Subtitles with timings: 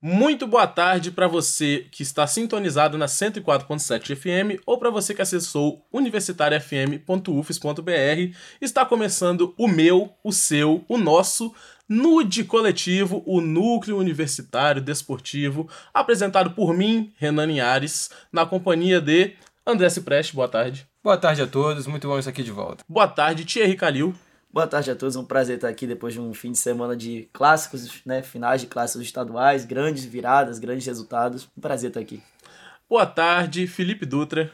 [0.00, 5.20] Muito boa tarde para você que está sintonizado na 104.7 FM ou para você que
[5.20, 8.36] acessou universitariafm.ufes.br.
[8.60, 11.52] Está começando o meu, o seu, o nosso
[11.88, 19.34] Nude Coletivo, o Núcleo Universitário Desportivo, apresentado por mim, Renan Linhares, na companhia de
[19.66, 20.32] André Cipreste.
[20.32, 20.86] Boa tarde.
[21.02, 22.84] Boa tarde a todos, muito bom estar aqui de volta.
[22.88, 24.14] Boa tarde, Thierry Calil.
[24.50, 26.96] Boa tarde a todos, é um prazer estar aqui depois de um fim de semana
[26.96, 28.22] de clássicos, né?
[28.22, 31.46] Finais de clássicos estaduais, grandes viradas, grandes resultados.
[31.56, 32.22] Um prazer estar aqui.
[32.88, 34.50] Boa tarde, Felipe Dutra.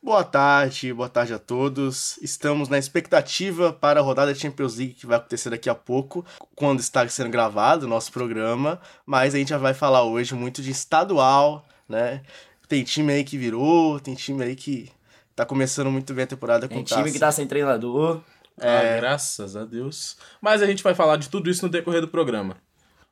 [0.00, 2.18] Boa tarde, boa tarde a todos.
[2.22, 6.24] Estamos na expectativa para a rodada da Champions League que vai acontecer daqui a pouco,
[6.54, 8.80] quando está sendo gravado o nosso programa.
[9.04, 12.22] Mas a gente já vai falar hoje muito de estadual, né?
[12.68, 14.88] Tem time aí que virou, tem time aí que
[15.34, 17.00] tá começando muito bem a temporada com Tem taça.
[17.00, 18.20] time que tá sem treinador.
[18.60, 20.16] Ah, graças a Deus.
[20.40, 22.56] Mas a gente vai falar de tudo isso no decorrer do programa.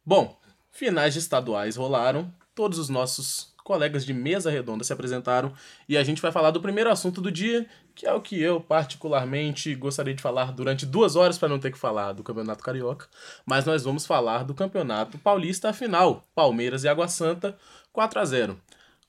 [0.04, 0.38] Bom,
[0.70, 5.52] finais estaduais rolaram, todos os nossos colegas de mesa redonda se apresentaram
[5.88, 8.60] e a gente vai falar do primeiro assunto do dia, que é o que eu
[8.60, 13.06] particularmente gostaria de falar durante duas horas para não ter que falar do Campeonato Carioca,
[13.46, 17.56] mas nós vamos falar do Campeonato Paulista, a final, Palmeiras e Água Santa,
[17.92, 18.60] 4 a 0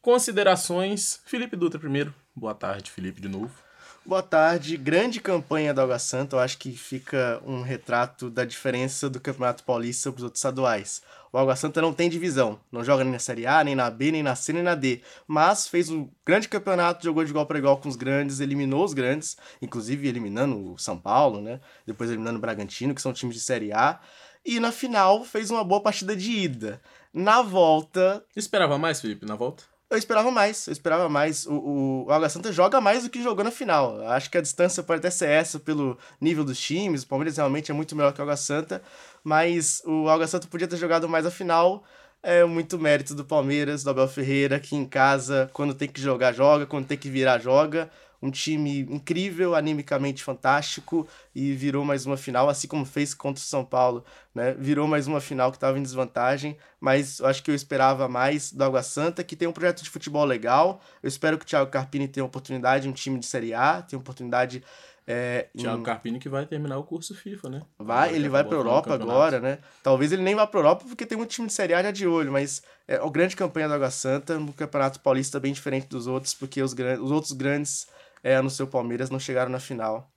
[0.02, 2.14] Considerações, Felipe Dutra primeiro.
[2.36, 3.70] Boa tarde, Felipe, de novo.
[4.04, 6.36] Boa tarde, grande campanha da Água Santa.
[6.36, 11.04] Eu acho que fica um retrato da diferença do Campeonato Paulista para os outros estaduais.
[11.32, 14.12] O Água Santa não tem divisão, não joga nem na Série A, nem na B,
[14.12, 15.02] nem na C, nem na D.
[15.28, 18.96] Mas fez um grande campeonato, jogou de igual para igual com os grandes, eliminou os
[18.96, 21.60] grandes, inclusive eliminando o São Paulo, né?
[21.86, 24.00] Depois eliminando o Bragantino, que são times de Série A.
[24.44, 26.82] E na final fez uma boa partida de ida.
[27.14, 29.70] Na volta, Esperava mais, Felipe, na volta?
[29.92, 31.46] Eu esperava mais, eu esperava mais.
[31.46, 34.02] O, o, o Água Santa joga mais do que jogou na final.
[34.08, 37.04] Acho que a distância pode até ser essa pelo nível dos times.
[37.04, 38.82] O Palmeiras realmente é muito melhor que o Água Santa,
[39.22, 41.84] mas o Água Santa podia ter jogado mais a final.
[42.24, 46.32] É muito mérito do Palmeiras, do Abel Ferreira, que em casa, quando tem que jogar,
[46.32, 47.90] joga, quando tem que virar, joga.
[48.21, 53.45] Um time incrível, animicamente fantástico e virou mais uma final, assim como fez contra o
[53.45, 54.05] São Paulo,
[54.36, 54.54] né?
[54.59, 58.52] Virou mais uma final que estava em desvantagem, mas eu acho que eu esperava mais
[58.52, 60.80] do Água Santa, que tem um projeto de futebol legal.
[61.02, 63.99] Eu espero que o Thiago Carpini tenha oportunidade em um time de Série A, tenha
[63.99, 64.64] oportunidade.
[65.08, 67.61] É, em- Thiago Carpini que vai terminar o curso FIFA, né?
[67.80, 69.58] Vai, ele vai o Europa agora, né?
[69.81, 72.05] Talvez ele nem vá pra Europa porque tem muito time de Série A já de
[72.05, 76.05] olho, mas é uma grande campanha do Água Santa, no Campeonato Paulista bem diferente dos
[76.05, 77.87] outros, porque os, gran- os outros grandes
[78.23, 80.11] é, no seu Palmeiras não chegaram na final.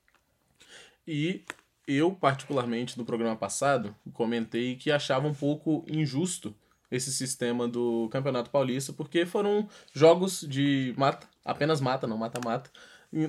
[1.07, 1.45] E
[1.87, 6.55] eu, particularmente, no programa passado, comentei que achava um pouco injusto
[6.91, 12.71] esse sistema do Campeonato Paulista, porque foram jogos de mata, apenas mata, não mata-mata,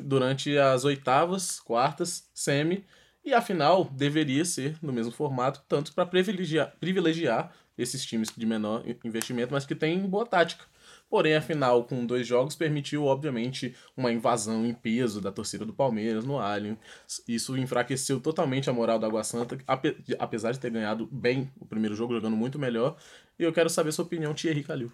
[0.03, 2.85] durante as oitavas, quartas, semi,
[3.23, 8.45] e a final deveria ser no mesmo formato, tanto para privilegiar, privilegiar esses times de
[8.45, 10.65] menor investimento, mas que têm boa tática.
[11.09, 15.73] Porém, a final com dois jogos permitiu, obviamente, uma invasão em peso da torcida do
[15.73, 16.77] Palmeiras no Allianz.
[17.27, 21.65] Isso enfraqueceu totalmente a moral do Água Santa, ape- apesar de ter ganhado bem o
[21.65, 22.97] primeiro jogo, jogando muito melhor.
[23.39, 24.91] E eu quero saber sua opinião, Thierry Calil.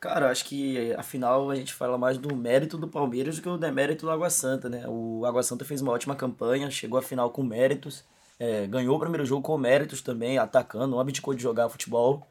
[0.00, 3.58] Cara, acho que afinal a gente fala mais do mérito do Palmeiras do que o
[3.58, 4.84] demérito do Água Santa, né?
[4.88, 8.02] O Água Santa fez uma ótima campanha, chegou à final com méritos,
[8.38, 12.26] é, ganhou o primeiro jogo com méritos também, atacando, não abdicou de jogar futebol.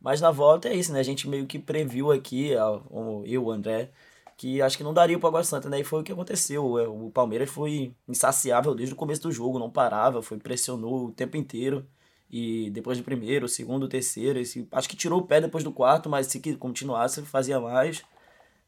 [0.00, 1.00] Mas na volta é isso, né?
[1.00, 2.52] A gente meio que previu aqui,
[2.90, 3.90] o- eu, o André,
[4.36, 5.80] que acho que não daria pro Água Santa, né?
[5.80, 6.78] E foi o que aconteceu.
[6.78, 11.12] É, O Palmeiras foi insaciável desde o começo do jogo, não parava, foi pressionou o
[11.12, 11.84] tempo inteiro.
[12.30, 16.08] E depois do primeiro, segundo, terceiro, esse, acho que tirou o pé depois do quarto,
[16.10, 18.02] mas se continuasse, fazia mais.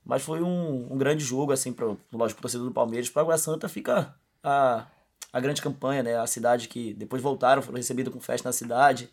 [0.04, 3.08] Mas foi um, um grande jogo, assim, pro, lógico, pro torcedor do Palmeiras.
[3.10, 4.86] Para Água Santa fica a,
[5.32, 6.16] a grande campanha, né?
[6.18, 9.10] A cidade que depois voltaram, foram recebidos com festa na cidade.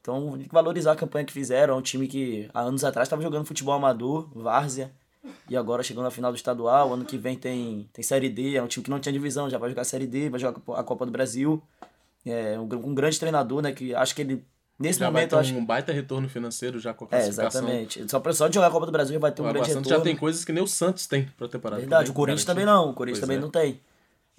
[0.00, 1.74] Então, tem que valorizar a campanha que fizeram.
[1.74, 4.90] É um time que há anos atrás estava jogando futebol amador, várzea,
[5.48, 6.92] e agora chegando na final do estadual.
[6.94, 9.58] Ano que vem tem, tem Série D, é um time que não tinha divisão, já
[9.58, 11.62] vai jogar Série D, vai jogar a Copa do Brasil.
[12.24, 13.72] É um, um grande treinador, né?
[13.72, 14.44] Que acho que ele,
[14.78, 17.10] nesse Já vai momento, ter eu acho um baita retorno financeiro já com a é,
[17.10, 17.60] classificação.
[17.62, 18.10] exatamente.
[18.10, 19.76] Só, pra, só de jogar a Copa do Brasil vai ter O um Água grande
[19.78, 19.88] retorno.
[19.98, 21.80] já tem coisas que nem o Santos tem pra temporada.
[21.80, 23.40] Verdade, o Corinthians também não, o Corinthians Pois também é.
[23.40, 23.80] não tem.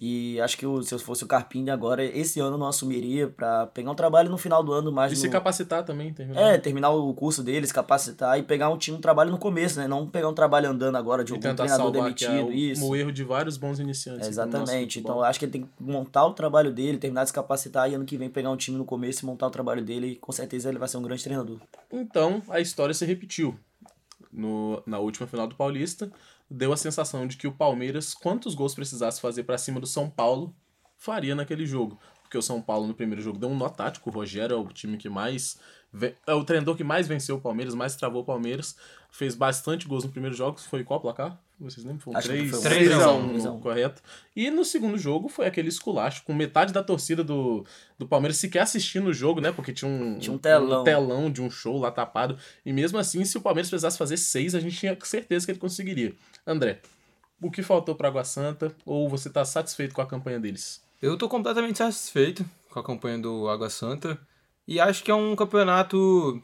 [0.04, 3.68] E acho que se eu fosse o Carpini agora, esse ano eu não assumiria pra
[3.68, 5.22] pegar um trabalho no final do ano mais E no...
[5.22, 6.42] se capacitar também, terminar.
[6.42, 9.88] É, terminar o curso deles, capacitar e pegar um time, um trabalho no começo, né?
[9.88, 12.84] Não pegar um trabalho andando agora de tentar treinador é demitido, o, isso.
[12.84, 14.26] o erro de vários bons iniciantes.
[14.26, 15.00] É, exatamente.
[15.00, 17.88] Então eu acho que ele tem que montar o trabalho dele, terminar de se capacitar
[17.88, 20.16] e ano que vem pegar um time no começo e montar o trabalho dele e
[20.16, 21.60] com certeza ele vai ser um grande treinador.
[21.94, 23.56] Então, a história se repetiu.
[24.34, 26.10] No, na última final do Paulista,
[26.52, 30.10] deu a sensação de que o Palmeiras, quantos gols precisasse fazer pra cima do São
[30.10, 30.54] Paulo,
[30.98, 31.98] faria naquele jogo.
[32.32, 34.66] Porque o São Paulo no primeiro jogo deu um nó tático, o Rogério é o
[34.68, 35.60] time que mais.
[36.26, 38.78] É o treinador que mais venceu o Palmeiras, mais travou o Palmeiras.
[39.12, 40.58] Fez bastante gols no primeiro jogo.
[40.58, 41.38] Foi qual placar?
[41.60, 42.00] Vocês lembram?
[42.00, 43.60] Foi um Acho que 3 foi um 3 a 1, 3 a 1.
[43.60, 44.02] correto.
[44.34, 47.66] E no segundo jogo foi aquele esculacho, com metade da torcida do,
[48.00, 49.52] do Palmeiras sequer assistindo o jogo, né?
[49.52, 50.86] Porque tinha um, Tinha um telão.
[50.86, 52.38] telão de um show lá tapado.
[52.66, 55.60] E mesmo assim, se o Palmeiras precisasse fazer seis, a gente tinha certeza que ele
[55.60, 56.16] conseguiria.
[56.48, 56.80] André,
[57.42, 58.74] o que faltou para Água Santa?
[58.86, 60.82] Ou você tá satisfeito com a campanha deles?
[61.02, 64.20] Eu tô completamente satisfeito com a campanha do Água Santa
[64.68, 66.40] e acho que é um campeonato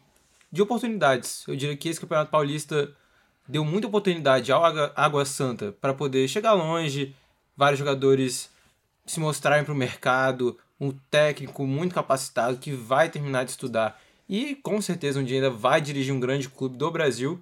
[0.51, 1.43] de oportunidades.
[1.47, 2.91] Eu diria que esse campeonato paulista
[3.47, 7.15] deu muita oportunidade ao Água- Santa para poder chegar longe,
[7.55, 8.49] vários jogadores
[9.05, 14.55] se mostrarem para o mercado, um técnico muito capacitado que vai terminar de estudar e
[14.55, 17.39] com certeza um dia ainda vai dirigir um grande clube do Brasil,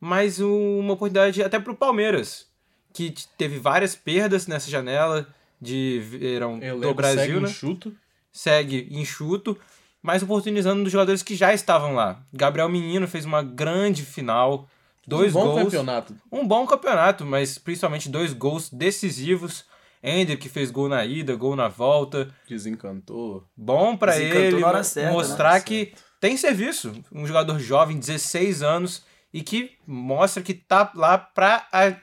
[0.00, 2.48] mas uma oportunidade até para o Palmeiras,
[2.92, 7.48] que teve várias perdas nessa janela de verão do Brasil, segue né?
[7.48, 7.96] enxuto.
[8.32, 9.58] segue enxuto,
[10.02, 12.20] mas oportunizando dos jogadores que já estavam lá.
[12.32, 14.68] Gabriel Menino fez uma grande final,
[15.06, 16.16] dois um bom gols, campeonato.
[16.30, 19.64] um bom campeonato, mas principalmente dois gols decisivos.
[20.02, 22.28] Ender que fez gol na ida, gol na volta.
[22.48, 23.42] Desencantou.
[23.56, 25.60] Bom pra Desencantou ele na hora mo- certa, mostrar né?
[25.60, 26.92] que tem serviço.
[27.10, 29.02] Um jogador jovem, 16 anos,
[29.32, 31.94] e que mostra que tá lá pra a-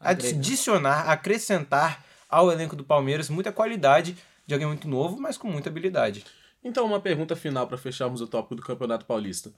[0.00, 0.36] Agregar.
[0.36, 4.16] adicionar, acrescentar ao elenco do Palmeiras muita qualidade
[4.46, 6.24] de alguém muito novo, mas com muita habilidade.
[6.62, 9.52] Então, uma pergunta final para fecharmos o tópico do Campeonato Paulista.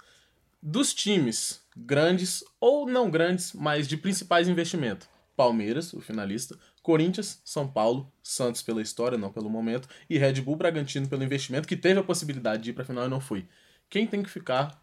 [0.63, 7.67] Dos times grandes ou não grandes, mas de principais investimentos, Palmeiras, o finalista, Corinthians, São
[7.67, 11.99] Paulo, Santos pela história, não pelo momento, e Red Bull Bragantino pelo investimento, que teve
[11.99, 13.49] a possibilidade de ir para a final e não foi.
[13.89, 14.79] Quem tem que ficar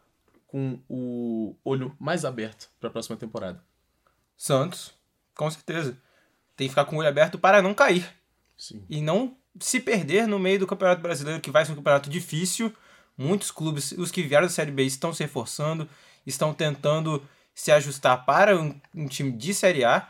[0.48, 3.64] com o olho mais aberto para a próxima temporada?
[4.36, 4.94] Santos,
[5.36, 5.98] com certeza.
[6.58, 8.06] Tem que ficar com o olho aberto para não cair.
[8.58, 8.84] Sim.
[8.90, 12.74] E não se perder no meio do Campeonato Brasileiro, que vai ser um campeonato difícil.
[13.18, 15.88] Muitos clubes, os que vieram da Série B, estão se reforçando,
[16.26, 17.24] estão tentando
[17.54, 20.08] se ajustar para um, um time de Série A.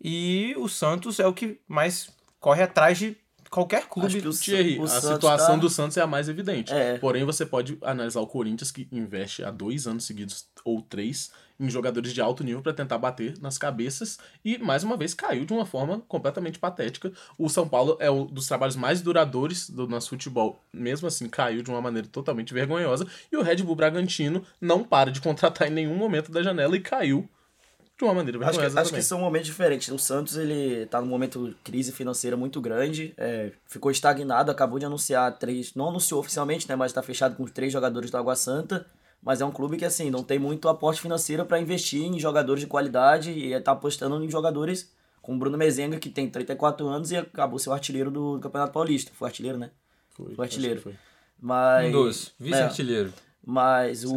[0.00, 3.16] E o Santos é o que mais corre atrás de
[3.54, 4.18] qualquer clube.
[4.18, 6.72] Acho o, Thierry, o a Santos situação tá- do Santos é a mais evidente.
[6.72, 6.98] É.
[6.98, 11.30] Porém, você pode analisar o Corinthians, que investe há dois anos seguidos, ou três,
[11.60, 14.18] em jogadores de alto nível para tentar bater nas cabeças.
[14.44, 17.12] E, mais uma vez, caiu de uma forma completamente patética.
[17.38, 20.60] O São Paulo é um dos trabalhos mais duradouros do nosso futebol.
[20.72, 23.06] Mesmo assim, caiu de uma maneira totalmente vergonhosa.
[23.30, 26.80] E o Red Bull Bragantino não para de contratar em nenhum momento da janela e
[26.80, 27.28] caiu
[27.96, 29.88] de uma maneira Acho que, acho que são momentos diferentes.
[29.88, 34.78] O Santos, ele tá num momento de crise financeira muito grande, é, ficou estagnado, acabou
[34.78, 38.16] de anunciar três, não anunciou oficialmente, né, mas tá fechado com os três jogadores do
[38.16, 38.86] Água Santa,
[39.22, 42.60] mas é um clube que, assim, não tem muito aporte financeiro para investir em jogadores
[42.60, 44.92] de qualidade e tá apostando em jogadores
[45.22, 48.72] como o Bruno Mezenga, que tem 34 anos e acabou ser o artilheiro do Campeonato
[48.74, 49.10] Paulista.
[49.14, 49.70] Foi artilheiro, né?
[50.10, 50.82] Foi, o artilheiro.
[50.82, 50.94] foi.
[51.40, 51.88] Mas...
[51.88, 53.12] Um dos, é, vice-artilheiro.
[53.46, 54.14] Mas o,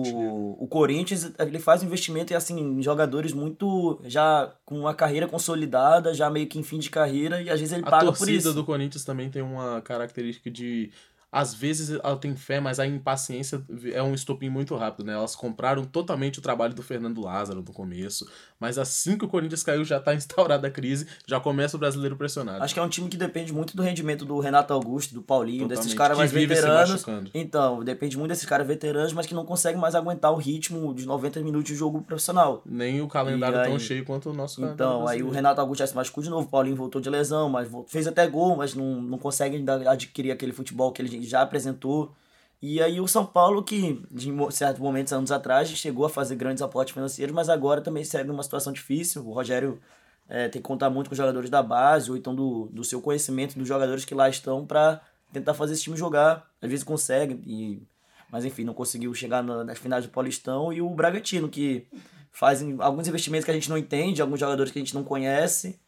[0.60, 4.00] o Corinthians, ele faz um investimento assim, em jogadores muito.
[4.06, 7.74] já com uma carreira consolidada, já meio que em fim de carreira, e às vezes
[7.74, 8.54] ele A paga por torcida isso.
[8.54, 10.92] do Corinthians também tem uma característica de.
[11.32, 15.14] Às vezes ela tem fé, mas a impaciência é um estopim muito rápido, né?
[15.14, 18.26] Elas compraram totalmente o trabalho do Fernando Lázaro no começo,
[18.60, 22.16] mas assim que o Corinthians caiu já tá instaurada a crise, já começa o brasileiro
[22.16, 22.64] pressionado.
[22.64, 25.68] Acho que é um time que depende muito do rendimento do Renato Augusto, do Paulinho,
[25.68, 27.06] desses Totalmente, caras que mais veteranos.
[27.34, 31.06] Então, depende muito desses caras veteranos, mas que não conseguem mais aguentar o ritmo de
[31.06, 32.62] 90 minutos de jogo profissional.
[32.66, 35.30] Nem o calendário aí- tão cheio quanto o nosso Então, aí o.
[35.30, 38.26] Renato Augusto já se machucou de novo, o Paulinho voltou de lesão, mas fez até
[38.28, 42.14] gol, mas não, não consegue ainda adquirir aquele futebol que ele já apresentou.
[42.62, 46.62] E aí o São Paulo, que de certos momentos, anos atrás, chegou a fazer grandes
[46.64, 49.24] aportes financeiros, mas agora também segue numa situação difícil.
[49.28, 49.80] O Rogério
[50.28, 53.00] eh, tem que contar muito com os jogadores da base, ou então do, do seu
[53.02, 56.50] conhecimento dos jogadores que lá estão para tentar fazer esse time jogar.
[56.62, 57.84] Às vezes consegue, e,
[58.32, 60.74] mas enfim, não conseguiu chegar na- nas finais do Paulistão.
[60.74, 61.86] E o Bragantino, que
[62.32, 65.80] fazem alguns investimentos que a gente não entende, alguns jogadores que a gente não conhece.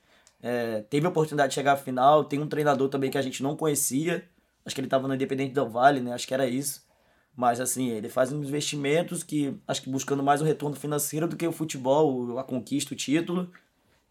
[0.42, 3.42] É, teve a oportunidade de chegar à final, tem um treinador também que a gente
[3.44, 4.24] não conhecia.
[4.66, 6.13] Acho que ele estava no Independente do Vale, né?
[6.13, 6.88] Acho que era isso.
[7.36, 11.38] Mas assim, ele faz uns investimentos que acho que buscando mais o retorno financeiro do
[11.38, 13.51] que o futebol, a conquista, o título.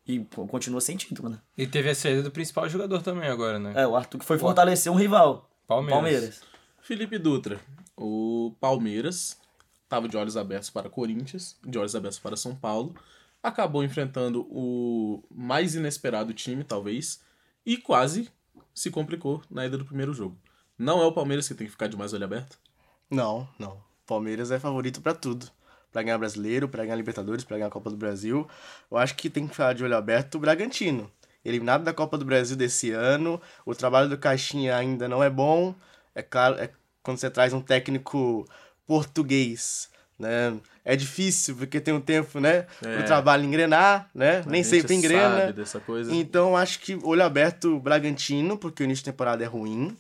[0.07, 1.39] E pô, continua sem título, né?
[1.57, 3.75] E teve a saída do principal jogador também agora, né?
[3.77, 5.51] É, o Arthur que foi fortalecer um rival.
[5.67, 6.01] Palmeiras.
[6.01, 6.43] Palmeiras.
[6.81, 7.61] Felipe Dutra,
[7.95, 9.39] o Palmeiras
[9.85, 12.95] estava de olhos abertos para Corinthians, de olhos abertos para São Paulo,
[13.43, 17.23] acabou enfrentando o mais inesperado time, talvez,
[17.65, 18.31] e quase
[18.79, 20.37] se complicou na ida do primeiro jogo.
[20.79, 22.59] Não é o Palmeiras que tem que ficar de mais olho aberto?
[23.11, 23.83] Não, não.
[24.07, 25.51] Palmeiras é favorito pra tudo.
[25.91, 28.49] Pra ganhar brasileiro, pra ganhar Libertadores, pra ganhar a Copa do Brasil.
[28.91, 31.11] Eu acho que tem que ficar de olho aberto o Bragantino.
[31.45, 35.75] Eliminado da Copa do Brasil desse ano, o trabalho do Caixinha ainda não é bom.
[36.15, 36.71] É claro, é
[37.03, 38.47] quando você traz um técnico
[38.87, 40.57] português, né?
[40.85, 42.67] É difícil, porque tem um tempo, né?
[42.85, 42.99] É.
[43.01, 44.43] O trabalho engrenar, né?
[44.47, 45.55] A Nem sempre engrena.
[46.15, 49.97] Então acho que olho aberto Bragantino, porque o início de temporada é ruim.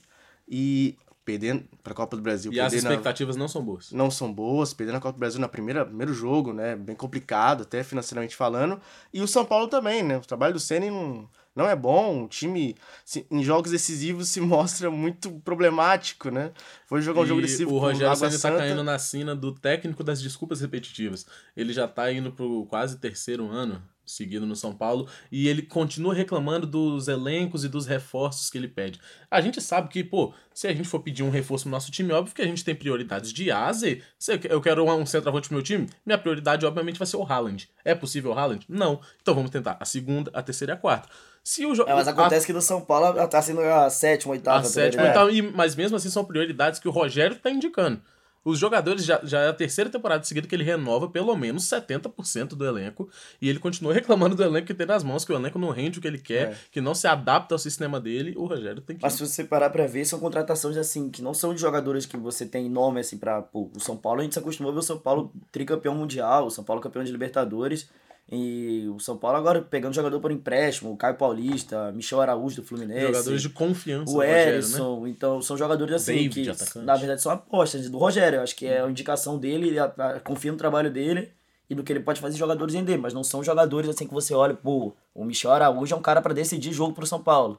[0.48, 2.50] E perdendo pra Copa do Brasil.
[2.50, 3.92] E as a- expectativas não são boas.
[3.92, 6.74] não são boas, perdendo a Copa do Brasil na primeira primeiro jogo, né?
[6.74, 8.80] Bem complicado, até financeiramente falando.
[9.12, 10.16] E o São Paulo também, né?
[10.16, 12.24] O trabalho do Ceni não, não é bom.
[12.24, 12.74] O time,
[13.04, 16.52] se- em jogos decisivos, se mostra muito problemático, né?
[16.86, 18.58] Foi jogar um jogo E decisivo o Rogério Água tá Santa.
[18.58, 21.26] caindo na sina do técnico das desculpas repetitivas.
[21.56, 26.12] Ele já tá indo pro quase terceiro ano seguido no São Paulo e ele continua
[26.14, 28.98] reclamando dos elencos e dos reforços que ele pede.
[29.30, 32.12] A gente sabe que, pô, se a gente for pedir um reforço no nosso time,
[32.12, 34.02] óbvio que a gente tem prioridades de A a Z.
[34.18, 37.68] Se eu quero um centroavante pro meu time, minha prioridade obviamente vai ser o Haaland.
[37.84, 38.64] É possível o Haaland?
[38.68, 39.00] Não.
[39.22, 41.08] Então vamos tentar a segunda, a terceira e a quarta.
[41.44, 43.88] Se o jo- É, mas a- acontece que no São Paulo ela tá sendo a
[43.88, 44.58] sétima, oitava.
[44.58, 45.30] a tá sétima, ligado?
[45.30, 48.02] então, e- mas mesmo assim são prioridades que o Rogério tá indicando.
[48.48, 52.50] Os jogadores já, já é a terceira temporada seguida que ele renova pelo menos 70%
[52.50, 53.08] do elenco.
[53.42, 55.98] E ele continua reclamando do elenco que tem nas mãos, que o elenco não rende
[55.98, 56.56] o que ele quer, É.
[56.70, 58.34] que não se adapta ao sistema dele.
[58.36, 59.02] O Rogério tem que.
[59.02, 62.16] Mas se você parar pra ver, são contratações assim, que não são de jogadores que
[62.16, 63.42] você tem nome assim pra.
[63.42, 66.46] Pô, o São Paulo, a gente se acostumou a ver o São Paulo tricampeão mundial,
[66.46, 67.88] o São Paulo campeão de Libertadores.
[68.30, 72.62] E o São Paulo agora pegando jogador por empréstimo, o Caio Paulista, Michel Araújo do
[72.66, 73.06] Fluminense.
[73.06, 74.68] jogadores de confiança o do Rogério,
[75.02, 75.10] né?
[75.10, 76.84] Então são jogadores assim David, que atacante.
[76.84, 79.76] na verdade são apostas do Rogério, eu acho que é a indicação dele,
[80.24, 81.30] confia no trabalho dele
[81.70, 84.34] e do que ele pode fazer jogadores render, mas não são jogadores assim que você
[84.34, 87.58] olha, pô, o Michel Araújo é um cara pra decidir jogo pro São Paulo.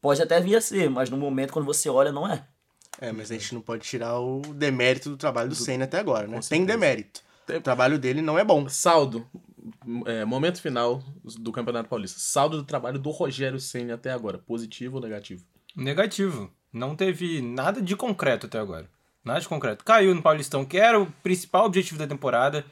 [0.00, 2.44] Pode até vir a ser, mas no momento quando você olha não é.
[3.00, 6.26] É, mas a gente não pode tirar o demérito do trabalho do Senna até agora,
[6.28, 6.38] né?
[6.46, 7.22] Tem demérito.
[7.46, 8.68] Tem- O trabalho dele não é bom.
[8.68, 9.26] Saldo.
[10.06, 11.02] É, momento final
[11.38, 12.18] do Campeonato Paulista.
[12.20, 14.38] Saldo do trabalho do Rogério Senna até agora.
[14.38, 15.44] Positivo ou negativo?
[15.76, 16.52] Negativo.
[16.72, 18.88] Não teve nada de concreto até agora.
[19.24, 19.84] Nada de concreto.
[19.84, 22.64] Caiu no Paulistão, que era o principal objetivo da temporada.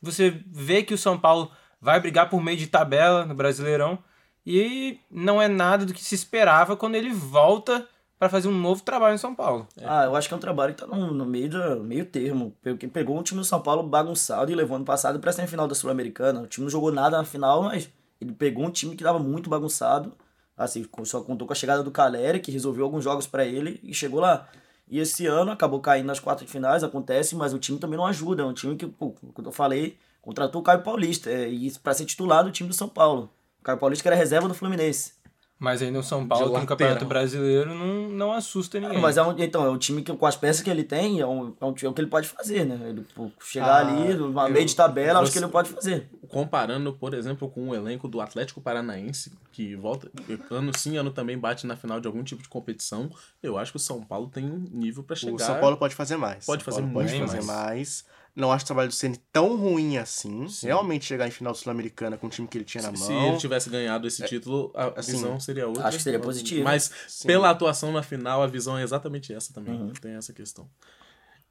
[0.00, 3.98] Você vê que o São Paulo vai brigar por meio de tabela no Brasileirão.
[4.44, 7.86] E não é nada do que se esperava quando ele volta
[8.22, 9.66] para fazer um novo trabalho em São Paulo.
[9.84, 12.54] Ah, eu acho que é um trabalho que tá no, no meio, da, meio termo.
[12.62, 15.74] Porque pegou um time do São Paulo bagunçado e levou ano passado pra semifinal da
[15.74, 16.40] Sul-Americana.
[16.40, 19.50] O time não jogou nada na final, mas ele pegou um time que tava muito
[19.50, 20.12] bagunçado.
[20.56, 23.92] Assim, só contou com a chegada do Caleri, que resolveu alguns jogos pra ele e
[23.92, 24.46] chegou lá.
[24.88, 28.06] E esse ano acabou caindo nas quartas de finais, acontece, mas o time também não
[28.06, 28.44] ajuda.
[28.44, 31.28] É um time que, pô, como eu falei, contratou o Caio Paulista.
[31.28, 33.28] É, e pra ser titular do time do São Paulo.
[33.60, 35.20] O Caio Paulista que era reserva do Fluminense.
[35.62, 37.08] Mas ainda o São Paulo, no Campeonato lateral.
[37.08, 38.98] Brasileiro, não, não assusta ninguém.
[39.00, 41.26] Mas é um, então, é um time que com as peças que ele tem, é,
[41.26, 42.80] um, é, um, é o que ele pode fazer, né?
[42.88, 43.06] Ele
[43.40, 46.10] chegar Ah, ali, numa eu- meio de tabela, acho você- que ele pode fazer.
[46.28, 50.10] comparando, por exemplo, com o elenco do Atlético Paranaense, que volta
[50.50, 53.08] ano sim, ano também bate na final de algum tipo de competição,
[53.40, 55.34] eu acho que o São Paulo tem nível pra chegar.
[55.36, 56.44] O São Paulo pode fazer mais.
[56.44, 57.46] Pode fazer pode fazer mais.
[57.46, 58.04] mais.
[58.34, 60.48] Não acho o trabalho do Ceni tão ruim assim.
[60.48, 60.66] Sim.
[60.68, 63.28] Realmente chegar em final sul-americana com o time que ele tinha na Se mão.
[63.28, 65.84] ele tivesse ganhado esse título, a assim, visão seria outra.
[65.86, 66.64] acho que seria positivo.
[66.64, 67.26] Mas Sim.
[67.26, 69.74] pela atuação na final, a visão é exatamente essa também.
[69.74, 69.92] Uhum.
[69.92, 70.66] Tem essa questão.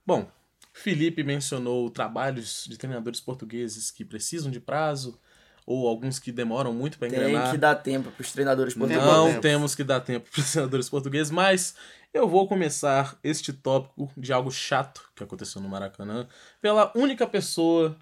[0.05, 0.27] Bom,
[0.73, 5.19] Felipe mencionou trabalhos de treinadores portugueses que precisam de prazo,
[5.67, 7.51] ou alguns que demoram muito para Tem engrenar.
[7.51, 9.05] que dar tempo pros treinadores portugueses.
[9.05, 9.41] Não tempo.
[9.41, 11.75] temos que dar tempo para os treinadores portugueses, mas
[12.13, 16.27] eu vou começar este tópico de algo chato que aconteceu no Maracanã
[16.61, 17.97] pela única pessoa,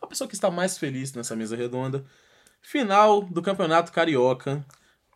[0.00, 2.04] a pessoa que está mais feliz nessa mesa redonda.
[2.60, 4.64] Final do Campeonato Carioca.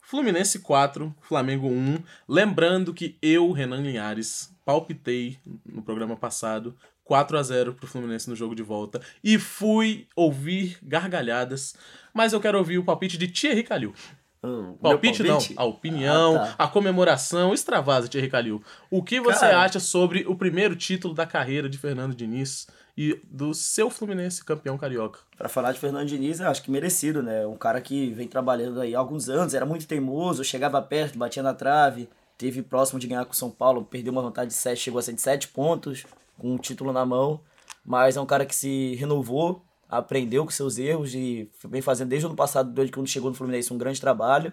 [0.02, 2.02] Fluminense 4, Flamengo 1.
[2.26, 6.74] Lembrando que eu, Renan Linhares, palpitei no programa passado
[7.04, 11.74] 4 a 0 pro Fluminense no jogo de volta e fui ouvir gargalhadas,
[12.12, 13.94] mas eu quero ouvir o palpite de Thierry Calil.
[14.42, 16.64] Hum, meu Palpite, não, a opinião, Ah, tá.
[16.64, 18.62] a comemoração, extravasa, Thierry Calil.
[18.90, 19.62] O que você Cara.
[19.62, 22.66] acha sobre o primeiro título da carreira de Fernando Diniz
[22.96, 25.20] e do seu Fluminense campeão carioca?
[25.36, 27.44] Pra falar de Fernando Diniz, eu acho que merecido, né?
[27.46, 31.42] Um cara que vem trabalhando aí há alguns anos, era muito teimoso, chegava perto, batia
[31.42, 34.80] na trave, teve próximo de ganhar com o São Paulo, perdeu uma vantagem de 7,
[34.80, 36.04] chegou a ser de 7 pontos,
[36.38, 37.40] com um título na mão,
[37.84, 42.26] mas é um cara que se renovou, aprendeu com seus erros e vem fazendo desde
[42.26, 44.52] o ano passado, desde quando chegou no Fluminense, um grande trabalho.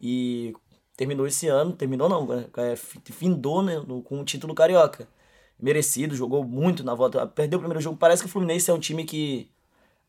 [0.00, 0.52] E
[0.96, 5.06] terminou esse ano, terminou não, né, é, fi- findou né, no- com o título carioca.
[5.60, 7.26] Merecido, jogou muito na volta.
[7.26, 7.96] Perdeu o primeiro jogo.
[7.96, 9.48] Parece que o Fluminense é um time que.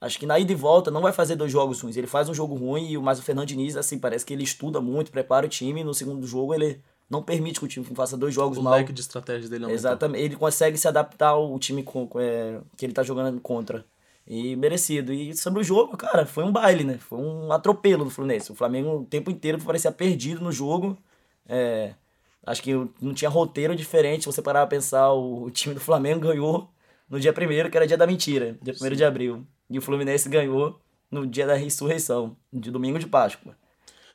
[0.02, 1.96] Acho que na ida e volta não vai fazer dois jogos ruins.
[1.96, 4.44] Ele faz um jogo ruim, e o- mas o Fernando Diniz, assim, parece que ele
[4.44, 5.82] estuda muito, prepara o time.
[5.82, 8.74] E no segundo jogo ele não permite que o time faça dois jogos O mal.
[8.74, 9.80] leque de estratégia dele aumentou.
[9.80, 10.24] Exatamente.
[10.24, 13.86] Ele consegue se adaptar ao time com, é, que ele tá jogando contra.
[14.28, 15.14] E merecido.
[15.14, 16.98] E sobre o jogo, cara, foi um baile, né?
[16.98, 18.52] Foi um atropelo do Fluminense.
[18.52, 20.98] O Flamengo o tempo inteiro parecia perdido no jogo.
[21.48, 21.94] É,
[22.46, 24.24] acho que não tinha roteiro diferente.
[24.24, 26.70] Se você parar pra pensar, o, time do Flamengo ganhou
[27.08, 29.46] no dia primeiro, que era dia da mentira, dia 1 de abril.
[29.70, 30.80] E o Fluminense ganhou
[31.10, 33.56] no dia da ressurreição, de domingo de Páscoa.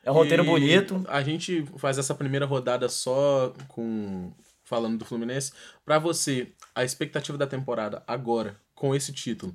[0.02, 1.04] É um roteiro E bonito.
[1.08, 4.32] A gente faz essa primeira rodada só com
[4.64, 5.52] falando do Fluminense.
[5.84, 9.54] Pra você, a expectativa da temporada agora com esse título.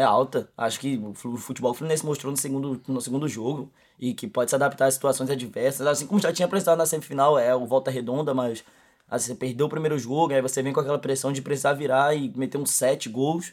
[0.00, 0.50] É alta.
[0.56, 4.26] Acho que o fu- o futebol fluminense mostrou no segundo, no segundo jogo e que
[4.26, 5.86] pode se adaptar a situações adversas.
[5.86, 8.64] Assim como já tinha apresentado na semifinal, é o Volta Redonda, mas
[9.10, 12.14] assim, você perdeu o primeiro jogo, aí você vem com aquela pressão de precisar virar
[12.14, 13.52] e meter uns sete gols.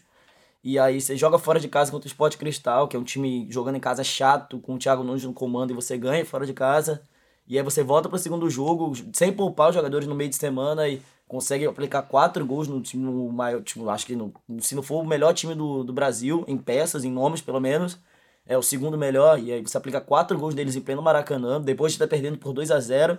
[0.63, 3.47] E aí você joga fora de casa contra o Sport Cristal, que é um time
[3.51, 6.53] jogando em casa chato, com o Thiago Nunes no comando, e você ganha fora de
[6.53, 7.01] casa.
[7.47, 10.87] E aí você volta pro segundo jogo, sem poupar os jogadores no meio de semana
[10.87, 14.83] e consegue aplicar quatro gols no time no maior, tipo, acho que no, se não
[14.83, 17.99] for o melhor time do, do Brasil, em peças, em nomes pelo menos,
[18.45, 21.93] é o segundo melhor, e aí você aplica quatro gols deles em pleno Maracanã, depois
[21.93, 23.17] de estar perdendo por 2 a 0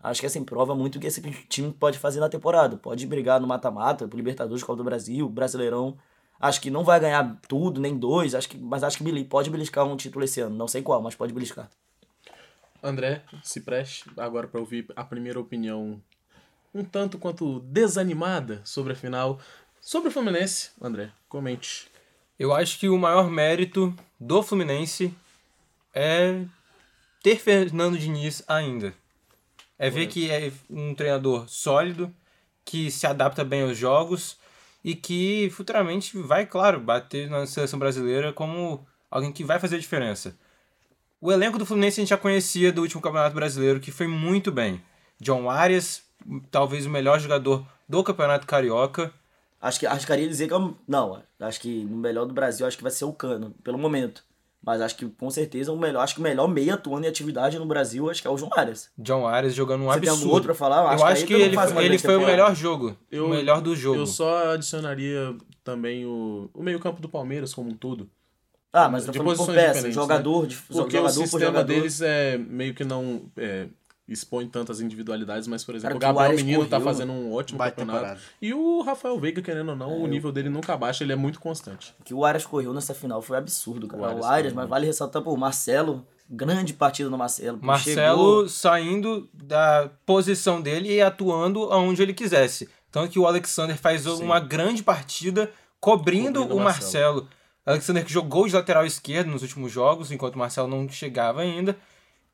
[0.00, 2.76] Acho que assim, prova muito o que esse time pode fazer na temporada.
[2.76, 5.98] Pode brigar no mata-mata, pro Libertadores, Copa do Brasil, Brasileirão.
[6.38, 9.84] Acho que não vai ganhar tudo, nem dois, acho que, mas acho que pode beliscar
[9.84, 10.54] um título esse ano.
[10.54, 11.68] Não sei qual, mas pode beliscar.
[12.80, 16.00] André, se preste agora para ouvir a primeira opinião
[16.78, 19.40] um tanto quanto desanimada sobre a final.
[19.80, 21.88] Sobre o Fluminense, André, comente.
[22.38, 25.12] Eu acho que o maior mérito do Fluminense
[25.94, 26.44] é
[27.22, 28.94] ter Fernando Diniz ainda.
[29.78, 32.14] É ver que é um treinador sólido,
[32.64, 34.36] que se adapta bem aos jogos
[34.84, 39.80] e que futuramente vai, claro, bater na seleção brasileira como alguém que vai fazer a
[39.80, 40.36] diferença.
[41.20, 44.52] O elenco do Fluminense a gente já conhecia do último Campeonato Brasileiro, que foi muito
[44.52, 44.80] bem.
[45.20, 46.02] John Arias,
[46.50, 49.12] talvez o melhor jogador do Campeonato Carioca.
[49.60, 52.76] Acho que arriscaria dizer que é o- Não, acho que no melhor do Brasil acho
[52.76, 54.22] que vai ser o Cano, pelo momento.
[54.64, 56.00] Mas acho que com certeza o melhor.
[56.02, 58.50] Acho que o melhor meia atuando em atividade no Brasil acho que é o João
[58.56, 58.90] Arias.
[58.98, 60.22] John Arias jogando um Você tem absurdo.
[60.24, 60.82] algum outro pra falar?
[60.82, 61.42] Eu acho aí que mundo
[61.80, 62.96] ele, ele foi o melhor jogo.
[63.10, 64.00] Eu- o melhor do jogo.
[64.00, 68.10] Eu só adicionaria também o, o meio-campo do Palmeiras como um todo.
[68.72, 69.90] Ah, mas eu de tô falando por peça.
[69.90, 71.64] Jogador, de, Porque jogador o por sistema jogador.
[71.66, 73.68] deles é meio que não é,
[74.08, 77.32] expõe tantas individualidades, mas, por exemplo, Cara, o o Gabriel Arias Menino tá fazendo um
[77.32, 77.98] ótimo campeonato.
[77.98, 78.20] temporada.
[78.40, 81.38] E o Rafael Veiga, querendo ou não, o nível dele nunca baixa, ele é muito
[81.40, 81.94] constante.
[82.04, 84.00] que o Arias correu nessa final foi absurdo, cara.
[84.02, 87.58] O O Arias Arias, correu mas vale ressaltar, pô, o Marcelo, grande partida no Marcelo.
[87.62, 92.68] Marcelo chegou- saindo da posição dele e atuando aonde ele quisesse.
[92.90, 97.28] Tanto que o Alexander faz uma grande partida cobrindo, Cobrindo o o Marcelo.
[97.66, 101.76] Alexander que jogou de lateral esquerdo nos últimos jogos, enquanto o Marcelo não chegava ainda.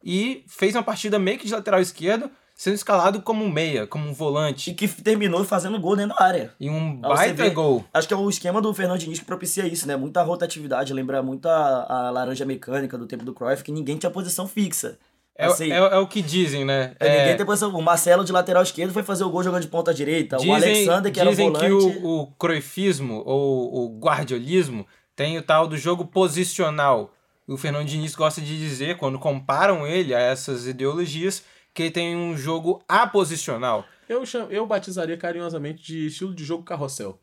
[0.05, 4.07] E fez uma partida meio que de lateral esquerdo, sendo escalado como um meia, como
[4.09, 4.71] um volante.
[4.71, 6.53] E que terminou fazendo gol dentro da área.
[6.61, 7.85] E um baita ver, gol.
[7.93, 9.97] Acho que é o esquema do Fernando Diniz que propicia isso, né?
[9.97, 14.11] Muita rotatividade, lembra muito a, a laranja mecânica do tempo do Cruyff, que ninguém tinha
[14.11, 14.99] posição fixa.
[15.37, 16.95] É, Assim, é, é o que dizem, né?
[17.01, 17.75] é, ninguém É, tem posição.
[17.75, 20.37] O Marcelo de lateral esquerdo foi fazer o gol jogando de ponta direita.
[20.37, 21.67] Dizem, o Alexander, que era dizem volante.
[21.67, 24.87] que o, o croifismo ou o guardiolismo
[25.17, 27.13] tem o tal do jogo posicional.
[27.47, 31.43] O Fernando Diniz gosta de dizer, quando comparam ele a essas ideologias,
[31.75, 33.85] que ele tem um jogo aposicional.
[34.09, 37.19] Eu, chamo, eu batizaria carinhosamente de estilo de jogo carrossel.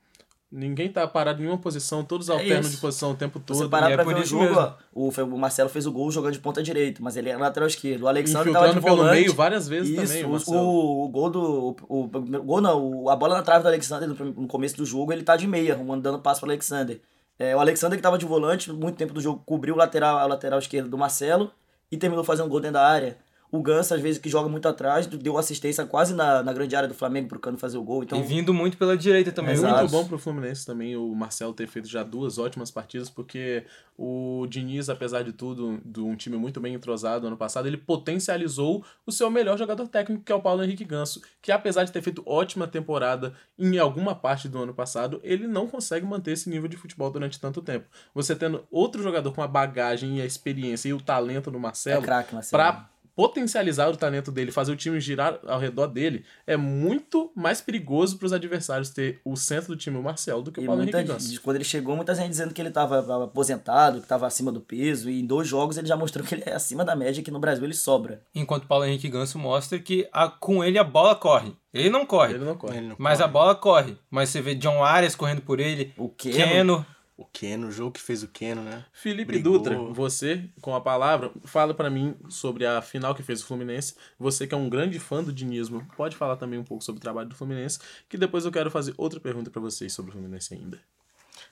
[0.51, 2.71] Ninguém tá parado em nenhuma posição, todos alternam É isso.
[2.71, 3.57] de posição o tempo todo.
[3.57, 5.91] Você parar e é pra por ver o jogo, ó, o, o Marcelo fez o
[5.93, 8.01] gol jogando de ponta direita, mas ele era lateral esquerdo.
[8.03, 9.21] O Alexander tava de Infiltrando pelo volante.
[9.21, 10.59] meio várias vezes Isso, também, o o, Marcelo.
[11.05, 11.39] o, gol do.
[11.41, 14.75] O, o, o gol não, a bola na trave do Alexander no, prim- no começo
[14.75, 16.99] do jogo, ele tá de meia, mandando passo pro Alexander.
[17.41, 20.27] É, o Alexander que tava de volante, muito tempo do jogo, cobriu o lateral, a
[20.27, 21.51] lateral esquerda do Marcelo
[21.91, 23.17] e terminou fazendo gol dentro da área.
[23.51, 26.87] O Ganso, às vezes, que joga muito atrás, deu assistência quase na, na grande área
[26.87, 28.03] do Flamengo pro Cano fazer o gol.
[28.03, 29.53] Então, e vindo muito pela direita também.
[29.53, 29.75] Exato.
[29.75, 33.65] o Muito bom pro Fluminense também o Marcelo ter feito já duas ótimas partidas, porque
[33.97, 38.85] o Diniz, apesar de tudo, de um time muito bem entrosado ano passado, ele potencializou
[39.05, 42.01] o seu melhor jogador técnico, que é o Paulo Henrique Ganso, que apesar de ter
[42.01, 46.69] feito ótima temporada em alguma parte do ano passado, ele não consegue manter esse nível
[46.69, 47.85] de futebol durante tanto tempo.
[48.15, 51.61] Você tendo outro jogador com a bagagem e a experiência e o talento do é
[51.61, 52.63] Marcelo, craque, Marcelo.
[52.63, 52.89] para
[53.21, 58.17] potencializar o talento dele, fazer o time girar ao redor dele, é muito mais perigoso
[58.17, 60.81] para os adversários ter o centro do time, o Marcel, do que o E Paulo
[60.81, 61.41] muita, Henrique Ganso.
[61.41, 65.07] quando ele chegou, muita gente dizendo que ele estava aposentado, que estava acima do peso,
[65.09, 67.39] e em dois jogos ele já mostrou que ele é acima da média, que no
[67.39, 68.23] Brasil ele sobra.
[68.33, 71.53] Enquanto Paulo Henrique Ganso mostra que a- com ele a bola corre.
[71.73, 72.77] Ele não corre, Ele não corre.
[72.77, 73.29] Ele não mas corre.
[73.29, 73.97] a bola corre.
[74.09, 76.85] Mas você vê John Arias correndo por ele, O Keno, Keno.
[77.21, 78.83] O Keno, o jogo que fez o Keno, né?
[78.91, 79.59] Felipe Brigou.
[79.59, 83.95] Dutra, você, com a palavra, fala pra mim sobre a final que fez o Fluminense.
[84.17, 87.01] Você que é um grande fã do dinismo, pode falar também um pouco sobre o
[87.01, 87.79] trabalho do Fluminense,
[88.09, 90.79] que depois eu quero fazer outra pergunta pra vocês sobre o Fluminense ainda.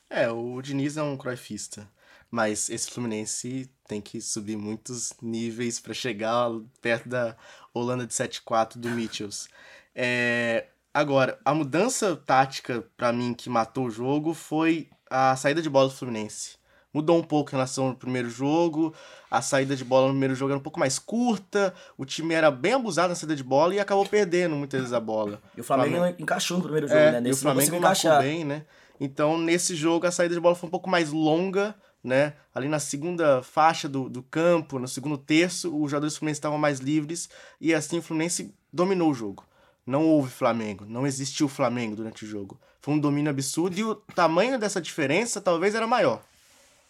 [0.09, 1.87] É, o Diniz é um croifista.
[2.31, 6.49] Mas esse Fluminense tem que subir muitos níveis para chegar
[6.81, 7.35] perto da
[7.73, 9.49] Holanda de 7-4 do Mitchells.
[9.95, 15.69] É, agora, a mudança tática para mim que matou o jogo foi a saída de
[15.69, 16.57] bola do Fluminense.
[16.93, 18.93] Mudou um pouco em relação ao primeiro jogo.
[19.29, 21.73] A saída de bola no primeiro jogo era um pouco mais curta.
[21.97, 24.99] O time era bem abusado na saída de bola e acabou perdendo muitas vezes a
[24.99, 25.39] bola.
[25.55, 27.17] E o Flamengo, Flamengo- encaixou no primeiro jogo, É, né?
[27.17, 28.21] e o Nesse Flamengo marcou encaixar.
[28.23, 28.65] bem, né?
[28.99, 32.33] Então, nesse jogo, a saída de bola foi um pouco mais longa, né?
[32.55, 36.57] Ali na segunda faixa do, do campo, no segundo terço, os jogadores do Fluminense estavam
[36.57, 37.29] mais livres
[37.61, 39.45] e assim o Fluminense dominou o jogo.
[39.85, 42.59] Não houve Flamengo, não existiu Flamengo durante o jogo.
[42.81, 46.21] Foi um domínio absurdo e o tamanho dessa diferença talvez era maior.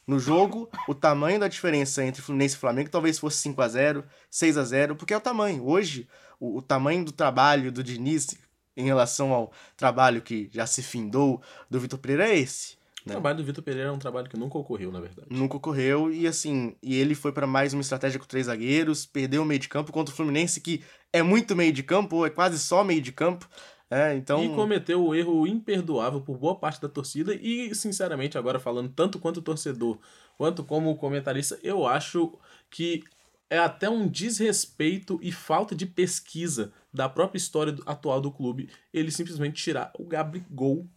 [0.06, 4.04] No jogo, o tamanho da diferença entre Fluminense e Flamengo talvez fosse 5 a 0
[4.30, 5.64] 6 a 0 porque é o tamanho.
[5.68, 6.08] Hoje,
[6.40, 8.36] o, o tamanho do trabalho do Diniz
[8.76, 12.80] em relação ao trabalho que já se findou do Vitor Pereira é esse.
[13.06, 15.28] O trabalho do Vitor Pereira é um trabalho que nunca ocorreu, na verdade.
[15.30, 19.42] Nunca ocorreu e assim, e ele foi para mais uma estratégia com três zagueiros, perdeu
[19.42, 22.30] o meio de campo contra o Fluminense que é muito meio de campo, ou é
[22.30, 23.48] quase só meio de campo.
[23.92, 28.60] É, então E cometeu o erro imperdoável por boa parte da torcida e, sinceramente, agora
[28.60, 29.98] falando tanto quanto torcedor
[30.38, 32.38] quanto como comentarista, eu acho
[32.70, 33.04] que
[33.50, 39.12] é até um desrespeito e falta de pesquisa da própria história atual do clube ele
[39.12, 40.88] simplesmente tirar o Gabigol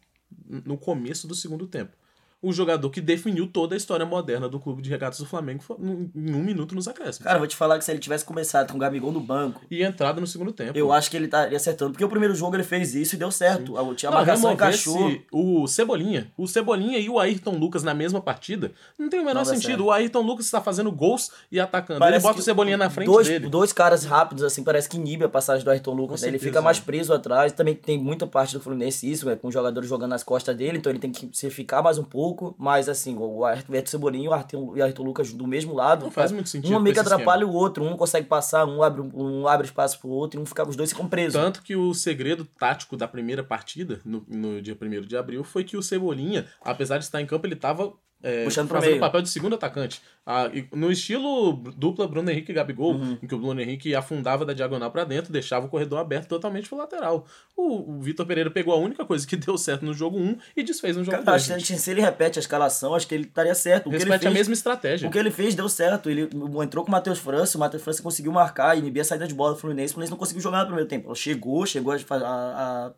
[0.47, 1.97] no começo do segundo tempo.
[2.43, 6.35] O jogador que definiu toda a história moderna do clube de regatas do Flamengo em
[6.35, 7.25] um minuto nos acréscimos.
[7.25, 9.83] Cara, vou te falar que se ele tivesse começado com o Gabigol no banco, E
[9.83, 10.77] entrada no segundo tempo.
[10.77, 11.93] eu acho que ele estaria acertando.
[11.93, 13.77] Porque o primeiro jogo ele fez isso e deu certo.
[13.77, 15.17] A, a Não, marcação encaixou.
[15.31, 16.33] O Cebolinha.
[16.37, 18.73] O Cebolinha e o Ayrton Lucas na mesma partida.
[18.99, 19.67] Não tem o menor sentido.
[19.67, 19.85] certo.
[19.85, 22.01] O Ayrton Lucas está fazendo gols e atacando.
[22.01, 23.49] Parece ele bota o Cebolinha na frente dois, dele.
[23.49, 26.23] Dois caras rápidos, assim, parece que inibe a passagem do Ayrton Lucas.
[26.23, 26.29] Né?
[26.29, 26.81] Ele fica mais é.
[26.81, 27.53] preso atrás.
[27.53, 29.37] Também tem muita parte do Fluminense isso, né?
[29.37, 32.05] com os jogadores jogando nas costas dele, então ele tem que se ficar mais um
[32.05, 32.32] pouco.
[32.59, 36.05] Mas assim, o Ayrton, o Ayrton Cebolinha e o e Ayrton Lucas do mesmo lado.
[36.05, 38.83] Não faz muito sentido Um meio que atrapalha o outro, um não consegue passar, um
[38.83, 41.41] abre, um abre espaço pro outro e um fica, os dois ficam presos.
[41.41, 45.65] Tanto que o segredo tático da primeira partida, no, no dia 1 de abril, foi
[45.65, 47.93] que o Cebolinha, apesar de estar em campo, ele estava
[48.23, 49.01] é, Puxando fazendo o meio.
[49.01, 50.01] papel de segundo atacante.
[50.25, 53.19] Ah, no estilo dupla Bruno Henrique e Gabigol, Uhum.
[53.21, 56.69] em que o Bruno Henrique afundava da diagonal para dentro, deixava o corredor aberto totalmente
[56.69, 57.27] pro lateral.
[57.57, 60.63] O, o Vitor Pereira pegou a única coisa que deu certo no jogo 1 e
[60.63, 61.51] desfez no jogo Cara, 2.
[61.51, 63.89] acho que se ele repete a escalação, acho que ele estaria certo.
[63.89, 65.09] O que ele fez, a mesma estratégia.
[65.09, 66.09] O que ele fez deu certo.
[66.09, 66.29] Ele
[66.63, 69.55] entrou com o Matheus França, o Matheus França conseguiu marcar, inibir a saída de bola
[69.55, 69.93] do Fluminense.
[69.93, 71.13] O Fluminense não conseguiu jogar no primeiro tempo.
[71.17, 72.93] Chegou, chegou a, a-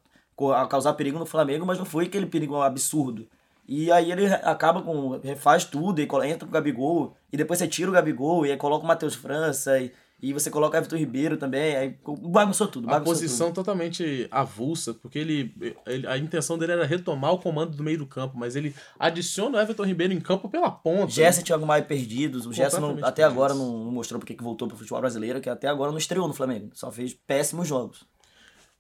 [0.51, 3.27] a- a causar perigo no Flamengo, mas não foi aquele perigo absurdo.
[3.67, 5.19] E aí ele acaba com.
[5.21, 8.57] refaz tudo e entra com o Gabigol, e depois você tira o Gabigol, e aí
[8.59, 11.99] coloca o Matheus França, e, e você coloca o Everton Ribeiro também, aí
[12.29, 12.89] bagunçou tudo.
[12.89, 15.55] a Bagunçou posição totalmente avulsa, porque ele,
[15.87, 19.57] ele- a intenção dele era retomar o comando do meio do campo, mas ele adiciona
[19.57, 21.11] o Everton Ribeiro em campo pela ponta.
[21.11, 22.45] Gerson e Thiago Maia perdidos.
[22.47, 23.25] O Gerson não- até perdidos.
[23.33, 26.35] agora não mostrou porque que voltou pro futebol brasileiro, que até agora não estreou no
[26.35, 26.71] Flamengo.
[26.75, 28.05] Só fez péssimos jogos.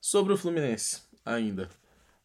[0.00, 1.70] Sobre o Fluminense, ainda.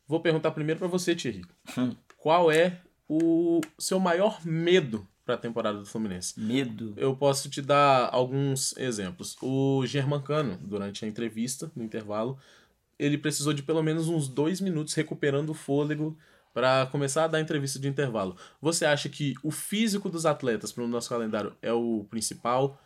[0.06, 1.42] Vou perguntar primeiro pra você, Thierry.
[1.78, 1.96] Hum.
[2.20, 6.40] Qual é o seu maior medo pra temporada do Fluminense?
[6.40, 6.94] Medo.
[6.98, 9.38] Eu posso te dar alguns exemplos.
[9.42, 12.38] O Germancano, durante a entrevista, no intervalo,
[13.00, 16.18] ele precisou de pelo menos uns dois minutos recuperando o fôlego
[16.54, 18.36] para começar a dar entrevista de intervalo.
[18.62, 22.78] Você acha que o físico dos atletas para o nosso calendário é o principal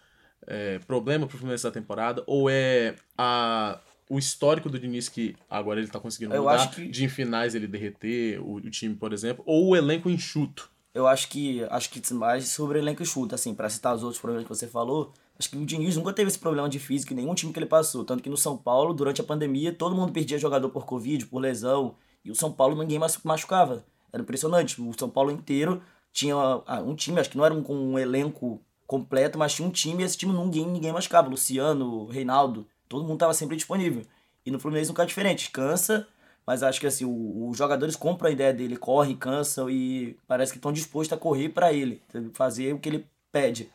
[0.45, 2.23] é, problema para o Fluminense da temporada?
[2.27, 6.87] Ou é a, o histórico do Diniz que agora ele está conseguindo Eu mudar, que-
[6.87, 9.43] de em finais ele derreter o, o time, por exemplo?
[9.47, 10.69] Ou o elenco enxuto?
[10.93, 14.21] Eu acho que acho que mais sobre elenco e chuta, assim, pra citar os outros
[14.21, 15.11] problemas que você falou.
[15.39, 17.65] Acho que o Diniz nunca teve esse problema de físico em nenhum time que ele
[17.65, 18.05] passou.
[18.05, 21.39] Tanto que no São Paulo, durante a pandemia, todo mundo perdia jogador por Covid, por
[21.39, 21.95] lesão.
[22.23, 23.83] E o São Paulo ninguém mais machucava.
[24.11, 24.79] Era impressionante.
[24.79, 27.97] O São Paulo inteiro tinha ah, um time, acho que não era um, com um
[27.97, 31.27] elenco completo, mas tinha um time e esse time ninguém, ninguém machucava.
[31.27, 34.03] Luciano, Reinaldo, todo mundo tava sempre disponível.
[34.45, 35.49] E no Fluminense nunca é diferente.
[35.49, 36.07] Cansa,
[36.45, 40.59] mas acho que assim, os jogadores compram a ideia dele, correm, cansam e parece que
[40.59, 42.01] estão dispostos a correr para ele,
[42.33, 43.69] fazer o que ele pede.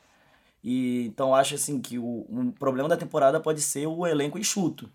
[0.62, 4.88] E então acho assim que o, um problema da temporada pode ser o elenco enxuto.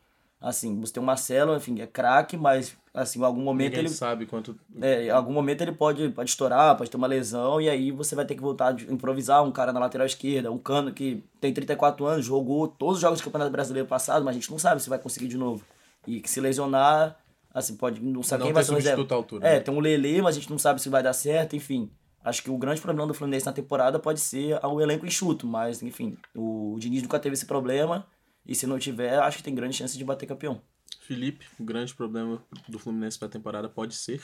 [0.45, 3.89] Assim, você tem o Marcelo, enfim, é craque, mas assim, em algum momento Ninguém ele
[3.89, 4.59] sabe quanto.
[4.81, 8.13] é, em algum momento ele pode, pode estourar, pode ter uma lesão, e aí você
[8.13, 11.53] vai ter que voltar a improvisar um cara na lateral esquerda, um cano que tem
[11.53, 14.83] 34 anos, jogou todos os jogos do Campeonato Brasileiro passado, mas a gente não sabe
[14.83, 15.63] se vai conseguir de novo.
[16.05, 17.17] E que se lesionar,
[17.53, 18.01] assim, pode.
[18.03, 19.15] Não sabe Não quem vai ser reserva.
[19.15, 19.59] altura, É, né?
[19.61, 21.89] tem um Lele, mas a gente não sabe se vai dar certo, enfim.
[22.21, 25.81] Acho que o grande problema do Fluminense na temporada pode ser o elenco enxuto, mas,
[25.81, 28.05] enfim, o Diniz nunca teve esse problema,
[28.45, 30.61] e se não tiver, acho que tem grande chance de bater campeão.
[31.01, 34.21] Felipe, o grande problema do Fluminense pra temporada pode ser.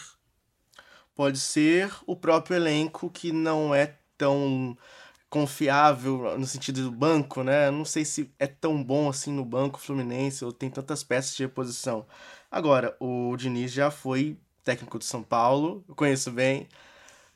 [1.16, 4.78] Pode ser o próprio elenco que não é tão
[5.30, 7.70] confiável no sentido do banco, né?
[7.70, 11.44] Não sei se é tão bom assim no banco Fluminense ou tem tantas peças de
[11.44, 12.06] reposição.
[12.50, 16.68] Agora, o Diniz já foi técnico do São Paulo, eu conheço bem.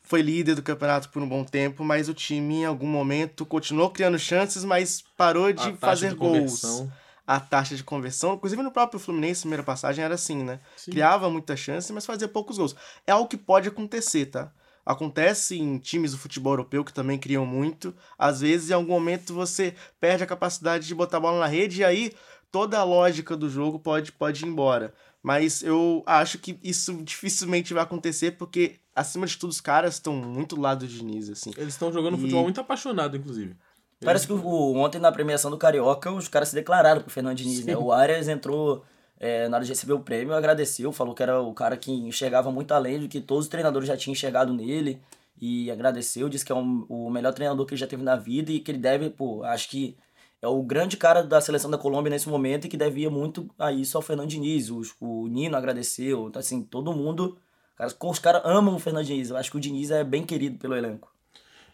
[0.04, 3.90] Foi líder do campeonato por um bom tempo, mas o time em algum momento continuou
[3.90, 6.62] criando chances, mas parou de fazer de gols.
[6.62, 6.92] conversão.
[7.26, 10.60] A taxa de conversão, inclusive no próprio Fluminense, primeira passagem era assim, né?
[10.76, 10.92] Sim.
[10.92, 12.76] Criava muita chance, mas fazia poucos gols.
[13.08, 14.52] É algo que pode acontecer, tá?
[14.86, 17.96] Acontece em times do futebol europeu que também criam muito.
[18.20, 21.80] Às vezes, em algum momento, você perde a capacidade de botar a bola na rede
[21.80, 22.12] e aí
[22.52, 24.94] toda a lógica do jogo pode, pode ir embora.
[25.22, 30.14] Mas eu acho que isso dificilmente vai acontecer porque, acima de tudo, os caras estão
[30.16, 31.52] muito do lado do Diniz, assim.
[31.58, 33.56] Eles estão jogando E- futebol muito apaixonado, inclusive.
[34.04, 37.64] Parece que o, ontem na premiação do Carioca os caras se declararam pro Fernando Diniz,
[37.66, 37.78] né?
[37.78, 38.84] O Arias entrou
[39.18, 42.52] é, na hora de receber o prêmio, agradeceu, falou que era o cara que enxergava
[42.52, 45.00] muito além do que todos os treinadores já tinham enxergado nele.
[45.40, 48.52] E agradeceu, disse que é um- o melhor treinador que ele já teve na vida
[48.52, 49.96] e que ele deve, pô, acho que
[50.42, 53.72] é o grande cara da seleção da Colômbia nesse momento e que devia muito a
[53.72, 54.70] isso ao Fernando Diniz.
[54.70, 57.38] Os- o Nino agradeceu, então, assim, todo mundo.
[57.76, 59.30] Cara, os caras amam o Fernando Diniz.
[59.30, 61.12] Eu acho que o Diniz é bem querido pelo elenco.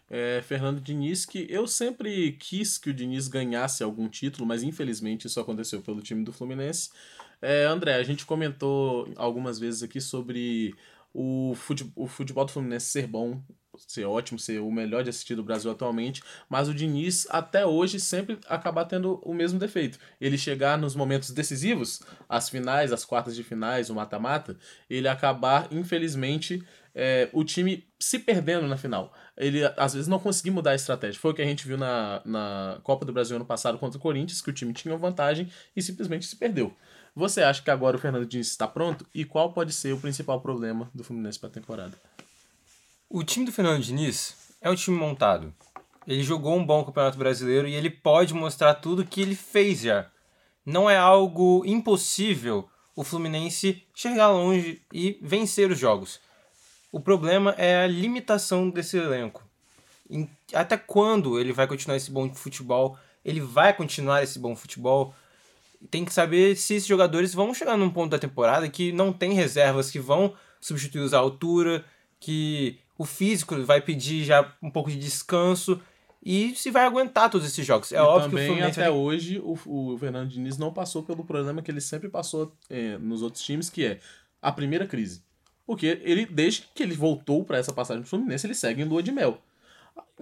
[0.08, 5.26] É, Fernando Diniz, que eu sempre quis que o Diniz ganhasse algum título, mas infelizmente
[5.28, 6.90] isso aconteceu pelo time do Fluminense.
[7.40, 10.74] É, André, a gente comentou algumas vezes aqui sobre
[11.14, 13.40] o fute- o futebol do Fluminense ser bom,
[13.86, 17.98] ser ótimo, ser o melhor de assistir do Brasil atualmente, mas o Diniz até hoje
[17.98, 19.98] sempre acaba tendo o mesmo defeito.
[20.20, 24.56] Ele chegar nos momentos decisivos, as finais, as quartas de finais, o mata-mata,
[24.88, 26.64] ele acabar, infelizmente,
[26.94, 29.12] é, o time se perdendo na final.
[29.36, 31.20] Ele às vezes não conseguir mudar a estratégia.
[31.20, 34.00] Foi o que a gente viu na, na Copa do Brasil ano passado contra o
[34.00, 36.74] Corinthians, que o time tinha vantagem e simplesmente se perdeu.
[37.14, 39.06] Você acha que agora o Fernando Diniz está pronto?
[39.14, 41.96] E qual pode ser o principal problema do Fluminense para a temporada?
[43.12, 45.52] O time do Fernando Diniz é um time montado.
[46.06, 50.08] Ele jogou um bom Campeonato Brasileiro e ele pode mostrar tudo que ele fez já.
[50.64, 56.20] Não é algo impossível o Fluminense chegar longe e vencer os jogos.
[56.92, 59.42] O problema é a limitação desse elenco.
[60.54, 62.96] Até quando ele vai continuar esse bom futebol?
[63.24, 65.12] Ele vai continuar esse bom futebol?
[65.90, 69.32] Tem que saber se esses jogadores vão chegar num ponto da temporada que não tem
[69.32, 71.84] reservas que vão substituir a altura,
[72.20, 75.80] que o físico vai pedir já um pouco de descanso
[76.22, 77.90] e se vai aguentar todos esses jogos.
[77.92, 80.70] É e óbvio que o também, Fluminense até vai hoje, o, o Fernando Diniz não
[80.70, 84.00] passou pelo problema que ele sempre passou é, nos outros times, que é
[84.42, 85.22] a primeira crise.
[85.64, 89.02] Porque ele, desde que ele voltou para essa passagem do Fluminense, ele segue em lua
[89.02, 89.40] de mel.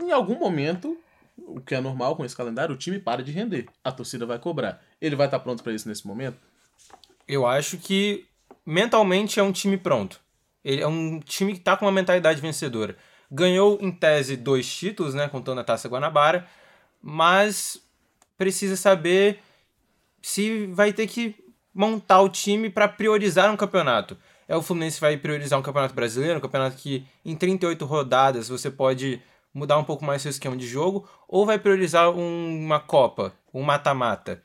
[0.01, 0.97] Em algum momento,
[1.37, 3.67] o que é normal com esse calendário, o time para de render.
[3.83, 4.81] A torcida vai cobrar.
[5.01, 6.38] Ele vai estar pronto para isso nesse momento?
[7.27, 8.25] Eu acho que
[8.64, 10.21] mentalmente é um time pronto.
[10.68, 12.94] Ele é um time que tá com uma mentalidade vencedora.
[13.33, 15.26] Ganhou, em tese, dois títulos, né?
[15.26, 16.46] Contando a Taça Guanabara.
[17.00, 17.83] Mas
[18.37, 19.40] precisa saber
[20.20, 21.35] se vai ter que
[21.74, 24.14] montar o time para priorizar um campeonato.
[24.46, 28.70] É o Fluminense vai priorizar um campeonato brasileiro, um campeonato que em 38 rodadas você
[28.70, 29.22] pode
[29.54, 33.62] mudar um pouco mais seu esquema de jogo, ou vai priorizar um- uma Copa, um
[33.62, 34.42] mata-mata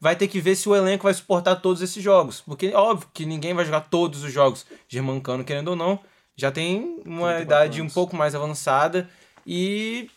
[0.00, 2.40] vai ter que ver se o elenco vai suportar todos esses jogos.
[2.40, 4.66] Porque é óbvio que ninguém vai jogar todos os jogos.
[4.88, 5.98] Germancano, querendo ou não,
[6.36, 9.08] já tem uma 34 idade um pouco mais avançada
[9.46, 10.10] e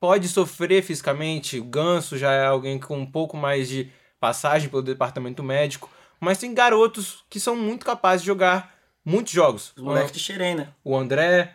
[0.00, 1.58] pode sofrer fisicamente.
[1.58, 5.90] O Ganso já é alguém com um pouco mais de passagem pelo departamento médico.
[6.18, 9.72] Mas tem garotos que são muito capazes de jogar muitos jogos.
[9.76, 10.68] Os moleques de Xerém, né?
[10.84, 11.52] O André,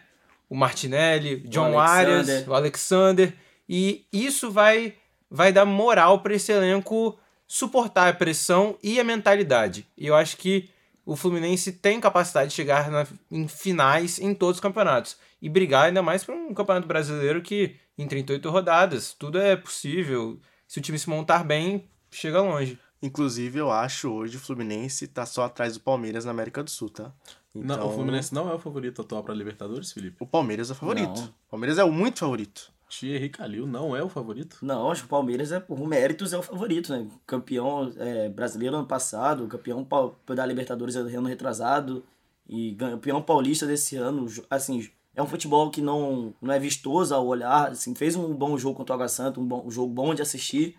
[0.50, 3.34] o Martinelli, o John Arias, o Alexander.
[3.67, 4.96] E isso vai,
[5.30, 7.17] vai dar moral para esse elenco
[7.48, 9.88] suportar a pressão e a mentalidade.
[9.98, 10.70] E eu acho que
[11.06, 15.16] o Fluminense tem capacidade de chegar na- em finais em todos os campeonatos.
[15.42, 20.40] E brigar ainda mais para um campeonato brasileiro que, em 38 rodadas, tudo é possível.
[20.68, 22.78] Se o time se montar bem, chega longe.
[23.02, 26.90] Inclusive, eu acho hoje o Fluminense tá só atrás do Palmeiras na América do Sul,
[26.90, 27.14] tá?
[27.54, 30.18] Não, Então, o Fluminense não é o favorito atual para Libertadores, Felipe?
[30.20, 31.08] O Palmeiras é o favorito.
[31.22, 31.26] Não.
[31.28, 32.72] O Palmeiras é o muito favorito.
[32.89, 34.58] Thierry Calil não é o favorito?
[34.62, 37.08] Não, acho que o Palmeiras, é, por méritos, é o favorito, né?
[37.26, 39.86] Campeão é, brasileiro ano passado, campeão
[40.28, 42.04] da Libertadores ano retrasado
[42.47, 44.26] e campeão paulista desse ano.
[44.50, 48.58] Assim, é um futebol que não, não é vistoso ao olhar, assim, fez um bom
[48.58, 50.78] jogo contra o Água Santa, um, bom, um jogo bom de assistir,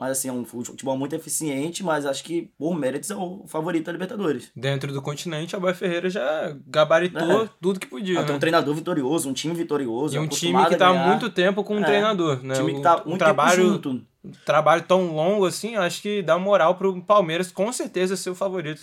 [0.00, 3.84] mas assim, é um futebol muito eficiente, mas acho que por méritos é o favorito
[3.84, 4.50] da Libertadores.
[4.56, 7.50] Dentro do continente, Abel Ferreira já gabaritou É.
[7.60, 8.40] tudo que podia, Ah, tem um né?
[8.40, 11.76] treinador vitorioso, um time vitorioso, E um time que a tá há muito tempo com
[11.76, 11.84] um É.
[11.84, 12.54] treinador, né?
[12.54, 14.06] Um time que Um- tá um muito trabalho, tempo junto.
[14.24, 18.34] um trabalho tão longo assim, acho que dá moral pro Palmeiras com certeza ser o
[18.34, 18.80] favorito.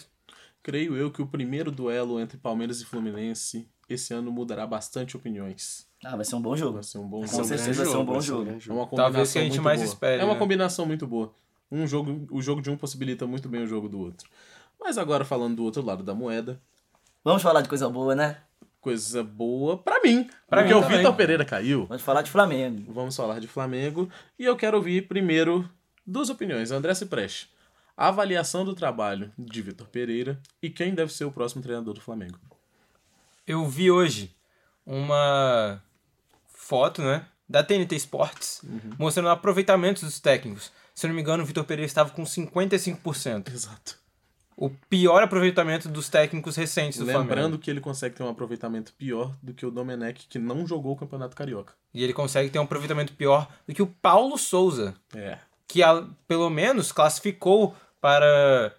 [0.62, 5.87] Creio eu que o primeiro duelo entre Palmeiras e Fluminense esse ano mudará bastante opiniões.
[6.06, 6.74] Ah, vai ser um bom jogo.
[6.76, 7.44] Vai ser um bom Com jogo.
[7.46, 8.50] certeza vai ser um bom jogo.
[8.52, 8.80] É jogo.
[8.80, 9.88] uma combinação Talvez que a gente muito mais boa.
[9.94, 10.40] espere, É uma né?
[10.40, 11.34] combinação muito boa.
[11.72, 14.30] Um jogo, o jogo de um possibilita muito bem o jogo do outro.
[14.80, 16.62] Mas agora falando do outro lado da moeda,
[17.24, 18.38] Vamos falar de coisa boa, né?
[18.80, 20.30] coisa boa pra mim.
[20.48, 20.98] Pra porque mim o também.
[21.00, 21.86] Vitor Pereira caiu.
[21.88, 22.94] Vamos falar de Flamengo.
[22.94, 24.08] Vamos falar de Flamengo.
[24.40, 25.70] E eu quero ouvir primeiro
[26.06, 26.72] duas opiniões.
[26.72, 27.50] André Cipreste.
[27.98, 32.00] A avaliação do trabalho de Vitor Pereira e quem deve ser o próximo treinador do
[32.02, 32.40] Flamengo.
[33.46, 34.34] Eu vi hoje
[34.86, 35.84] uma
[36.68, 38.62] foto, né, da TNT Sports,
[39.00, 40.72] mostrando o aproveitamento dos técnicos.
[40.94, 43.52] Se eu não me engano, o Vitor Pereira estava com 55%.
[43.54, 43.98] Exato.
[44.56, 47.58] O pior aproveitamento dos técnicos recentes do Lembrando Flamengo.
[47.60, 50.96] que ele consegue ter um aproveitamento pior do que o Domenech, que não jogou o
[50.98, 51.74] Campeonato Carioca.
[51.94, 55.38] E ele consegue ter um aproveitamento pior do que o Paulo Souza, É.
[55.68, 58.74] que a- pelo menos classificou para,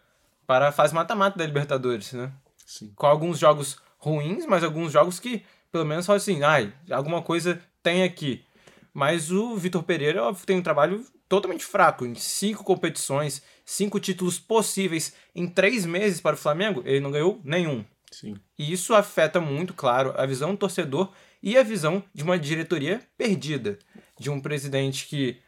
[0.46, 2.32] para a fase mata-mata da Libertadores, né?
[2.66, 2.92] Sim.
[2.96, 7.60] Com alguns jogos ruins, mas alguns jogos que pelo menos falam assim, ai, alguma coisa
[7.82, 8.44] tem aqui.
[8.92, 12.06] Mas o Vitor Pereira tem um trabalho totalmente fraco.
[12.06, 17.40] Em cinco competições, cinco títulos possíveis em três meses para o Flamengo, ele não ganhou
[17.44, 17.84] nenhum.
[18.10, 18.36] Sim.
[18.58, 21.12] E isso afeta muito, claro, a visão do torcedor
[21.42, 23.78] e a visão de uma diretoria perdida.
[24.18, 25.40] De um presidente que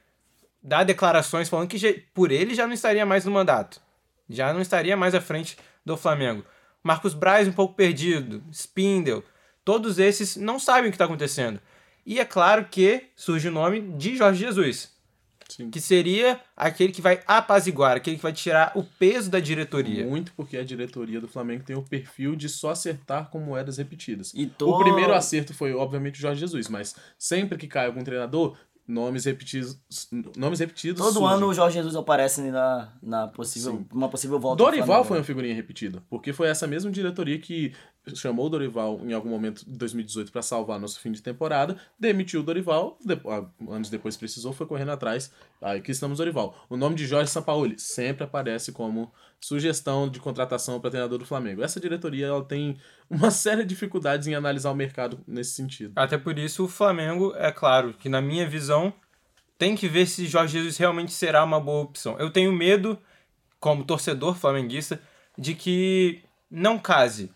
[0.63, 3.81] dá declarações falando que por ele já não estaria mais no mandato.
[4.29, 6.45] Já não estaria mais à frente do Flamengo.
[6.83, 9.25] Marcos Braz um pouco perdido, Spindle,
[9.65, 11.61] todos esses não sabem o que está acontecendo.
[12.05, 14.91] E é claro que surge o nome de Jorge Jesus,
[15.49, 15.71] Sim.
[15.71, 20.07] que seria aquele que vai apaziguar, aquele que vai tirar o peso da diretoria.
[20.07, 24.33] Muito porque a diretoria do Flamengo tem o perfil de só acertar com moedas repetidas.
[24.35, 24.71] E tô...
[24.71, 29.25] O primeiro acerto foi, obviamente, o Jorge Jesus, mas sempre que cai algum treinador, nomes
[29.25, 29.79] repetidos,
[30.37, 31.37] nomes repetidos Todo surgem.
[31.37, 33.87] ano o Jorge Jesus aparece na, na possível, Sim.
[33.93, 34.57] uma possível volta.
[34.57, 35.09] do Dorival Flamengo.
[35.09, 37.73] foi uma figurinha repetida, porque foi essa mesma diretoria que
[38.17, 42.41] chamou o Dorival em algum momento de 2018 para salvar nosso fim de temporada, demitiu
[42.41, 46.55] o Dorival, depo- ah, anos depois precisou, foi correndo atrás, aí aqui estamos Dorival.
[46.69, 51.63] O nome de Jorge Sampaoli sempre aparece como sugestão de contratação para treinador do Flamengo.
[51.63, 52.77] Essa diretoria ela tem
[53.09, 55.93] uma séria dificuldades em analisar o mercado nesse sentido.
[55.97, 58.93] Até por isso, o Flamengo, é claro, que na minha visão,
[59.57, 62.19] tem que ver se Jorge Jesus realmente será uma boa opção.
[62.19, 62.99] Eu tenho medo,
[63.59, 65.01] como torcedor flamenguista,
[65.39, 67.31] de que não case,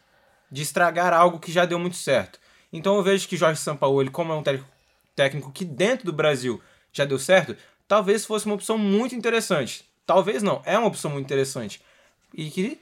[0.51, 2.39] de estragar algo que já deu muito certo.
[2.73, 4.43] Então eu vejo que Jorge Sampaoli, como é um
[5.15, 6.61] técnico- que dentro do Brasil
[6.93, 9.85] já deu certo, talvez fosse uma opção muito interessante.
[10.07, 11.81] Talvez não, é uma opção muito interessante.
[12.33, 12.81] E que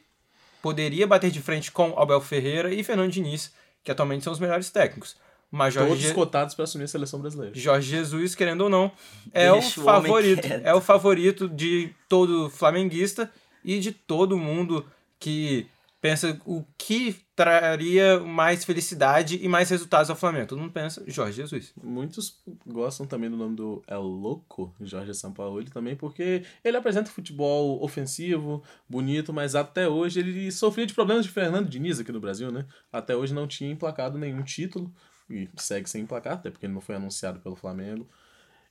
[0.62, 3.52] poderia bater de frente com Abel Ferreira e Fernando Diniz,
[3.84, 5.16] que atualmente são os melhores técnicos.
[5.50, 7.54] Mas Jorge, Todos Je- cotados para assumir a seleção brasileira.
[7.54, 8.90] Jorge Jesus, querendo ou não,
[9.34, 10.46] é Deixa o favorito.
[10.64, 13.30] É o favorito de todo flamenguista
[13.62, 14.86] e de todo mundo
[15.20, 15.66] que
[16.02, 20.48] pensa o que traria mais felicidade e mais resultados ao Flamengo.
[20.48, 21.72] Todo mundo pensa Jorge Jesus.
[21.80, 27.80] Muitos gostam também do nome do El Loco, Jorge Sampaoli, também, porque ele apresenta futebol
[27.84, 32.50] ofensivo, bonito, mas até hoje ele sofria de problemas de Fernando Diniz aqui no Brasil,
[32.50, 32.66] né?
[32.92, 34.92] Até hoje não tinha emplacado nenhum título,
[35.30, 38.08] e segue sem emplacar, até porque ele não foi anunciado pelo Flamengo.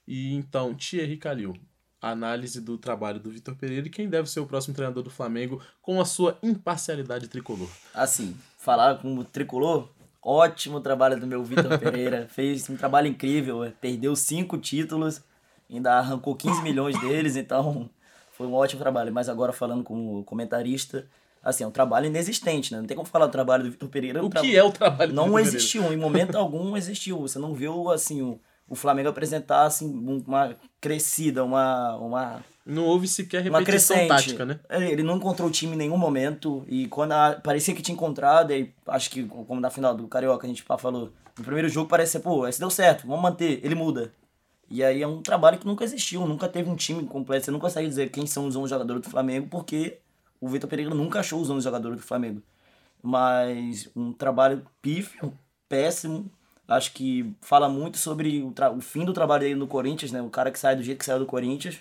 [0.06, 1.54] E então, Thierry Calil,
[2.02, 5.62] análise do trabalho do Vitor Pereira e quem deve ser o próximo treinador do Flamengo
[5.82, 7.70] com a sua imparcialidade tricolor.
[7.94, 9.88] Assim, falar como tricolor,
[10.22, 12.28] ótimo trabalho do meu Vitor Pereira.
[12.30, 15.22] Fez um trabalho incrível, é, perdeu cinco títulos,
[15.70, 17.90] ainda arrancou 15 milhões deles, então
[18.32, 19.14] foi um ótimo trabalho.
[19.14, 21.06] Mas agora falando como comentarista,
[21.44, 22.80] assim, é um trabalho inexistente, né?
[22.80, 24.24] Não tem como falar do trabalho do Vitor Pereira.
[24.24, 25.58] O um tra- que é o trabalho do Não Vitor Pereira?
[25.58, 27.20] existiu, em momento algum existiu.
[27.22, 28.40] Você não viu, assim, o,
[28.72, 29.86] o Flamengo apresentar, assim,
[30.26, 31.96] uma crescida, uma...
[31.98, 34.08] uma Não houve sequer uma repetição crescente.
[34.08, 34.60] tática, né?
[34.70, 36.64] Ele ele não encontrou o time em nenhum momento.
[36.68, 40.48] E quando a- parecia que tinha encontrado, aí acho que como na final do Carioca
[40.48, 44.14] a gente falou, no primeiro jogo parecia, pô, esse deu certo, vamos manter, ele muda.
[44.70, 47.44] E aí é um trabalho que nunca existiu, nunca teve um time completo.
[47.46, 49.98] Você não consegue dizer quem são os 11 jogadores do Flamengo, porque
[50.40, 52.42] o Vitor Pereira nunca achou os 11 jogadores do Flamengo.
[53.04, 55.34] Mas um trabalho pífio,
[55.68, 56.32] péssimo.
[56.72, 60.22] Acho que fala muito sobre o, o fim do trabalho dele no Corinthians, né?
[60.22, 61.80] O cara que sai do jeito que saiu do Corinthians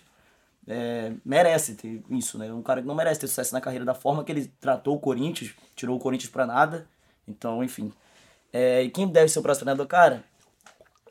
[0.67, 2.53] é, merece ter isso, né?
[2.53, 5.01] Um cara que não merece ter sucesso na carreira da forma que ele tratou o
[5.01, 6.87] Corinthians, tirou o Corinthians pra nada.
[7.29, 7.93] Então, enfim.
[8.53, 10.25] É, e quem deve ser o próximo treinador, cara?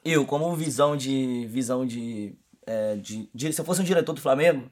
[0.04, 1.46] Eu, como visão de.
[1.48, 2.34] visão de,
[2.66, 4.70] é, de, de- Se eu fosse um diretor do Flamengo,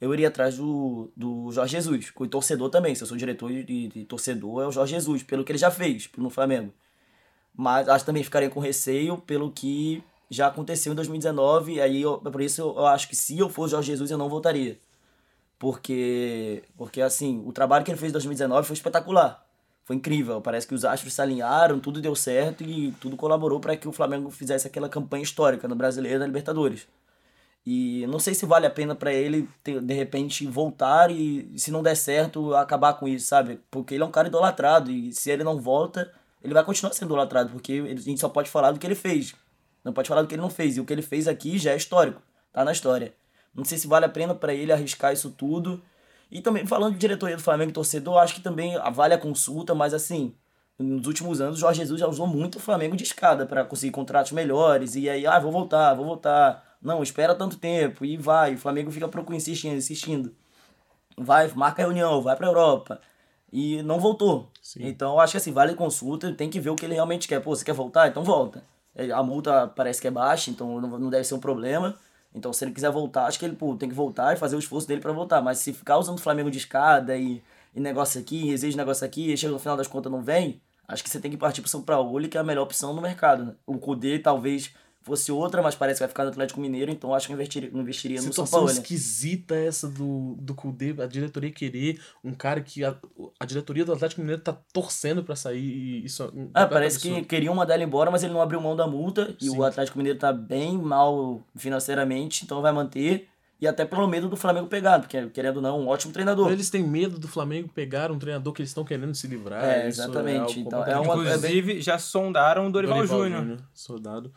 [0.00, 2.12] eu iria atrás do, do Jorge Jesus.
[2.16, 2.94] O torcedor também.
[2.94, 5.70] Se eu sou diretor de, de torcedor, é o Jorge Jesus, pelo que ele já
[5.70, 6.72] fez no Flamengo.
[7.56, 11.74] Mas acho que também ficaria com receio pelo que já aconteceu em 2019.
[11.74, 14.28] E aí, eu, por isso, eu, acho que se eu fosse Jorge Jesus, eu não
[14.28, 14.78] voltaria.
[15.58, 19.44] Porque, porque assim, o trabalho que ele fez em 2019 foi espetacular.
[19.84, 20.40] Foi incrível.
[20.40, 23.92] Parece que os astros se alinharam, tudo deu certo e tudo colaborou para que o
[23.92, 26.86] Flamengo fizesse aquela campanha histórica no Brasileiro na Libertadores.
[27.64, 31.70] E não sei se vale a pena para ele, ter- de repente, voltar e, se
[31.72, 33.60] não der certo, acabar com isso, sabe?
[33.70, 36.12] Porque ele é um cara idolatrado e se ele não volta,
[36.42, 39.34] ele vai continuar sendo idolatrado, porque a gente só pode falar do que ele fez.
[39.84, 40.76] Não pode falar do que ele não fez.
[40.76, 42.20] E o que ele fez aqui já é histórico,
[42.52, 43.14] tá na história.
[43.54, 45.82] Não sei se vale a pena para ele arriscar isso tudo.
[46.30, 49.94] E também, falando de diretoria do Flamengo torcedor, acho que também vale a consulta, mas
[49.94, 50.34] assim,
[50.78, 53.92] nos últimos anos, o Jorge Jesus já usou muito o Flamengo de escada para conseguir
[53.92, 54.94] contratos melhores.
[54.94, 56.76] E aí, ah, vou voltar, vou voltar.
[56.82, 58.04] Não, espera tanto tempo.
[58.04, 58.54] E vai.
[58.54, 60.34] O Flamengo fica insistindo, insistindo.
[61.16, 63.00] Vai, marca a reunião, vai pra Europa.
[63.52, 64.50] E não voltou.
[64.88, 67.40] Então, eu acho que assim, vale consulta, tem que ver o que ele realmente quer.
[67.40, 68.08] Pô, você quer voltar?
[68.08, 68.62] Então volta.
[68.94, 71.96] É, A multa parece que é baixa, então não deve ser um problema.
[72.34, 74.58] Então, se ele quiser voltar, acho que ele pô, tem que voltar e fazer o
[74.58, 75.40] esforço dele pra voltar.
[75.40, 77.42] Mas se ficar usando o Flamengo de escada e,
[77.74, 81.02] e negócio aqui, exige negócio aqui, e chega no final das contas não vem, acho
[81.02, 83.44] que você tem que partir pro São Paulo, que é a melhor opção no mercado.
[83.44, 83.54] Né?
[83.66, 84.74] O Cudê talvez
[85.06, 88.16] fosse outra, mas parece que vai ficar no Atlético Mineiro, então acho que investiria, investiria
[88.16, 88.66] no São Situação Paulo.
[88.74, 88.80] né?
[88.80, 92.94] esquisita essa do, do Kudê, a diretoria querer um cara que a,
[93.40, 96.98] a diretoria do Atlético Mineiro tá torcendo pra sair e isso é Ah, completo parece
[96.98, 97.26] que absurdo.
[97.28, 99.34] queriam mandar ele embora, mas ele não abriu mão da multa.
[99.40, 99.56] E Sim.
[99.56, 103.28] o Atlético Mineiro tá bem mal financeiramente, então vai manter.
[103.58, 106.52] E até pelo medo do Flamengo pegar, porque querendo ou não, um ótimo treinador.
[106.52, 109.64] Eles têm medo do Flamengo pegar um treinador que eles estão querendo se livrar.
[109.64, 110.38] É, isso exatamente.
[110.58, 113.58] algo Então, é uma- Inclusive, já sondaram o Dorival, Júnior.
[113.72, 114.30] Soldado.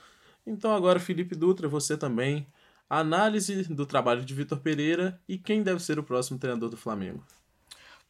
[0.45, 2.47] Então agora, Felipe Dutra, você também.
[2.89, 7.23] Análise do trabalho de Vitor Pereira e quem deve ser o próximo treinador do Flamengo.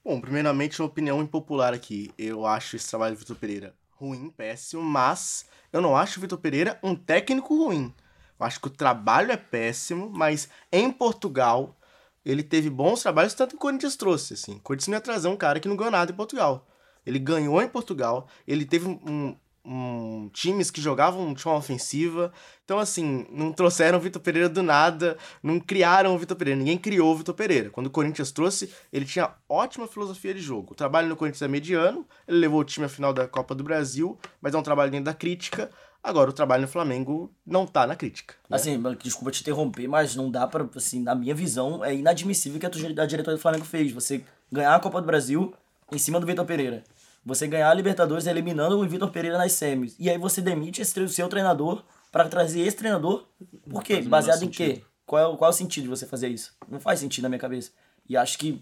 [0.03, 2.11] Bom, primeiramente, uma opinião impopular aqui.
[2.17, 6.37] Eu acho esse trabalho do Vitor Pereira ruim, péssimo, mas eu não acho o Vitor
[6.37, 7.93] Pereira um técnico ruim.
[8.39, 11.77] Eu acho que o trabalho é péssimo, mas em Portugal
[12.25, 14.33] ele teve bons trabalhos, tanto que o Corinthians trouxe.
[14.33, 14.55] Assim.
[14.55, 16.65] O Corinthians não ia trazer um cara que não ganhou nada em Portugal.
[17.05, 22.31] Ele ganhou em Portugal, ele teve um, um- times que jogavam de forma ofensiva.
[22.65, 26.57] Então, assim, não trouxeram o Vitor Pereira do nada, não criaram o Vitor Pereira.
[26.59, 27.69] Ninguém criou o Vitor Pereira.
[27.69, 30.73] Quando o Corinthians trouxe, ele tinha ótima filosofia de jogo.
[30.73, 33.63] O trabalho no Corinthians é mediano, ele levou o time à final da Copa do
[33.63, 35.69] Brasil, mas é um trabalho dentro da crítica.
[36.01, 38.33] Agora, o trabalho no Flamengo não tá na crítica.
[38.49, 38.55] né?
[38.55, 42.59] Assim, desculpa te interromper, mas não dá pra, assim, na minha visão, é inadmissível o
[42.59, 42.69] que a
[43.05, 43.91] diretoria do Flamengo fez.
[43.91, 45.53] Você ganhar a Copa do Brasil
[45.91, 46.83] em cima do Vitor Pereira.
[47.29, 49.95] Você ganhar a Libertadores eliminando o Vitor Pereira nas semis.
[49.97, 53.25] E aí você demite esse, seu treinador pra trazer esse treinador.
[53.69, 54.01] Por quê?
[54.09, 54.83] Baseado em quê?
[55.05, 56.53] Qual é, o- qual é o sentido de você fazer isso?
[56.67, 57.71] Não faz sentido na minha cabeça.
[58.07, 58.61] E acho que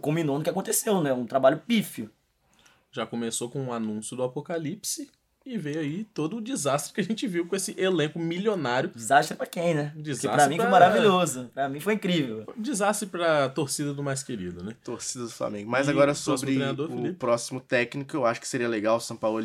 [0.00, 1.12] combinou no que aconteceu, né?
[1.12, 2.10] Um trabalho pífio.
[2.90, 5.10] Já começou com o anúncio do Apocalipse
[5.54, 8.90] e veio aí todo o desastre que a gente viu com esse elenco milionário.
[8.94, 9.92] Desastre pra quem, né?
[9.96, 11.50] Desastre pra mim foi pra- maravilhoso.
[11.54, 12.44] Pra mim foi incrível.
[12.56, 14.74] Desastre pra torcida do mais querido, né?
[14.84, 15.70] torcida do Flamengo.
[15.70, 17.12] Mas E agora sobre o Felipe?
[17.14, 19.42] próximo técnico, eu acho que seria legal o São Paulo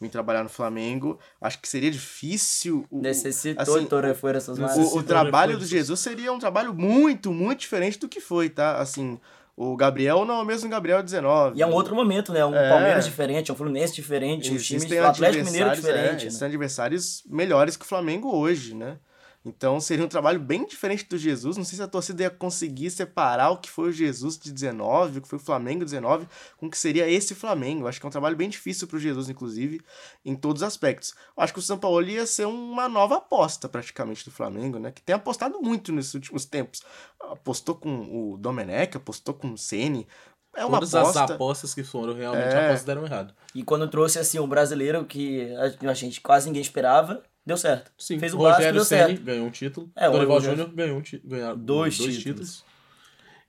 [0.00, 1.18] vir trabalhar no Flamengo.
[1.40, 2.86] Acho que seria difícil.
[2.90, 5.64] O, Necessitou assim, de Torrefuera essas o, o trabalho do.
[5.64, 8.78] Jesus seria um trabalho muito, muito diferente do que foi, tá?
[8.78, 9.18] Assim,
[9.56, 11.58] o Gabriel não é o mesmo Gabriel 19.
[11.58, 12.44] E é um outro momento, né?
[12.44, 12.68] Um É.
[12.70, 16.22] Palmeiras diferente, um Fluminense diferente, um time do Atlético Mineiro é, diferente.
[16.22, 16.26] né?
[16.26, 18.98] existem adversários melhores que o Flamengo hoje, né?
[19.44, 21.56] Então seria um trabalho bem diferente do Jesus.
[21.56, 25.18] Não sei se a torcida ia conseguir separar o que foi o Jesus de 19,
[25.18, 27.88] o que foi o Flamengo de 19, com o que seria esse Flamengo.
[27.88, 29.80] Acho que é um trabalho bem difícil pro Jesus, inclusive,
[30.24, 31.12] em todos os aspectos.
[31.36, 34.92] Eu Acho que o São Paulo ia ser uma nova aposta, praticamente, do Flamengo, né?
[34.92, 36.82] Que tem apostado muito nesses últimos tempos.
[37.20, 40.06] Apostou com o Domenech, apostou com o Ceni.
[40.54, 41.24] É uma Todas aposta.
[41.24, 42.66] as apostas que foram realmente É.
[42.66, 43.34] apostas deram errado.
[43.54, 45.50] E quando trouxe assim um brasileiro que
[45.82, 47.90] a a gente quase ninguém esperava, deu certo.
[47.98, 49.22] Sim, Fez o básico Rogério deu Ceni certo.
[49.24, 49.90] ganhou um título.
[49.96, 52.22] É, o Dorival Júnior ganhou um ganhou Dois dois, títulos.
[52.22, 52.64] títulos.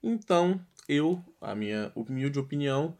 [0.01, 2.97] Então, eu, a minha humilde opinião,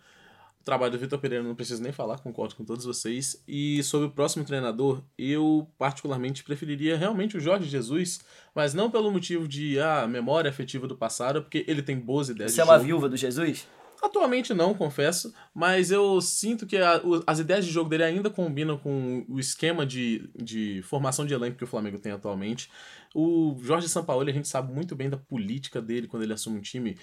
[0.61, 3.43] o trabalho do Vitor Pereira não preciso nem falar, concordo com todos vocês.
[3.45, 8.21] E sobre o próximo treinador, eu particularmente preferiria realmente o Jorge Jesus,
[8.55, 12.53] mas não pelo motivo de ah, memória afetiva do passado, porque ele tem boas ideias
[12.53, 13.67] Você é uma viúva do Jesus?
[14.05, 18.77] Atualmente não, confesso, mas eu sinto que a- as ideias de jogo dele ainda combinam
[18.77, 22.69] com o esquema de, de formação de elenco que o Flamengo tem atualmente.
[23.15, 26.61] O Jorge Sampaoli, a gente sabe muito bem da política dele quando ele assume um
[26.61, 26.97] time,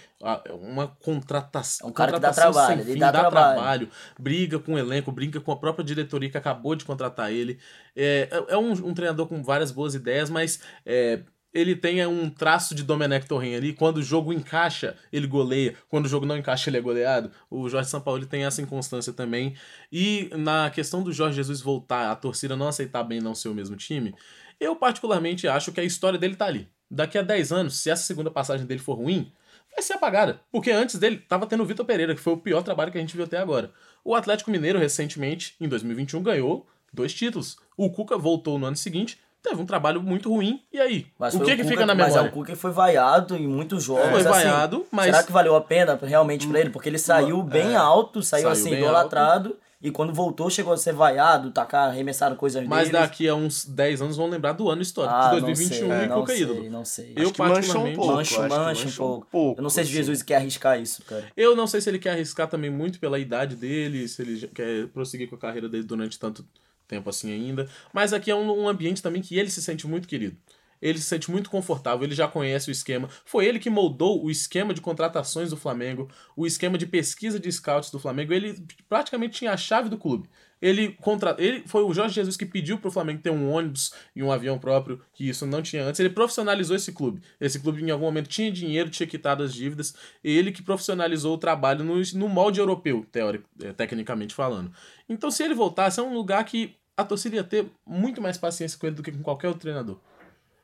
[0.60, 3.54] uma contratação, É um cara que dá trabalho, fim, dá dá trabalho.
[3.54, 7.58] trabalho, briga com o elenco, briga com a própria diretoria que acabou de contratar ele.
[7.96, 11.22] É, é- é um, um treinador com várias boas ideias, mas é,
[11.52, 13.72] ele tem um traço de Domenech Torren ali.
[13.72, 15.74] Quando o jogo encaixa, ele goleia.
[15.88, 17.30] Quando o jogo não encaixa, ele é goleado.
[17.50, 19.54] O Jorge Sampaoli tem essa inconstância também.
[19.90, 23.54] E na questão do Jorge Jesus voltar, a torcida não aceitar bem não ser o
[23.54, 24.14] mesmo time,
[24.58, 26.68] eu particularmente acho que a história dele tá ali.
[26.90, 29.32] Daqui a 10 anos, se essa segunda passagem dele for ruim,
[29.72, 30.40] vai ser apagada.
[30.50, 33.00] Porque antes dele tava tendo o Vitor Pereira, que foi o pior trabalho que a
[33.00, 33.72] gente viu até agora.
[34.04, 37.56] O Atlético Mineiro, recentemente, em 2021, ganhou dois títulos.
[37.76, 40.60] O Cuca voltou no ano seguinte, teve um trabalho muito ruim.
[40.72, 41.06] E aí?
[41.18, 42.30] Mas o que, que Cuca- fica na Mas é, memória?
[42.30, 44.04] o Cuca foi vaiado em muitos jogos.
[44.10, 44.28] Foi assim.
[44.28, 46.70] vaiado, mas- Será que valeu a pena realmente pra ele?
[46.70, 49.56] Porque ele saiu bem alto, saiu, Saiu assim, idolatrado.
[49.82, 53.00] E quando voltou, chegou a ser vaiado, tacar, arremessaram coisas Mas deles.
[53.00, 56.04] daqui a uns 10 anos vão lembrar do ano histórico ah, de não 2021 sei,
[56.04, 56.70] e não Cuca sei, ídolo.
[56.70, 57.12] não sei.
[57.16, 58.12] Eu Acho que mancha um particularmente- pouco.
[58.12, 59.58] mancha, acho que mancha um pouco.
[59.58, 59.96] Eu não sei se assim.
[59.96, 61.24] Jesus quer arriscar isso, cara.
[61.34, 64.86] Eu não sei se ele quer arriscar também muito pela idade dele, se ele quer
[64.88, 66.60] prosseguir com a carreira dele durante tanto tempo
[67.06, 67.68] assim ainda.
[67.92, 70.36] Mas aqui é um, um ambiente também que ele se sente muito querido.
[70.80, 73.08] Ele se sente muito confortável, ele já conhece o esquema.
[73.24, 77.52] Foi ele que moldou o esquema de contratações do Flamengo, o esquema de pesquisa de
[77.52, 78.32] scouts do Flamengo.
[78.32, 78.54] Ele
[78.88, 80.28] praticamente tinha a chave do clube.
[80.60, 81.34] Ele contra...
[81.38, 84.58] ele foi o Jorge Jesus que pediu pro Flamengo ter um ônibus e um avião
[84.58, 85.98] próprio, que isso não tinha antes.
[86.00, 87.22] Ele profissionalizou esse clube.
[87.40, 89.94] Esse clube em algum momento tinha dinheiro, tinha quitado as dívidas.
[90.22, 94.70] Ele que profissionalizou o trabalho no, no molde europeu, teórico, eh, tecnicamente falando.
[95.08, 98.78] Então, se ele voltasse, é um lugar que a torcida ia ter muito mais paciência
[98.78, 99.98] com ele do que com qualquer outro treinador.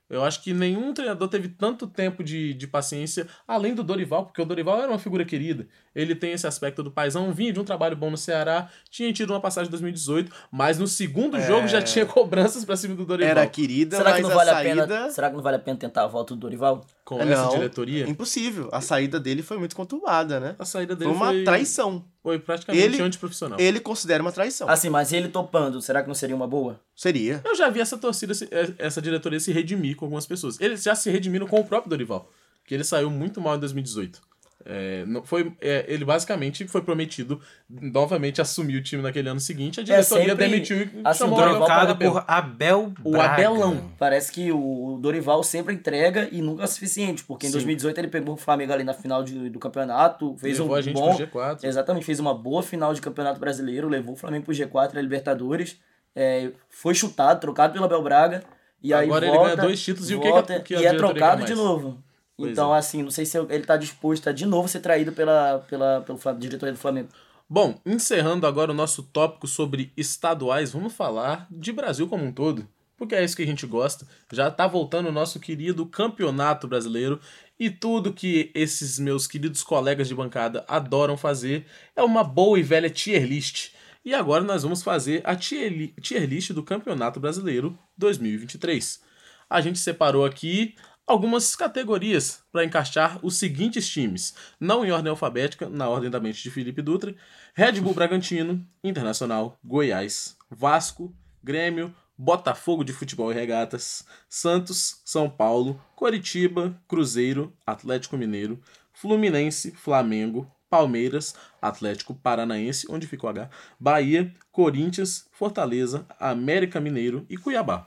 [0.09, 4.41] Eu acho que nenhum treinador teve tanto tempo de, de paciência, além do Dorival, porque
[4.41, 5.67] o Dorival era uma figura querida.
[5.93, 9.31] Ele tem esse aspecto do paizão, vinha de um trabalho bom no Ceará, tinha tido
[9.33, 13.31] uma passagem em 2018, mas no segundo jogo já tinha cobranças pra cima do Dorival.
[13.33, 14.87] Era querida, Será mas que, não a vale a saída...
[14.87, 16.87] pena, será que não vale a pena tentar a volta do Dorival?
[17.07, 18.69] Com É, essa não, diretoria, Impossível.
[18.73, 20.57] A saída dele foi muito conturbada, né?
[20.59, 22.05] a saída Foi dele uma foi, traição.
[22.21, 23.61] foi praticamente Ele- antiprofissional.
[23.61, 24.69] Ele considera uma traição.
[24.69, 26.81] Assim, mas ele topando, será que não seria uma boa?
[26.97, 27.41] Seria.
[27.45, 30.61] Eu já vi essa torcida, eh, essa diretoria se redimir com algumas pessoas.
[30.61, 32.29] Eles já se redimiram com o próprio Dorival,
[32.67, 34.21] que ele saiu muito mal em 2018.
[34.69, 37.41] É, não, foi, é, ele basicamente foi prometido
[37.71, 39.79] novamente assumir o time naquele ano seguinte.
[39.79, 43.35] A diretoria É sempre- demitiu e assim, chamou o Trocado por Abel O Braga.
[43.35, 43.93] Abelão.
[43.99, 47.55] Parece que o Dorival sempre entrega e nunca é suficiente, porque em Sim.
[47.55, 50.81] 2018 ele pegou o Flamengo ali na final de- do campeonato, fez Levou um a
[50.81, 51.65] gente bom, pro G4.
[51.65, 55.79] exatamente, fez uma boa final de campeonato brasileiro, levou o Flamengo pro G4 na Libertadores,
[56.15, 58.43] é, foi chutado, trocado pelo Abel Braga
[58.83, 60.95] e aí Agora ele volta, ganha dois títulos e o que que que e é
[60.95, 62.03] trocado de novo.
[62.37, 62.79] Pois então é.
[62.79, 66.19] assim, não sei se ele tá disposto a de novo ser traído pela pela pelo
[66.19, 67.09] Fla- diretoria do Flamengo.
[67.49, 72.69] Bom, encerrando agora o nosso tópico sobre estaduais, vamos falar de Brasil como um todo.
[72.97, 74.07] Porque é isso que a gente gosta.
[74.33, 77.21] Já tá voltando o nosso querido campeonato brasileiro.
[77.59, 82.63] E tudo que esses meus queridos colegas de bancada adoram fazer é uma boa e
[82.63, 83.73] velha tier list.
[84.05, 89.01] E agora nós vamos fazer a tier list do Campeonato Brasileiro 2023.
[89.49, 90.75] A gente separou aqui
[91.07, 96.43] algumas categorias para encaixar os seguintes times, não em ordem alfabética, na ordem da mente
[96.43, 97.15] de Felipe Dutra:
[97.55, 105.81] Red Bull Bragantino, Internacional, Goiás, Vasco, Grêmio, Botafogo de Futebol e Regatas, Santos, São Paulo,
[105.95, 108.61] Coritiba, Cruzeiro, Atlético Mineiro,
[108.93, 113.49] Fluminense, Flamengo, Palmeiras, Atlético Paranaense, onde ficou H,
[113.79, 117.87] Bahia, Corinthians, Fortaleza, América Mineiro e Cuiabá.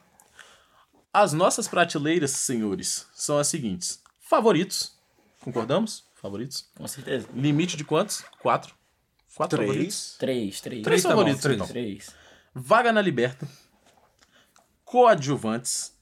[1.13, 4.95] As nossas prateleiras, senhores, são as seguintes: favoritos,
[5.41, 6.03] concordamos?
[6.15, 6.69] Favoritos.
[6.75, 7.27] Com certeza.
[7.33, 8.23] Limite de quantos?
[8.39, 8.75] Quatro.
[9.35, 10.15] Quatro favoritos.
[10.19, 10.59] Três.
[10.59, 10.83] Três, três.
[10.83, 11.55] Três tá bom, favoritos, três.
[11.55, 11.67] então.
[11.67, 12.09] Três.
[12.53, 13.47] Vaga na Liberta.
[14.83, 15.97] Coadjuvantes.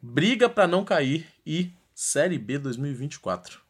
[0.00, 3.60] Briga pra não cair e Série B 2024.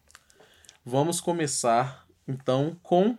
[0.84, 3.16] Vamos começar então com,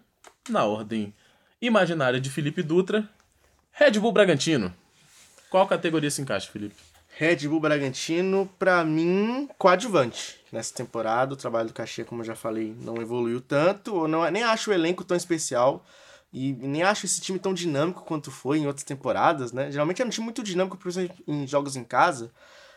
[0.50, 1.14] na ordem
[1.62, 3.08] imaginária de Felipe Dutra,
[3.72, 4.74] Red Bull Bragantino.
[5.50, 6.76] Qual categoria se encaixa, Felipe?
[7.16, 10.40] Red Bull Bragantino, pra mim, coadjuvante.
[10.52, 13.96] Nessa temporada, o trabalho do Caxias, como eu já falei, não evoluiu tanto.
[13.96, 15.86] Eu não, nem acho o elenco tão especial.
[16.34, 19.72] E nem acho esse time tão dinâmico quanto foi em outras temporadas, né?
[19.72, 22.32] Geralmente é um time muito dinâmico, principalmente em jogos em casa.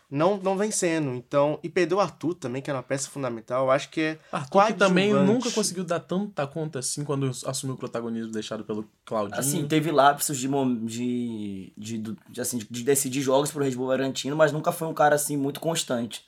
[0.08, 1.10] Não, não vem sendo.
[1.14, 3.64] Então, e perdeu o Arthur também, que era uma peça fundamental.
[3.64, 7.74] Eu acho que é Arthur que também nunca conseguiu dar tanta conta assim quando assumiu
[7.74, 9.38] o protagonismo deixado pelo Claudinho.
[9.38, 10.48] Assim, teve lapsos de,
[10.84, 14.94] de, de, de, assim, de decidir jogos pro Red Bull Bragantino, mas nunca foi um
[14.94, 16.24] cara assim muito constante.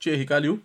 [0.00, 0.60] Thierry Calil.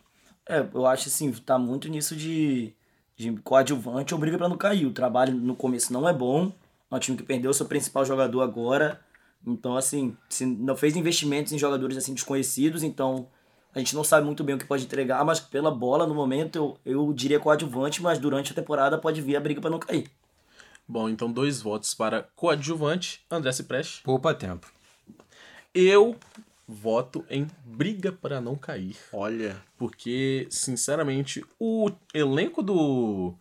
[0.48, 2.74] É, eu acho assim, tá muito nisso de,
[3.16, 4.88] de coadjuvante ou briga pra não cair.
[4.88, 6.52] O trabalho no começo não é bom.
[6.90, 9.00] É um time que perdeu seu principal jogador agora.
[9.46, 13.28] Então, assim, se não fez investimentos em jogadores assim desconhecidos, então
[13.74, 16.56] a gente não sabe muito bem o que pode entregar, mas pela bola, no momento,
[16.56, 20.10] eu, eu diria coadjuvante, mas durante a temporada pode vir a briga pra não cair.
[20.88, 24.04] Bom, então dois votos para coadjuvante, André Cipreste.
[24.04, 24.72] Poupa tempo.
[25.74, 26.18] Eu
[26.68, 28.96] voto em briga para não cair.
[29.14, 29.56] Olha.
[29.78, 33.34] Porque, sinceramente, o elenco do.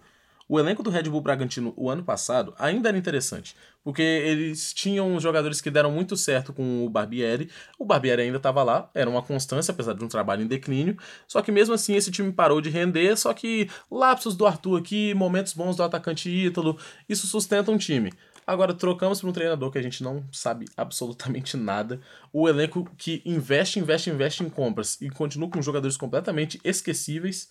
[0.50, 3.54] O elenco do Red Bull Bragantino o ano passado ainda era interessante.
[3.84, 7.48] Porque eles tinham jogadores que deram muito certo com o Barbieri.
[7.78, 10.96] O Barbieri ainda estava lá, era uma constância, apesar de um trabalho em declínio.
[11.28, 13.16] Só que mesmo assim esse time parou de render.
[13.16, 16.76] Só que lapsos do Arthur aqui, momentos bons do atacante Ítalo,
[17.08, 18.12] isso sustenta um time.
[18.44, 22.00] Agora trocamos para um treinador que a gente não sabe absolutamente nada.
[22.32, 27.48] O elenco que investe, investe, investe em compras e continua com jogadores completamente esquecíveis.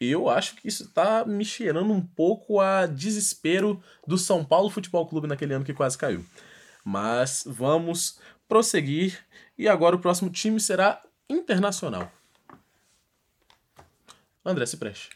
[0.00, 5.06] Eu acho que isso tá me cheirando um pouco a desespero do São Paulo Futebol
[5.06, 6.24] Clube naquele ano que quase caiu.
[6.82, 9.22] Mas vamos prosseguir.
[9.58, 12.10] E agora o próximo time será Internacional.
[14.44, 15.10] André Cipreste.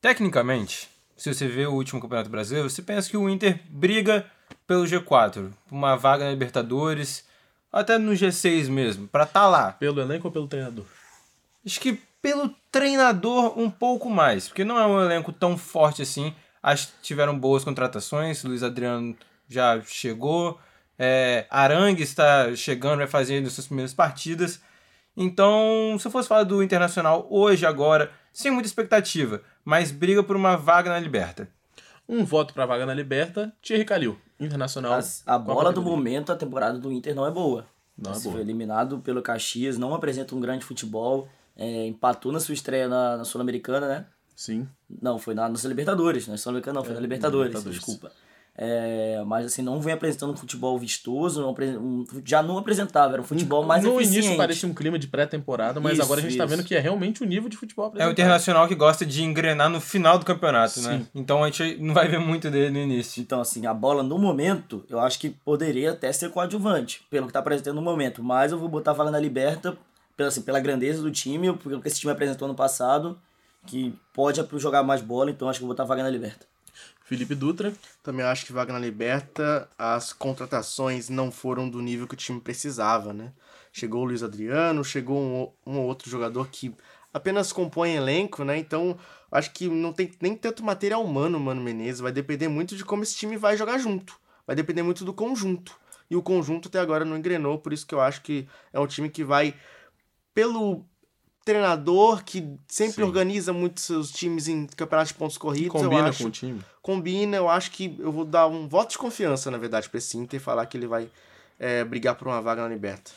[0.00, 4.30] Tecnicamente, se você vê o último Campeonato Brasileiro, você pensa que o Inter briga
[4.66, 7.24] pelo G4, uma vaga na Libertadores,
[7.70, 9.72] até no G6 mesmo, pra tá lá.
[9.72, 10.86] Pelo elenco ou pelo treinador?
[11.64, 16.34] Acho que pelo treinador um pouco mais, porque não é um elenco tão forte assim.
[16.60, 19.14] Acho que tiveram boas contratações, Luiz Adriano
[19.48, 20.58] já chegou,
[20.98, 24.60] é, Arangue está chegando, vai fazendo suas primeiras partidas.
[25.16, 30.34] Então, se eu fosse falar do Internacional hoje, agora, sem muita expectativa, mas briga por
[30.34, 31.48] uma vaga na Liberta.
[32.08, 34.94] Um voto para vaga na Liberta, Thierry Calil, Internacional.
[34.94, 37.66] As- a bola do momento, a temporada do Inter não é boa.
[37.96, 38.32] Não é boa.
[38.32, 41.28] Foi eliminado pelo Caxias, não apresenta um grande futebol.
[41.56, 44.06] É, empatou na sua estreia na, na Sul-Americana, né?
[44.34, 44.68] Sim.
[45.00, 47.78] Não, foi na, na Libertadores, na Sul-Americana não, foi É, na Libertadores, Libertadores.
[47.84, 48.12] desculpa.
[48.58, 53.20] É, mas assim, não vem apresentando um futebol vistoso, não um- já não apresentava, era
[53.20, 54.18] um futebol mais no eficiente.
[54.20, 56.56] início parecia um clima de pré-temporada, mas Isso, agora a gente tá isso.
[56.56, 58.12] vendo que é realmente o nível de futebol É o apresentado.
[58.12, 60.98] Internacional que gosta de engrenar no final do campeonato, né?
[61.00, 61.06] Sim.
[61.14, 63.20] Então a gente não vai ver muito dele no início.
[63.20, 67.34] Então, assim, a bola no momento, eu acho que poderia até ser coadjuvante, pelo que
[67.34, 68.22] tá apresentando no momento.
[68.22, 69.76] Mas eu vou botar a vaga na Liberta,
[70.16, 73.18] pela, assim, pela grandeza do time, pelo que esse time apresentou no passado,
[73.66, 76.46] que pode jogar mais bola, então acho que eu vou botar a vaga na Liberta.
[77.04, 82.14] Felipe Dutra, Também acho que vaga na Liberta, as contratações não foram do nível que
[82.14, 83.32] o time precisava, né?
[83.72, 86.74] Chegou o Luiz Adriano, chegou um, o- um ou outro jogador que
[87.14, 88.58] apenas compõe elenco, né?
[88.58, 88.96] Então,
[89.30, 92.00] acho que não tem nem tanto material humano, Mano Menezes.
[92.00, 94.18] Vai depender muito de como esse time vai jogar junto.
[94.46, 95.78] Vai depender muito do conjunto.
[96.10, 98.86] E o conjunto até agora não engrenou, por isso que eu acho que é um
[98.86, 99.54] time que vai
[100.36, 100.84] pelo
[101.46, 103.02] treinador que sempre Sim.
[103.04, 106.60] organiza muito seus times em campeonatos de pontos corridos, eu combina acho com o time.
[106.82, 110.18] combina, eu acho que eu vou dar um voto de confiança, na verdade, pra esse
[110.18, 111.08] Inter e falar que ele vai
[111.58, 113.12] é, brigar por uma vaga na Liberta.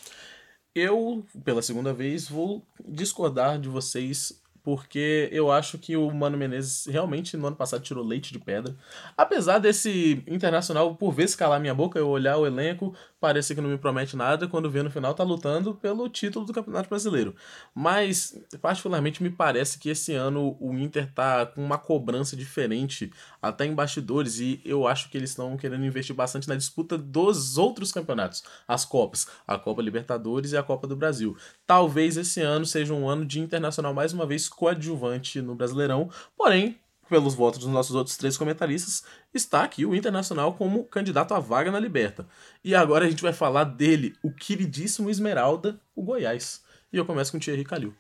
[0.74, 6.86] Eu, pela segunda vez, vou discordar de vocês, porque eu acho que o Mano Menezes
[6.86, 8.76] realmente no ano passado tirou leite de pedra.
[9.18, 13.70] Apesar desse internacional, por vezes, calar minha boca, eu olhar o elenco, parecer que não
[13.70, 17.36] me promete nada, quando vê no final tá lutando pelo título do Campeonato Brasileiro.
[17.74, 23.66] Mas, particularmente, me parece que esse ano o Inter tá com uma cobrança diferente, até
[23.66, 27.92] em bastidores, e eu acho que eles estão querendo investir bastante na disputa dos outros
[27.92, 31.38] campeonatos, as Copas, a Copa Libertadores e a Copa do Brasil.
[31.66, 36.78] Talvez esse ano seja um ano de internacional mais uma vez coadjuvante no Brasileirão, porém,
[37.10, 41.72] pelos votos dos nossos outros três comentaristas, está aqui o Internacional como candidato à vaga
[41.72, 42.28] na Liberta.
[42.64, 46.62] E agora a gente vai falar dele, o queridíssimo Esmeralda, o Goiás.
[46.94, 47.94] E eu começo com o Thierry Calil.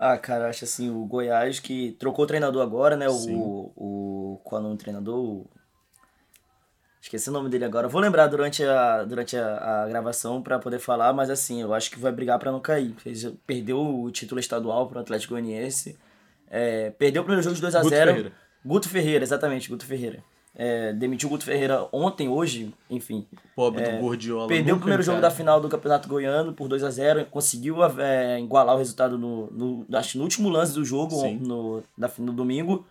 [0.00, 3.08] Ah, cara, acho assim, o Goiás que trocou o treinador agora, né?
[3.10, 3.34] Sim.
[3.36, 4.40] O, o.
[4.44, 5.18] Qual é o nome do treinador?
[5.18, 5.50] O-
[7.00, 7.86] Esqueci o nome dele agora.
[7.86, 11.72] Eu Vou lembrar durante a, durante a, a gravação pra poder falar, mas assim, eu
[11.72, 12.94] acho que vai brigar pra não cair.
[13.46, 15.98] Perdeu o título estadual pro Atlético Goianiense.
[16.50, 17.82] É, perdeu o primeiro jogo de 2x0.
[17.82, 18.32] Guto Ferreira.
[18.64, 20.22] Guto Ferreira, exatamente, Guto Ferreira.
[20.54, 23.26] É, demitiu o Guto Ferreira ontem, hoje, enfim.
[23.54, 24.48] Pobre do Gordiola.
[24.48, 28.40] Perdeu o primeiro jogo da final do Campeonato Goiano por 2 a 0 conseguiu é,
[28.40, 31.36] igualar o resultado no, no, acho no último lance do jogo, Sim.
[31.36, 32.84] no, da, no domingo,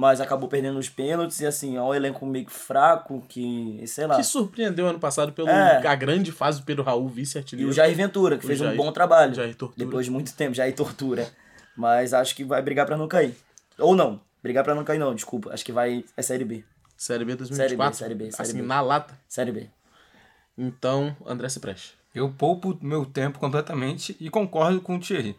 [0.00, 4.14] mas acabou perdendo os pênaltis e assim, é um elenco meio fraco que, sei lá.
[4.14, 5.84] Que surpreendeu ano passado pela É.
[5.84, 7.68] a grande fase do Pedro Raul, E vice-artilheiro.
[7.68, 9.34] o Jair Ventura, que O fez um Jair- bom trabalho.
[9.34, 9.84] Jair Tortura.
[9.84, 11.28] Depois de muito tempo, Jair Tortura.
[11.76, 13.34] Mas acho que vai brigar pra não cair.
[13.76, 15.52] Ou não, brigar pra não cair não, desculpa.
[15.52, 16.62] Acho que vai, é Série B.
[16.96, 17.98] Série B 2024.
[17.98, 18.66] Série B, Série assim, B.
[18.66, 19.18] na lata.
[19.28, 19.68] Série B.
[20.56, 21.94] Então, André Cipreste.
[22.14, 25.36] Eu poupo meu tempo completamente e concordo com o Thierry.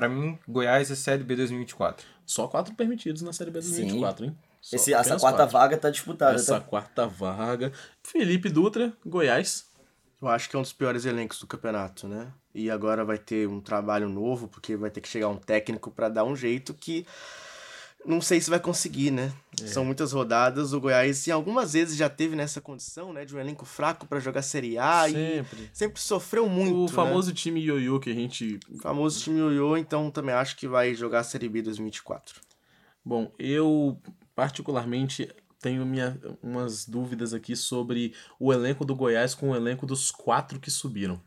[0.00, 2.06] Pra mim, Goiás é Série B 2024.
[2.24, 4.38] Só quatro permitidos na Série B 2024, hein?
[4.58, 5.52] Só Esse, essa quarta quatro.
[5.52, 6.36] vaga tá disputada.
[6.36, 6.66] Essa Tá?
[6.66, 7.70] quarta vaga.
[8.02, 9.66] Felipe Dutra, Goiás.
[10.22, 12.32] Eu acho que é um dos piores elencos do campeonato, né?
[12.54, 16.08] E agora vai ter um trabalho novo, porque vai ter que chegar um técnico pra
[16.08, 17.06] dar um jeito que
[18.04, 19.32] não sei se vai conseguir, né?
[19.60, 19.66] É.
[19.66, 20.72] São muitas rodadas.
[20.72, 23.24] O Goiás, em algumas vezes, já teve nessa condição, né?
[23.24, 25.70] De um elenco fraco pra jogar Série A Sempre.
[25.72, 26.76] sempre sofreu muito.
[26.76, 26.88] o né?
[26.88, 28.58] famoso time ioiô que a gente.
[28.70, 32.40] O famoso time Yoyo, então também acho que vai jogar a Série B 2024.
[33.04, 33.98] Bom, eu
[34.34, 35.28] particularmente
[35.60, 40.58] tenho minha, umas dúvidas aqui sobre o elenco do Goiás com o elenco dos quatro
[40.58, 41.20] que subiram.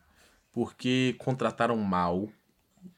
[0.51, 2.29] Porque contrataram mal.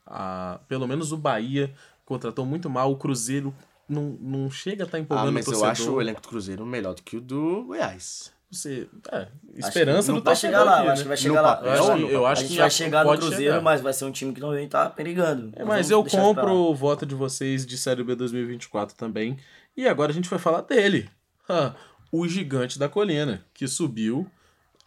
[0.06, 1.74] A, pelo menos o Bahia
[2.06, 2.92] contratou muito mal.
[2.92, 3.54] O Cruzeiro
[3.90, 6.66] não, não chega a estar empolgando Ah, mas o eu acho o elenco do Cruzeiro
[6.66, 8.34] melhor do que o do Goiás.
[8.52, 11.04] Você, é, Acho esperança que do vai chegar lá, aqui, eu acho né?
[11.04, 11.56] que vai No chegar lá.
[11.56, 13.62] papel, Eu acho no que, eu acho a gente que vai chegar no Cruzeiro, chegar.
[13.62, 15.52] mas vai ser um time que também tá perigando.
[15.56, 19.36] É, Não mas eu compro o voto de vocês de Série B 2024 também.
[19.76, 21.10] E agora a gente vai falar dele.
[21.50, 21.74] Ah,
[22.12, 24.26] o gigante da colina, que subiu.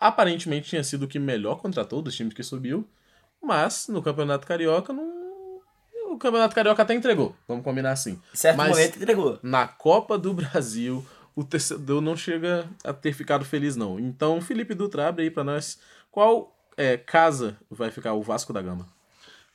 [0.00, 2.88] Aparentemente tinha sido o que melhor contratou dos times que subiu.
[3.42, 5.17] Mas no Campeonato Carioca não.
[6.12, 7.34] O Campeonato Carioca até entregou.
[7.46, 8.20] Vamos combinar assim.
[8.32, 9.38] Em certo mas momento entregou.
[9.42, 11.04] na Copa do Brasil,
[11.36, 13.98] o torcedor não chega a ter ficado feliz, não.
[14.00, 15.78] Então, Felipe Dutra, abre aí pra nós.
[16.10, 18.86] Qual é, casa vai ficar o Vasco da Gama?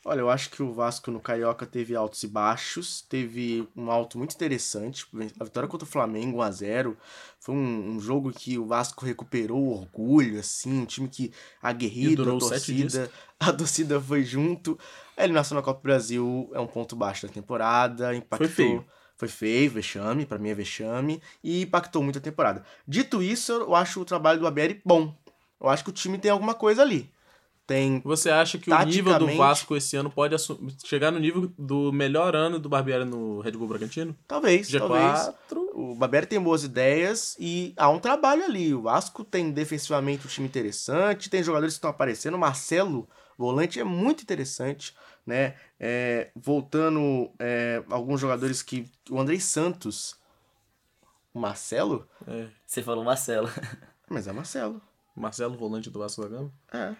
[0.06, 4.18] Olha, eu acho que o Vasco no Carioca teve altos e baixos, teve um alto
[4.18, 5.08] muito interessante.
[5.40, 6.98] A vitória contra o Flamengo 1x0
[7.40, 11.32] foi um, um jogo que o Vasco recuperou o orgulho, assim, um time que
[11.62, 14.78] aguerrido, a torcida, a torcida foi junto.
[15.16, 18.48] A eliminação na Copa do Brasil é um ponto baixo da temporada, impactou.
[18.48, 18.86] Foi feio.
[19.16, 22.66] Foi feio, vexame, pra mim é vexame, e impactou muito a temporada.
[22.86, 25.16] Dito isso, eu acho o trabalho do Aberi bom.
[25.62, 27.13] Eu acho que o time tem alguma coisa ali.
[27.66, 30.36] Tem Você acha que o nível do Taticamente- Vasco esse ano pode
[30.86, 34.14] chegar no nível do melhor ano do Barbieri no Red Bull Bragantino?
[34.28, 35.30] Talvez, talvez.
[35.50, 35.58] G4.
[35.74, 38.74] O Barbieri tem boas ideias e há um trabalho ali.
[38.74, 42.34] O Vasco tem defensivamente um time interessante, tem jogadores que estão aparecendo.
[42.36, 43.08] O Marcelo,
[43.38, 44.94] volante, é muito interessante,
[45.26, 45.56] né?
[45.80, 48.92] É, voltando é, alguns jogadores que...
[49.10, 50.18] O Andrei Santos.
[51.34, 52.06] O Marcelo?
[52.28, 53.50] É, Você falou Marcelo.
[54.10, 54.82] Mas é Marcelo.
[55.16, 56.52] Marcelo, volante do Vasco da Gama.
[56.74, 56.94] É.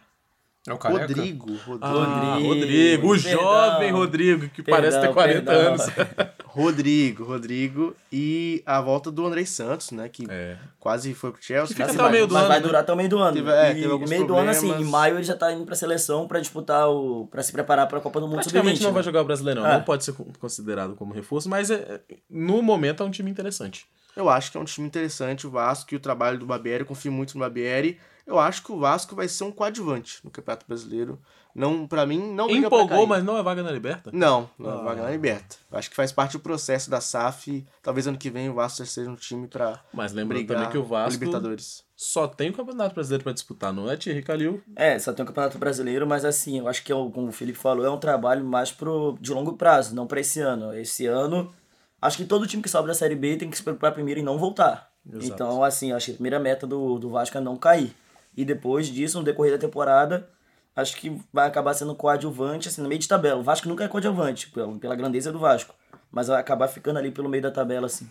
[0.68, 1.08] É o Careca?
[1.08, 1.46] Rodrigo.
[1.66, 1.80] Rodrigo.
[1.82, 3.32] Ah, Rodrigo, Rodrigo, o perdão.
[3.42, 5.68] jovem Rodrigo, que parece ter Perdão, 40 perdão.
[5.74, 5.86] anos.
[6.48, 7.96] Rodrigo, Rodrigo.
[8.12, 10.08] E a volta do Andrei Santos, né?
[10.08, 10.58] Que É.
[10.80, 11.76] quase foi pro Chelsea.
[11.76, 12.66] Que fica até o meio do mas ano, vai né?
[12.66, 13.36] durar até o meio do ano.
[13.36, 14.88] Teve- é, e teve alguns meio do ano, assim, problemas.
[14.88, 17.28] em maio ele já tá indo pra seleção pra disputar o.
[17.28, 18.84] pra se preparar pra Copa do Mundo Praticamente Sub-20.
[18.84, 18.94] não né?
[18.94, 19.74] vai jogar o Brasileirão, É.
[19.74, 22.00] não pode ser considerado como reforço, mas é-
[22.30, 23.86] no momento é um time interessante.
[24.16, 26.86] Eu acho que é um time interessante o Vasco e o trabalho do Barbieri, eu
[26.88, 27.98] confio muito no Barbieri.
[28.26, 31.20] Eu acho que o Vasco vai ser um coadjuvante no Campeonato Brasileiro.
[31.54, 34.10] Não, para mim, não Empolgou, mas não é vaga na Liberta?
[34.12, 34.84] Não, não Ah.
[34.84, 35.58] vai ganhar liberta.
[35.72, 37.52] Eu acho que faz parte do processo da SAF.
[37.52, 40.78] e Talvez ano que vem o Vasco seja um time pra Mas lembrando também que
[40.80, 41.84] o Vasco Libertadores.
[41.96, 44.64] só tem o Campeonato Brasileiro pra disputar, não é Thierry Calil?
[44.76, 47.32] É, só tem o Campeonato Brasileiro, mas assim, eu acho que, é o- como o
[47.32, 50.74] Felipe falou, é um trabalho mais pro, de longo prazo, não pra esse ano.
[50.74, 51.54] Esse ano,
[52.02, 54.24] acho que todo time que sobe da Série B tem que se preocupar primeiro em
[54.24, 54.90] não voltar.
[55.08, 55.26] Exato.
[55.26, 57.94] Então, assim, acho que a primeira meta do, do Vasco é não cair.
[58.36, 60.30] E depois disso, no decorrer da temporada,
[60.76, 63.40] acho que vai acabar sendo coadjuvante, assim, no meio de tabela.
[63.40, 65.76] O Vasco nunca é coadjuvante, pela, pela grandeza do Vasco.
[66.12, 68.10] Mas vai acabar ficando ali pelo meio da tabela, assim.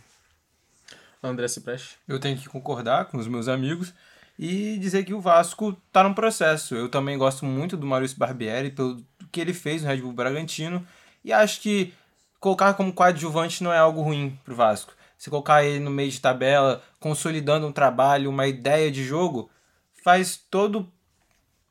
[1.22, 1.98] André Cipreste.
[2.08, 3.94] Eu tenho que concordar com os meus amigos
[4.38, 6.74] e dizer que o Vasco tá num processo.
[6.74, 10.84] Eu também gosto muito do Maurício Barbieri pelo que ele fez no Red Bull Bragantino
[11.24, 11.94] e acho que
[12.40, 14.94] colocar como coadjuvante não é algo ruim pro Vasco.
[15.16, 19.48] Se colocar ele no meio de tabela, consolidando um trabalho, uma ideia de jogo,
[20.02, 20.90] faz todo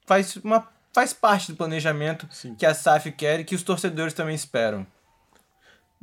[0.06, 2.56] faz uma faz parte do planejamento Sim.
[2.56, 4.86] que a SAF quer e que os torcedores também esperam.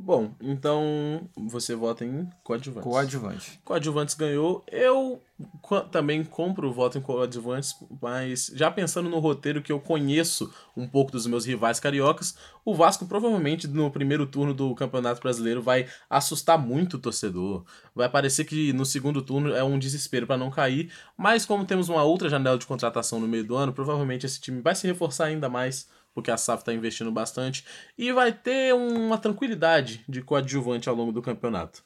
[0.01, 2.89] Bom, então você vota em coadjuvantes.
[2.89, 3.59] Coadjuvante.
[3.65, 4.63] Coadjuvantes ganhou.
[4.71, 5.21] Eu
[5.61, 10.53] co- também compro o voto em coadjuvantes, mas já pensando no roteiro que eu conheço
[10.75, 15.61] um pouco dos meus rivais cariocas, o Vasco provavelmente no primeiro turno do Campeonato Brasileiro
[15.61, 17.65] vai assustar muito o torcedor.
[17.93, 21.89] Vai parecer que no segundo turno é um desespero para não cair, mas como temos
[21.89, 25.25] uma outra janela de contratação no meio do ano, provavelmente esse time vai se reforçar
[25.25, 27.63] ainda mais porque a SAF está investindo bastante,
[27.97, 31.83] e vai ter uma tranquilidade de coadjuvante ao longo do campeonato.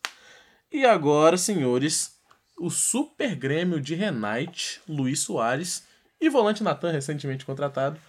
[0.71, 2.17] E agora, senhores,
[2.57, 5.83] o Super Grêmio de Renate, Luiz Soares
[6.19, 7.99] e volante Natan, recentemente contratado.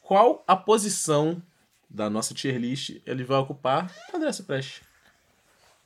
[0.00, 1.42] Qual a posição
[1.88, 3.92] da nossa tier list ele vai ocupar?
[4.14, 4.82] André Cipreste.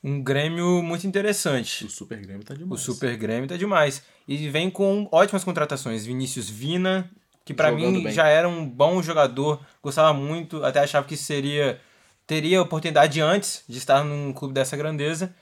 [0.03, 1.85] Um Grêmio muito interessante.
[1.85, 2.81] O Super Grêmio tá O demais.
[2.81, 4.03] Super Grêmio tá demais.
[4.27, 6.05] E vem com ótimas contratações.
[6.05, 7.09] Vinícius Vina,
[7.45, 8.11] que Jogando mim bem.
[8.11, 11.79] já era um bom jogador, gostava muito, até achava que seria
[12.25, 15.33] teria oportunidade antes de estar num clube dessa grandeza.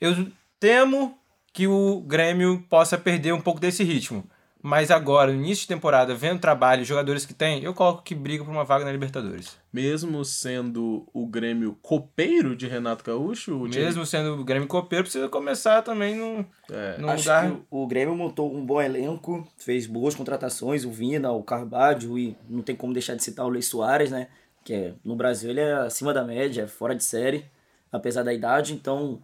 [0.00, 0.30] Eu
[0.60, 1.18] temo
[1.52, 4.24] que o Grêmio possa perder um pouco desse ritmo.
[4.62, 7.74] Mas agora, no início de temporada, vendo o trabalho e os jogadores que tem, eu
[7.74, 9.56] coloco que briga por uma vaga na Libertadores.
[9.72, 15.02] Mesmo sendo o Grêmio copeiro de Renato Gaúcho, o time- Mesmo sendo o Grêmio copeiro,
[15.04, 16.96] precisa começar também num, É.
[16.98, 17.50] num Acho lugar.
[17.50, 22.36] que o, Grêmio montou um bom elenco, fez boas contratações, o Vina, o Carvalho e
[22.48, 24.28] não tem como deixar de citar o Luiz Soares, né?
[24.64, 27.44] Que é, no Brasil ele é acima da média, é fora de série,
[27.90, 29.18] apesar da idade, então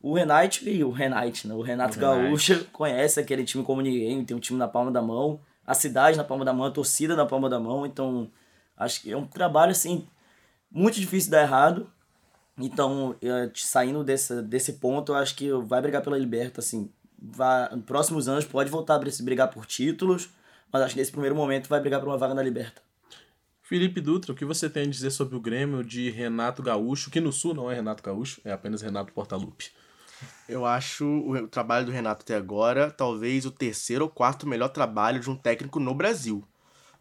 [0.00, 1.54] o Renate e o Renate, né?
[1.54, 2.24] O Renato O Renate.
[2.26, 6.16] Gaúcho conhece aquele time como ninguém, tem um time na palma da mão, a cidade
[6.16, 8.30] na palma da mão, a torcida na palma da mão, então
[8.76, 10.06] acho que é um trabalho assim
[10.70, 11.90] muito difícil de dar errado.
[12.58, 16.90] Então, eh, saindo desse, desse ponto, eu acho que vai brigar pela Liberta, assim.
[17.18, 20.28] Vai, nos próximos anos pode voltar a bri- brigar por títulos,
[20.72, 22.82] mas acho que nesse primeiro momento vai brigar por uma vaga na Liberta.
[23.62, 27.20] Felipe Dutra, o que você tem a dizer sobre o Grêmio de Renato Gaúcho, que
[27.20, 29.70] no Sul não é Renato Gaúcho, é apenas Renato Portaluppi.
[30.50, 35.20] Eu acho o, trabalho do Renato até agora talvez o terceiro ou quarto melhor trabalho
[35.20, 36.44] de um técnico no Brasil.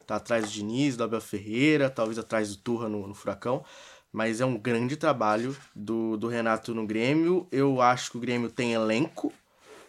[0.06, 3.64] Tá atrás do Diniz, do Abel Ferreira, talvez atrás do Turra no, no Furacão.
[4.12, 7.48] Mas é um grande trabalho do, do Renato no Grêmio.
[7.52, 9.32] Eu acho que o Grêmio tem elenco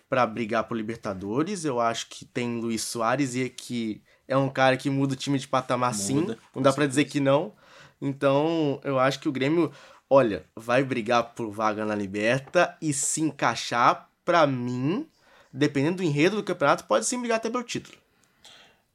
[0.09, 1.65] para brigar por Libertadores.
[1.65, 5.39] Eu acho que tem Luiz Soares e que é um cara que muda o time
[5.39, 6.17] de patamar sim.
[6.17, 7.53] Muda, Não dá para dizer que não.
[8.01, 9.71] Então, eu acho que o Grêmio,
[10.11, 15.09] olha, vai brigar por vaga na Liberta e se encaixar, pra mim,
[15.53, 17.97] dependendo do enredo do campeonato, pode sim brigar até pelo título.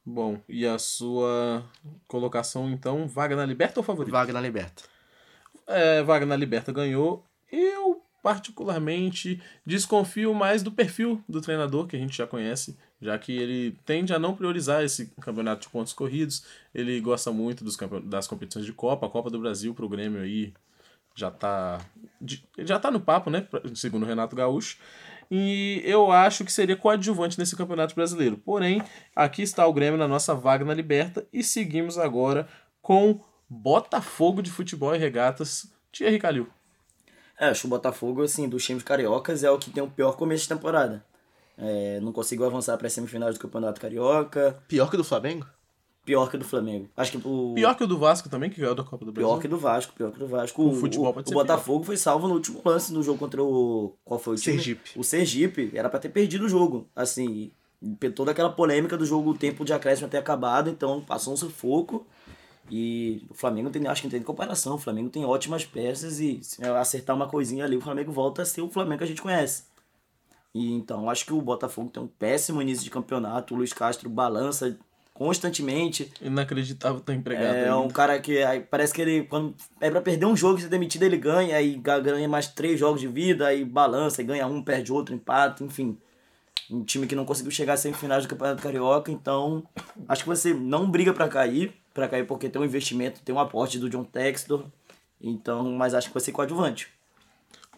[0.05, 1.66] Bom, e a sua
[2.07, 4.11] colocação, então, vaga na Liberta ou favorito?
[4.11, 4.84] Vaga na Liberta.
[5.68, 7.26] é, vaga na Liberta ganhou.
[7.51, 13.32] Eu, particularmente, desconfio mais do perfil do treinador, que a gente já conhece, já que
[13.32, 16.45] ele tende a não priorizar esse campeonato de pontos corridos.
[16.74, 19.07] Ele gosta muito dos das competições de Copa.
[19.07, 20.53] A Copa do Brasil pro Grêmio aí
[21.16, 21.80] já tá,
[22.59, 23.47] já tá no papo, né?
[23.74, 24.78] Segundo o Renato Gaúcho.
[25.32, 28.38] E eu acho que seria coadjuvante nesse campeonato brasileiro.
[28.38, 28.84] Porém,
[29.16, 32.47] aqui está o Grêmio na nossa vaga na Liberta e seguimos agora
[32.82, 36.47] com Botafogo de Futebol e Regatas, Thierry Calil.
[37.39, 40.16] É, acho que o Botafogo, assim, dos times cariocas é o que tem o pior
[40.16, 41.03] começo de temporada.
[41.57, 45.47] É, não conseguiu avançar para as semifinais do Campeonato Carioca, Pior que o do Flamengo?
[46.05, 46.87] Pior que o do Flamengo.
[46.95, 49.27] Acho que o Pior que o do Vasco também, que ganhou da Copa do Brasil.
[49.27, 50.61] pior que do Vasco, pior que do Vasco.
[50.61, 53.17] O O, futebol o, pode o ser Botafogo foi salvo no último lance do jogo
[53.17, 54.55] contra o qual foi o time?
[54.55, 54.91] Sergipe.
[54.95, 56.87] O Sergipe, era pra ter perdido o jogo.
[56.95, 57.51] Assim,
[58.15, 62.05] toda aquela polêmica do jogo, o tempo de acréscimo ter acabado, então passou um sufoco.
[62.69, 64.75] E o Flamengo tem, acho que não tem comparação.
[64.75, 68.45] O Flamengo tem ótimas peças e se acertar uma coisinha ali, o Flamengo volta a
[68.45, 69.63] ser o Flamengo que a gente conhece.
[70.53, 73.53] E então, acho que o Botafogo tem um péssimo início de campeonato.
[73.53, 74.77] O Luiz Castro balança
[75.16, 76.11] constantemente.
[76.22, 77.80] Inacreditável tá empregado É ainda.
[77.80, 80.68] um cara que aí parece que ele, quando é pra perder um jogo e ser
[80.70, 84.45] demitido, ele ganha, aí ga- ganha mais três jogos de vida, aí balança, aí ganha
[84.45, 85.97] um, perde outro, empata, enfim.
[86.70, 89.63] Um time que não conseguiu chegar às semifinais do Campeonato Carioca, então
[90.07, 93.39] acho que você não briga pra cair, pra cair porque tem um investimento, tem um
[93.39, 94.66] aporte do John Textor,
[95.22, 96.89] então, mas acho que vai ser coadjuvante.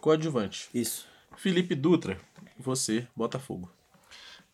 [0.00, 0.68] Coadjuvante.
[0.74, 1.06] Isso.
[1.36, 2.18] Felipe Dutra,
[2.58, 3.70] você, Botafogo.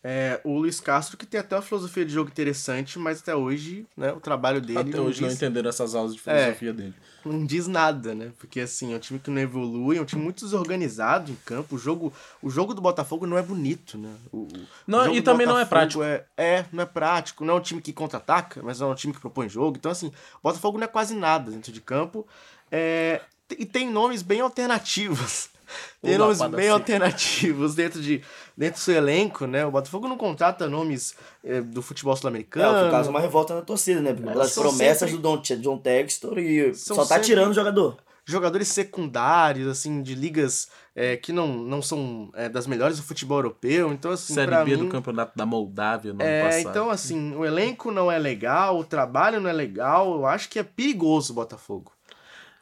[0.06, 3.86] É, o Luiz Castro, que tem até uma filosofia de jogo interessante, mas até hoje,
[3.96, 6.92] né, o trabalho dele Até não hoje não diz- entenderam essas aulas de filosofia dele.
[7.24, 8.30] não diz nada, né?
[8.38, 11.76] Porque assim, é um time que não evolui, é um time muito desorganizado em campo.
[11.76, 14.14] O jogo, o jogo do Botafogo não é bonito, né?
[14.30, 14.48] O, o
[14.86, 17.42] Não, jogo e também não é Botafogo É, é, não é prático.
[17.42, 19.78] Não é um time que contra-ataca, mas é um time que propõe jogo.
[19.78, 22.26] Então, assim, o Botafogo não é quase nada dentro de campo.
[22.70, 23.22] É,
[23.58, 25.48] e tem nomes bem alternativos.
[26.02, 28.22] Tem nomes bem alternativos dentro, de,
[28.56, 29.64] dentro do seu elenco, né?
[29.66, 32.80] O Botafogo não contrata nomes é, do futebol É, sul-americano.
[32.80, 34.12] foi caso uma revolta na torcida, né?
[34.12, 37.26] Porque Elas as são promessas sempre- do John, John Textor e São só tá sempre-
[37.26, 37.96] tirando o jogador.
[38.26, 43.38] jogadores secundários, assim, de ligas é, que não, não são é, das melhores do futebol
[43.38, 43.92] europeu.
[43.92, 44.84] Então, assim, Série B mim...
[44.84, 46.70] do Campeonato da Moldávia no ano É, passado.
[46.70, 50.14] então, assim, o elenco não é legal, o trabalho não é legal.
[50.14, 51.92] Eu acho que é perigoso o Botafogo.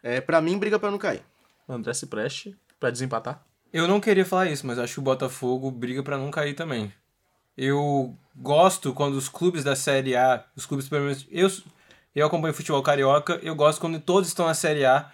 [0.02, 1.22] É, pra mim, briga pra não cair.
[1.68, 3.40] André se preste pra desempatar.
[3.72, 6.92] Eu não queria falar isso, mas acho que o Botafogo briga pra não cair também.
[7.56, 11.48] Eu gosto quando os clubes da Série A, os clubes pelo menos eu
[12.14, 15.10] eu acompanho futebol carioca, eu gosto quando todos estão na Série A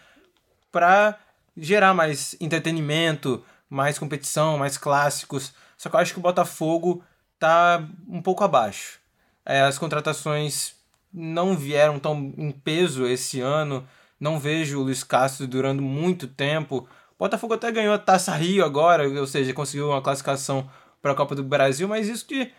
[0.72, 1.16] pra
[1.56, 5.52] gerar mais entretenimento, mais competição, mais clássicos.
[5.76, 7.04] Só que eu acho que o Botafogo
[7.38, 8.98] tá um pouco abaixo.
[9.44, 10.74] É, as contratações
[11.12, 13.86] não vieram tão em peso esse ano.
[14.18, 16.88] Não vejo o Luiz Castro durando muito tempo.
[17.18, 20.70] Botafogo até ganhou a Taça Rio agora, ou seja, conseguiu uma classificação
[21.02, 22.50] para a Copa do Brasil, mas isso que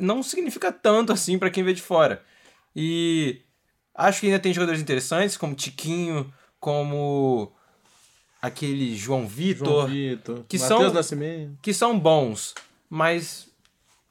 [0.00, 2.22] não significa tanto assim pra quem vê de fora.
[2.74, 3.40] E
[3.94, 7.52] acho que ainda tem jogadores interessantes, como Tiquinho, como
[8.42, 11.58] aquele João João Vitor, Vitor, que Matheus são- Nascimento.
[11.62, 12.54] que são bons,
[12.88, 13.48] mas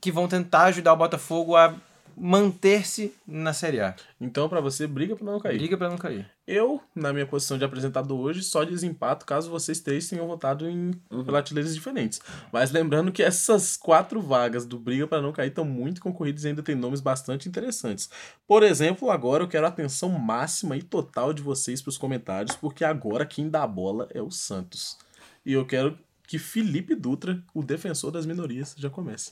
[0.02, 1.74] que vão tentar ajudar o Botafogo a
[2.16, 3.96] manter-se na Série A.
[4.20, 5.58] Então, pra você, briga pra não cair.
[5.58, 6.30] Briga pra não cair.
[6.48, 10.94] Eu, na minha posição de apresentador hoje, só desempato caso vocês três tenham votado em
[11.26, 12.22] prateleiras diferentes.
[12.54, 16.48] Mas lembrando que essas quatro vagas do Briga para Não Cair estão muito concorridas e
[16.48, 18.10] ainda tem nomes bastante interessantes.
[18.48, 22.56] Por exemplo, agora eu quero a atenção máxima e total de vocês para os comentários,
[22.56, 24.98] porque agora quem dá a bola é o Santos.
[25.46, 29.32] E eu quero que Felipe Dutra, o defensor das minorias, já comece.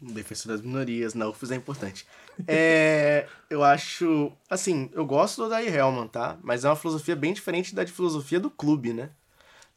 [0.00, 2.06] Defensor das minorias, na UFES é importante.
[2.48, 4.32] É, eu acho.
[4.48, 6.38] Assim, eu gosto do Odair Helman, tá?
[6.42, 9.10] Mas é uma filosofia bem diferente da de filosofia do clube, né?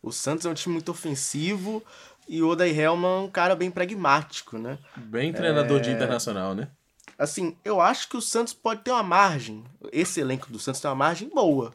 [0.01, 1.84] O Santos é um time muito ofensivo
[2.28, 4.78] e o Odair Helman é um cara bem pragmático, né?
[4.95, 6.69] Bem treinador de internacional, né?
[7.17, 9.63] Assim, eu acho que o Santos pode ter uma margem.
[9.91, 11.74] Esse elenco do Santos tem uma margem boa.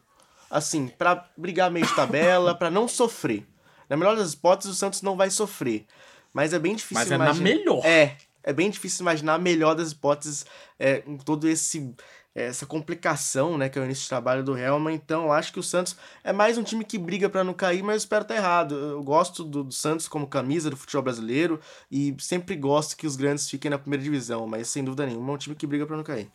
[0.51, 3.46] Assim, pra brigar meio de tabela, pra não sofrer.
[3.88, 5.86] Na melhor das hipóteses, o Santos não vai sofrer.
[6.32, 7.44] Mas é bem difícil Mas é na imaginar.
[7.44, 7.84] melhor.
[7.84, 8.16] É.
[8.43, 10.47] É bem difícil imaginar a melhor das hipóteses
[10.78, 11.95] é, com todo esse
[12.34, 14.95] essa complicação, né, que é o início de trabalho do Helman.
[14.95, 17.82] Então, eu acho que o Santos é mais um time que briga pra não cair,
[17.82, 18.76] mas eu espero estar errado.
[18.76, 21.59] Eu gosto do, do Santos como camisa do futebol brasileiro
[21.91, 25.34] e sempre gosto que os grandes fiquem na primeira divisão, mas sem dúvida nenhuma é
[25.34, 26.30] um time que briga pra não cair.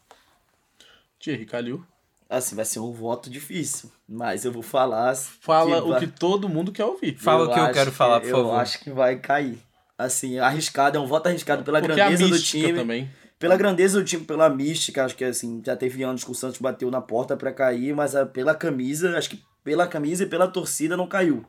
[1.19, 1.85] Thierry Calil.
[2.29, 5.15] Assim, vai ser um voto difícil, mas eu vou falar.
[5.15, 7.15] Fala o vai- que todo mundo quer ouvir.
[7.17, 8.55] Fala o que eu quero falar, por eu favor.
[8.55, 9.59] acho que vai cair.
[9.97, 12.73] Assim, arriscado, é um voto arriscado pela Porque a grandeza do time.
[12.73, 13.09] também.
[13.37, 16.59] Pela grandeza do time, pela mística, acho que assim, já teve anos que o Santos
[16.59, 20.47] bateu na porta pra cair, mas ah, pela camisa, acho que pela camisa e pela
[20.47, 21.45] torcida não caiu.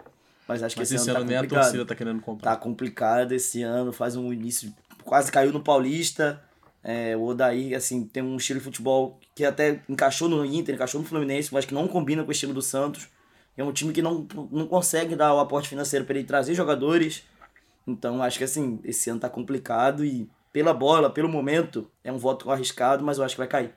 [0.47, 1.63] Mas acho que Mas esse, esse ano ano tá nem a complicado.
[1.65, 2.51] torcida tá querendo comprar.
[2.51, 4.75] Tá complicado esse ano, faz um início.
[5.05, 6.43] Quase caiu no Paulista.
[6.83, 11.01] É, o Odair, assim, tem um estilo de futebol que até encaixou no Inter, encaixou
[11.01, 13.09] no Fluminense, mas que não combina com o estilo do Santos.
[13.57, 17.23] É um time que não, não consegue dar o aporte financeiro para ele trazer jogadores.
[17.87, 22.19] Então, acho que assim, esse ano tá complicado e pela bola, pelo momento, é um
[22.19, 23.75] voto arriscado, mas eu acho que vai cair.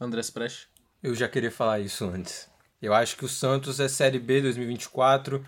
[0.00, 0.66] Andrés Prest.
[1.02, 2.48] Eu já queria falar isso antes.
[2.80, 5.44] Eu acho que o Santos é Série B 2024,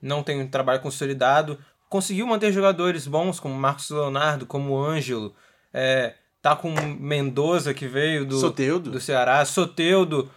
[0.00, 1.58] não tem um trabalho consolidado,
[1.88, 5.34] conseguiu manter jogadores bons como Marcos Leonardo, como o Ângelo,
[5.72, 6.70] é, tá com
[7.00, 8.90] Mendoza que veio do, Soteldo.
[8.90, 10.30] do Ceará, Soteudo,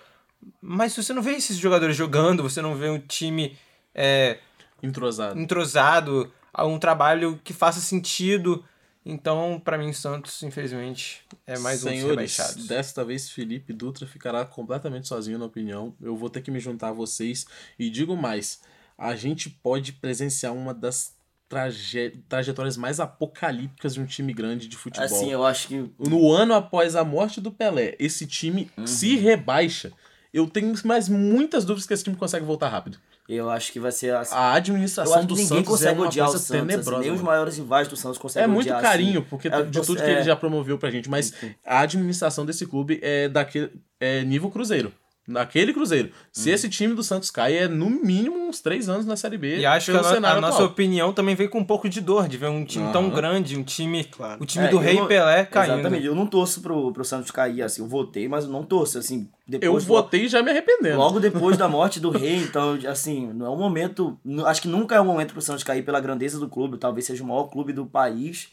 [0.62, 3.58] mas você não vê esses jogadores jogando, você não vê um time
[3.94, 4.40] é,
[4.82, 5.40] Entrosado.
[5.40, 8.64] entrosado, um trabalho que faça sentido.
[9.06, 12.68] Então, pra mim, Santos, infelizmente, é mais um dos Senhores, rebaixados.
[12.68, 15.96] desta vez Felipe Dutra ficará completamente sozinho na opinião.
[16.02, 17.46] Eu vou ter que me juntar a vocês.
[17.80, 18.60] E digo mais,
[18.98, 21.16] a gente pode presenciar uma das
[21.48, 25.06] traje- trajetórias mais apocalípticas de um time grande de futebol.
[25.06, 29.92] Assim, eu acho que No ano após a morte do Pelé, esse time se rebaixa.
[30.32, 33.00] Eu tenho mais muitas dúvidas que esse time consegue voltar rápido.
[33.36, 34.36] Eu acho que vai ser assim.
[34.36, 36.52] A administração do ninguém Santos é consegue odiar o Santos.
[36.52, 37.00] assim, tenebrosa.
[37.02, 37.26] nem os mano.
[37.30, 39.28] maiores rivais do Santos conseguem É muito odiar, carinho, assim.
[39.30, 40.24] porque É, de tudo você- que ele é.
[40.24, 41.34] já promoveu pra gente, mas
[41.66, 44.92] a administração desse clube é daquele é nível Cruzeiro.
[45.30, 46.10] Naquele Cruzeiro.
[46.34, 49.58] Se esse time do Santos cai, é no mínimo uns três anos na Série B.
[49.60, 50.70] E acho que a, a nossa atual.
[50.70, 53.14] opinião também veio com um pouco de dor de ver um time tão Aham.
[53.16, 54.04] grande, um time.
[54.06, 54.42] Claro.
[54.42, 55.74] O time É, do eu Rei não- Pelé caindo.
[55.76, 58.98] Exatamente, eu não torço pro, pro Santos cair, assim, eu votei, mas eu não torço,
[58.98, 59.84] assim, Eu depois...
[59.86, 60.98] votei já me arrependendo.
[60.98, 64.18] Logo depois da morte do rei, então, assim, não é um momento.
[64.46, 66.78] Acho que nunca é um momento pro Santos cair pela grandeza do clube.
[66.78, 68.50] Talvez seja o maior clube do país.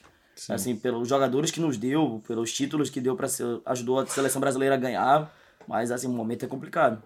[0.50, 3.26] Assim, pelos jogadores que nos deu, pelos títulos que deu para
[3.64, 5.34] ajudou a seleção brasileira a ganhar.
[5.66, 7.02] Mas, assim, o momento é complicado.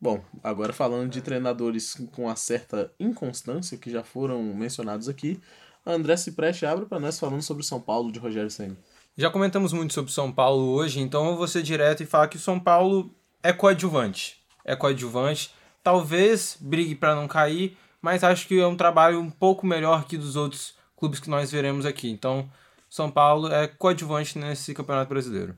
[0.00, 5.38] Bom, agora falando de treinadores com uma certa inconstância, que já foram mencionados aqui,
[5.84, 8.76] André Cipreste abre para nós falando sobre o São Paulo de Rogério Senna.
[9.16, 12.36] Já comentamos muito sobre São Paulo hoje, então eu vou ser direto e falar que
[12.36, 14.42] o São Paulo é coadjuvante.
[14.64, 15.54] É coadjuvante.
[15.82, 20.16] Talvez brigue para não cair, mas acho que é um trabalho um pouco melhor que
[20.16, 22.10] dos outros clubes que nós veremos aqui.
[22.10, 22.50] Então,
[22.88, 25.54] São Paulo é coadjuvante nesse Campeonato Brasileiro.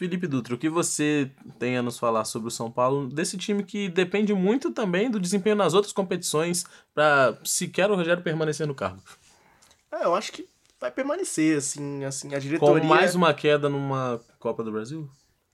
[0.00, 3.62] Felipe Dutra, o que você tem a nos falar sobre o São Paulo, desse time
[3.62, 8.74] que depende muito também do desempenho nas outras competições para sequer o Rogério permanecer no
[8.74, 9.02] cargo?
[9.92, 10.48] É, eu acho que
[10.80, 12.82] vai permanecer, assim, assim, a Com diretoria...
[12.82, 15.06] mais uma queda numa Copa do Brasil?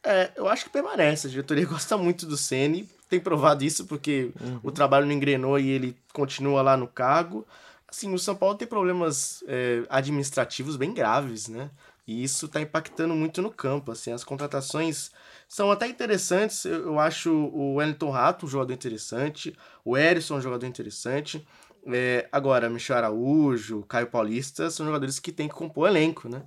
[0.04, 1.26] É, eu acho que permanece.
[1.26, 4.30] A diretoria gosta muito do Ceni, tem provado isso porque
[4.62, 7.44] o trabalho não engrenou e ele continua lá no cargo.
[7.88, 11.68] Assim, o São Paulo tem problemas é, administrativos bem graves, né?
[12.06, 13.90] E isso tá impactando muito no campo.
[13.90, 15.10] Assim, as contratações
[15.48, 16.64] são até interessantes.
[16.64, 21.46] Eu, eu acho o Wellington Rato um jogador interessante, o Erisson um jogador interessante.
[21.88, 26.42] É, agora, Michel Araújo, Caio Paulista são jogadores que têm que compor elenco, né?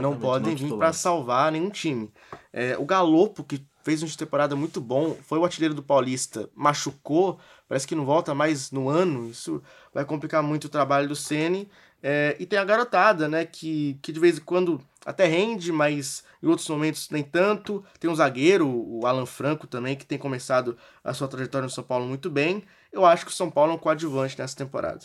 [0.00, 2.12] Não podem vir para salvar nenhum time.
[2.52, 6.48] É, o Galopo, que fez um de temporada muito bom, foi o artilheiro do Paulista,
[6.54, 7.38] machucou,
[7.68, 9.62] parece que não volta mais no ano, isso
[9.92, 11.68] vai complicar muito o trabalho do Ceni.
[12.06, 16.22] É, e tem a garotada, né, que, que de vez em quando até rende, mas
[16.42, 17.82] em outros momentos nem tanto.
[17.98, 21.82] Tem um zagueiro, o Alan Franco também, que tem começado a sua trajetória no São
[21.82, 22.62] Paulo muito bem.
[22.92, 25.00] Eu acho que o São Paulo é um coadjuvante nessa temporada.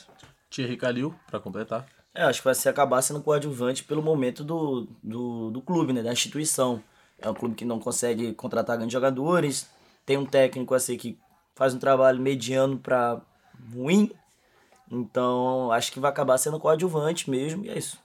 [0.49, 1.87] Thierry Calil, pra completar.
[2.13, 6.03] É, acho que vai ser acabar sendo coadjuvante pelo momento do, do, do clube, né?
[6.03, 6.83] Da instituição.
[7.17, 9.69] É um clube que não consegue contratar grandes jogadores,
[10.05, 11.17] tem um técnico assim que
[11.55, 13.21] faz um trabalho mediano para
[13.73, 14.11] ruim.
[14.91, 17.99] Então, acho que vai acabar sendo coadjuvante mesmo, e é isso.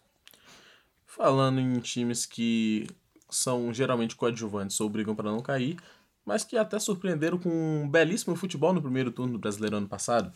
[1.06, 2.86] Falando em times que
[3.30, 5.76] são geralmente coadjuvantes ou brigam para não cair,
[6.24, 10.32] mas que até surpreenderam com um belíssimo futebol no primeiro turno do Brasileiro ano passado.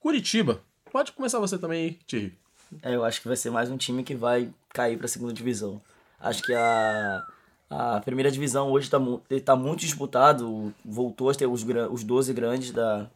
[0.00, 0.60] Curitiba.
[0.90, 2.38] Pode começar você também aí, Thierry.
[2.82, 5.32] É, eu acho que vai ser mais um time que vai cair para a segunda
[5.32, 5.80] divisão.
[6.20, 7.26] Acho que a,
[7.70, 8.98] a primeira divisão hoje está
[9.44, 10.72] tá muito disputado.
[10.84, 13.10] Voltou a ter os, os 12 grandes da.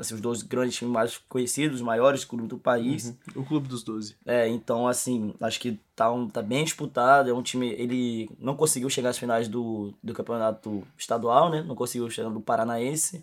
[0.00, 3.14] Assim, os 12 grandes times mais conhecidos, maiores clubes do país.
[3.34, 4.16] O Clube dos Doze.
[4.24, 7.28] É, então, assim, acho que tá, um, tá bem disputado.
[7.28, 7.68] É um time.
[7.72, 11.62] Ele não conseguiu chegar às finais do, do campeonato estadual, né?
[11.62, 13.22] Não conseguiu chegar do Paranaense.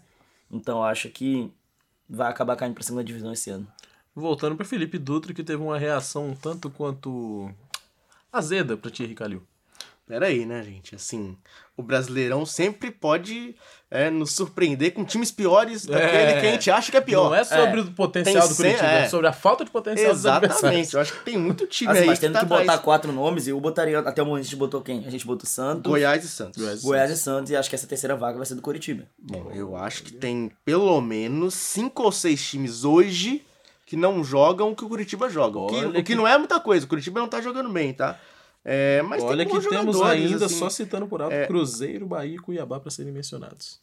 [0.51, 1.51] Então, acho que
[2.07, 3.67] vai acabar caindo pra segunda divisão esse ano.
[4.15, 7.51] Voltando para Felipe Dutra, que teve uma reação um tanto quanto
[8.31, 9.43] azeda para Thierry Calil.
[10.07, 10.95] Pera aí, né, gente?
[10.95, 11.37] Assim,
[11.75, 13.53] o Brasileirão sempre pode
[13.91, 17.25] é, nos surpreender com times piores daquele que a gente acha que é pior.
[17.25, 19.01] Não é sobre o potencial Tem do Curitiba, é.
[19.03, 19.09] é.
[19.09, 20.93] sobre a falta de potencial dos Exatamente.
[20.93, 22.79] Eu acho que tem muito time Assim, aí mas que tendo tá que botar atrás.
[22.79, 23.99] quatro nomes, eu botaria.
[23.99, 25.05] Até o momento a gente botou quem?
[25.05, 26.63] A gente botou Santos, Goiás e Santos.
[26.63, 26.81] Goiás.
[26.81, 29.03] Goiás e Santos, e acho que essa terceira vaga vai ser do Curitiba.
[29.19, 33.45] Bom, eu acho que tem pelo menos cinco ou seis times hoje
[33.85, 35.59] que não jogam o que o Curitiba joga.
[35.59, 36.85] O que, o que que- não é muita coisa.
[36.85, 38.17] O Curitiba não tá jogando bem, tá?
[38.69, 40.59] É, mas Olha tem que temos ainda, assim.
[40.59, 41.47] só citando por alto, É.
[41.47, 43.79] Cruzeiro, Bahia e Cuiabá para serem mencionados.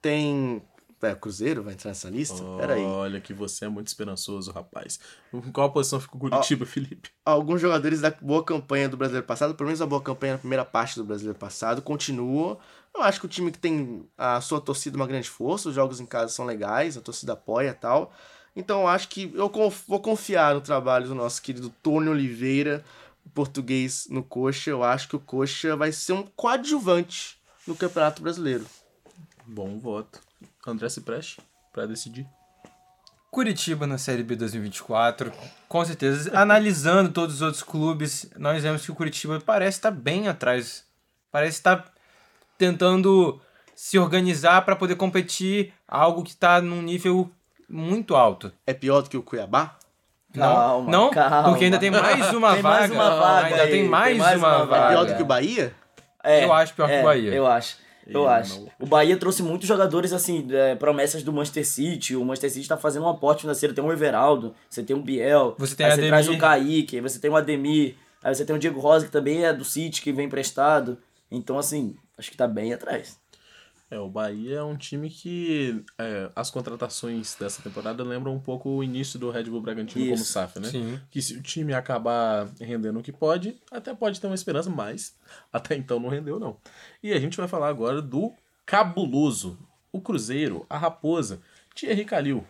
[0.00, 0.62] Tem...
[1.02, 2.42] É, Cruzeiro vai entrar nessa lista?
[2.58, 2.82] Pera aí.
[2.82, 5.00] Olha que você é muito esperançoso, rapaz.
[5.34, 7.10] Em qual posição fica o Curitiba, Felipe?
[7.26, 10.64] alguns jogadores da boa campanha do brasileiro passado, pelo menos a boa campanha na primeira
[10.64, 12.56] parte do brasileiro passado, continuam.
[12.94, 15.98] Eu acho que o time que tem a sua torcida uma grande força, os jogos
[16.00, 18.12] em casa são legais, a torcida apoia e tal.
[18.54, 19.50] Então eu acho que eu
[19.88, 22.84] vou confiar no trabalho do nosso querido Tony Oliveira,
[23.34, 24.70] português no Coxa.
[24.70, 28.66] Eu acho que o Coxa vai ser um coadjuvante no Campeonato Brasileiro.
[29.46, 30.20] Bom voto.
[30.66, 31.40] André Cipreste,
[31.72, 32.26] para decidir.
[33.30, 35.32] Curitiba na Série B 2024.
[35.66, 40.28] Com certeza, analisando todos os outros clubes, nós vemos que o Curitiba parece estar bem
[40.28, 40.84] atrás.
[41.30, 41.90] Parece estar
[42.58, 43.40] tentando
[43.74, 47.30] se organizar para poder competir algo que está num nível
[47.68, 48.52] muito alto.
[48.66, 49.78] É pior do que o Cuiabá?
[50.34, 51.48] Não, Calma, não, calma.
[51.50, 52.78] porque ainda tem mais uma Tem vaga.
[52.78, 54.88] mais uma vaga ainda aí, tem mais, tem mais uma, uma É vaga.
[54.88, 55.74] pior do que o Bahia?
[56.24, 57.34] É, Eu acho pior que o é, Bahia.
[57.34, 57.76] Eu acho.
[58.06, 58.60] Eu Eu acho.
[58.60, 58.68] não.
[58.80, 62.16] O Bahia trouxe muitos jogadores, assim, é, promessas do Manchester City.
[62.16, 63.74] O Manchester City tá fazendo um aporte financeiro.
[63.74, 66.36] Tem o Everaldo, você tem o Biel, Você tem aí você traz o.
[66.38, 69.52] Kaique, aí você tem o Ademir, aí você tem o Diego Rosa, que também é
[69.52, 70.98] do City, que vem emprestado.
[71.30, 73.18] Então, assim, acho que tá bem atrás.
[73.92, 78.70] É, o Bahia é um time que é, as contratações dessa temporada lembram um pouco
[78.70, 80.70] o início do Red Bull Bragantino como Isso, SAF, né?
[80.70, 80.98] sim.
[81.10, 85.14] Que se o time acabar rendendo o que pode, até pode ter uma esperança, mas
[85.52, 86.56] até então não rendeu, não.
[87.02, 88.32] E a gente vai falar agora do
[88.64, 89.58] cabuloso,
[89.92, 91.42] o Cruzeiro, a Raposa,
[91.74, 92.46] Thierry Calil.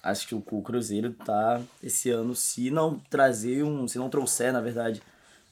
[0.00, 3.88] Acho que o Cruzeiro tá, esse ano, se não trazer um.
[3.88, 5.02] Se não trouxer, na verdade,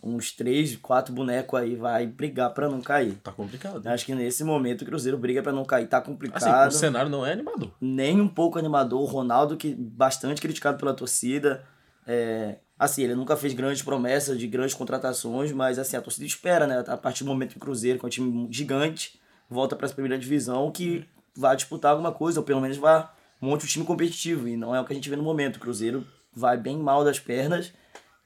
[0.07, 3.15] uns três, quatro bonecos aí, vai brigar pra não cair.
[3.23, 3.87] Tá complicado.
[3.87, 5.87] Acho que nesse momento o Cruzeiro briga pra não cair.
[5.87, 6.69] Tá Assim, complicado.
[6.71, 7.71] o cenário não é animador.
[7.81, 9.01] nem um pouco animador.
[9.01, 11.65] O Ronaldo, que bastante criticado pela torcida.
[12.07, 16.67] É, assim, ele nunca fez grandes promessas de grandes contratações, mas assim, a torcida espera,
[16.67, 16.85] né?
[16.87, 19.95] A partir do momento que o Cruzeiro, que é um time gigante, volta para essa
[19.95, 23.09] primeira divisão, que vai disputar alguma coisa, ou pelo menos vai
[23.41, 24.49] monte um time competitivo.
[24.49, 25.57] E não é o que a gente vê no momento.
[25.57, 27.73] O Cruzeiro vai bem mal das pernas.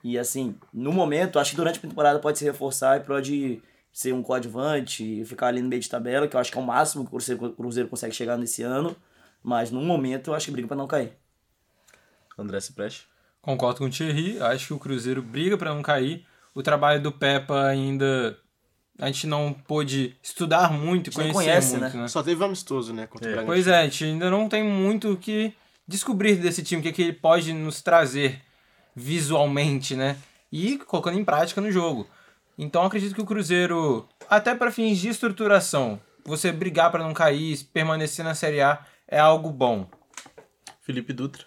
[0.02, 3.62] E assim, no momento, acho que durante a temporada pode se reforçar e pode
[3.92, 6.60] ser um coadjuvante e ficar ali no meio de tabela, que eu acho que é
[6.60, 8.96] o máximo que o Cruzeiro, o Cruzeiro consegue chegar nesse ano.
[9.42, 11.12] Mas no momento eu acho que briga pra não cair.
[12.36, 13.08] André Cipreste.
[13.40, 16.24] Concordo com o Thierry, acho que o Cruzeiro briga para não cair.
[16.54, 18.36] O trabalho do Peppa ainda
[18.98, 22.02] a gente não pôde estudar muito A gente nem conhecer conhece, muito, né?
[22.02, 22.08] né?
[22.08, 23.06] Só teve amistoso, né?
[23.06, 23.54] Contra o Bragantino.
[23.54, 25.54] Pois é, a gente ainda não tem muito o que
[25.86, 28.42] descobrir desse time, o que, é que ele pode nos trazer
[28.98, 30.16] visualmente, né?
[30.50, 32.06] E colocando em prática no jogo.
[32.58, 37.58] Então acredito que o Cruzeiro, até para fins de estruturação, você brigar para não cair,
[37.72, 39.86] permanecer na Série A é algo bom.
[40.82, 41.44] Felipe Dutra.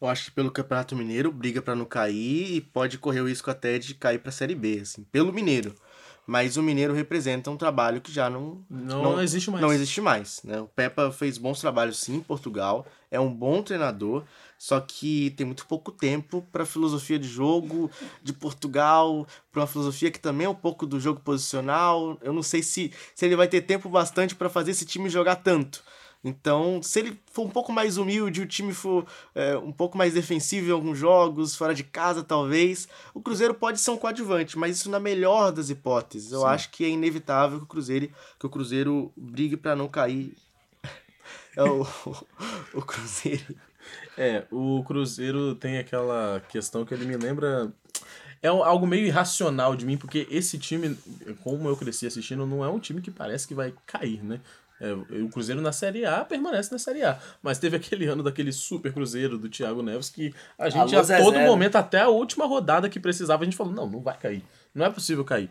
[0.00, 3.50] Eu acho que pelo Campeonato Mineiro briga pra não cair e pode correr o risco
[3.50, 5.74] até de cair pra Série B, assim, pelo Mineiro.
[6.26, 9.62] Mas o Mineiro representa um trabalho que já não Não, existe mais.
[9.62, 10.60] não existe mais, né?
[10.60, 12.86] O Pepa fez bons trabalhos sim em Portugal,
[13.16, 14.22] é um bom treinador,
[14.58, 17.90] só que tem muito pouco tempo para a filosofia de jogo
[18.22, 22.18] de Portugal, para uma filosofia que também é um pouco do jogo posicional.
[22.22, 25.36] Eu não sei se, se ele vai ter tempo bastante para fazer esse time jogar
[25.36, 25.82] tanto.
[26.24, 30.14] Então, se ele for um pouco mais humilde, o time for é, um pouco mais
[30.14, 34.76] defensivo em alguns jogos, fora de casa talvez, o Cruzeiro pode ser um coadjuvante, mas
[34.76, 36.32] isso na melhor das hipóteses.
[36.32, 36.46] Eu Sim.
[36.46, 38.10] acho que é inevitável que o Cruzeiro,
[38.40, 40.36] que o Cruzeiro brigue para não cair.
[41.56, 41.86] É o,
[42.74, 43.56] o Cruzeiro.
[44.16, 47.72] É, o Cruzeiro tem aquela questão que ele me lembra.
[48.42, 50.96] É algo meio irracional de mim, porque esse time,
[51.42, 54.40] como eu cresci assistindo, não é um time que parece que vai cair, né?
[54.78, 57.18] É, o Cruzeiro na Série A permanece na Série A.
[57.42, 61.16] Mas teve aquele ano daquele super Cruzeiro do Thiago Neves que a gente Alô, a
[61.18, 61.46] todo Zezé.
[61.46, 64.44] momento, até a última rodada que precisava, a gente falou: não, não vai cair.
[64.74, 65.48] Não é possível cair.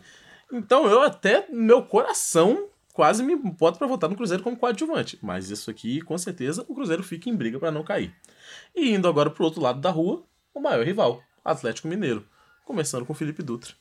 [0.52, 5.18] Então eu até, meu coração, quase me boto pra votar no Cruzeiro como coadjuvante.
[5.20, 8.10] Mas isso aqui, com certeza, o Cruzeiro fica em briga pra não cair.
[8.74, 10.24] E indo agora pro outro lado da rua,
[10.54, 12.26] o maior rival, Atlético Mineiro.
[12.64, 13.74] Começando com Felipe Dutra.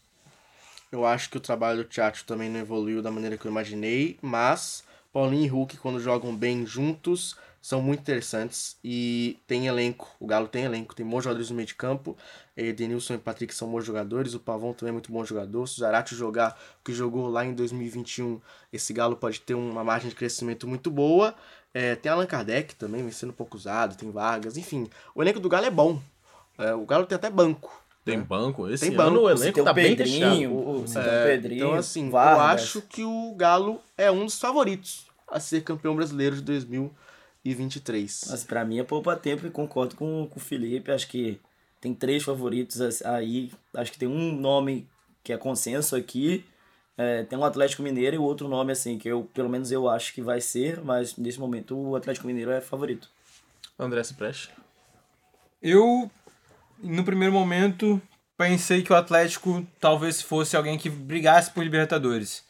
[0.91, 4.19] Eu acho que o trabalho do Thiago também não evoluiu da maneira que eu imaginei,
[4.21, 4.83] mas
[5.13, 10.07] Paulinho e Hulk, quando jogam bem juntos, são muito interessantes e tem elenco.
[10.19, 12.15] O Galo tem elenco, tem bons jogadores no meio de campo.
[12.55, 15.65] Eh, Denilson e Patrick são bons jogadores, o Pavão também é muito bom jogador.
[15.65, 18.39] Se o Zarate jogar o que jogou lá em 2021,
[18.71, 21.33] esse Galo pode ter uma margem de crescimento muito boa.
[21.73, 24.87] Eh, tem Allan Kardec também, vem sendo um pouco usado, tem Vargas, enfim.
[25.15, 25.99] O elenco do Galo é bom.
[26.59, 27.81] Eh, o Galo tem até banco.
[28.05, 28.23] Tem né?
[28.23, 28.69] banco.
[28.69, 29.21] Esse Tem ano banco.
[29.25, 32.17] o elenco tem tá o bem Pedrinho, o- tem o É, Pedrinho, então, assim, eu
[32.17, 36.43] acho que o Galo é um dos favoritos a ser campeão brasileiro de
[37.45, 38.25] 2023.
[38.29, 40.91] Mas pra mim é poupa tempo e concordo com, com o Felipe.
[40.91, 41.39] Acho que
[41.79, 43.51] tem três favoritos aí.
[43.73, 44.87] Acho que tem um nome
[45.23, 46.43] que é consenso aqui.
[46.97, 49.89] É, tem um Atlético Mineiro e o outro nome, assim, que eu, pelo menos eu
[49.89, 53.09] acho que vai ser, mas nesse momento o Atlético Mineiro é favorito.
[53.77, 54.49] André Cipreste.
[55.61, 56.09] Eu,
[56.81, 58.01] no primeiro momento,
[58.37, 62.45] pensei que o Atlético talvez fosse alguém que brigasse por Libertadores.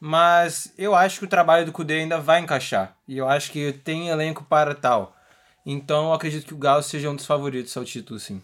[0.00, 2.96] Mas eu acho que o trabalho do Cudê ainda vai encaixar.
[3.08, 5.16] E eu acho que tem elenco para tal.
[5.64, 8.40] Então eu acredito que o Galo seja um dos favoritos ao título, sim.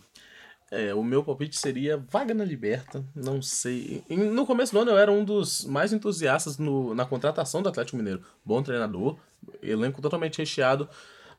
[0.71, 3.05] É, o meu palpite seria vaga na Liberta.
[3.15, 4.03] Não sei.
[4.09, 7.99] No começo do ano eu era um dos mais entusiastas no- na contratação do Atlético
[7.99, 8.23] Mineiro.
[8.43, 9.19] Bom treinador,
[9.63, 10.89] elenco totalmente recheado.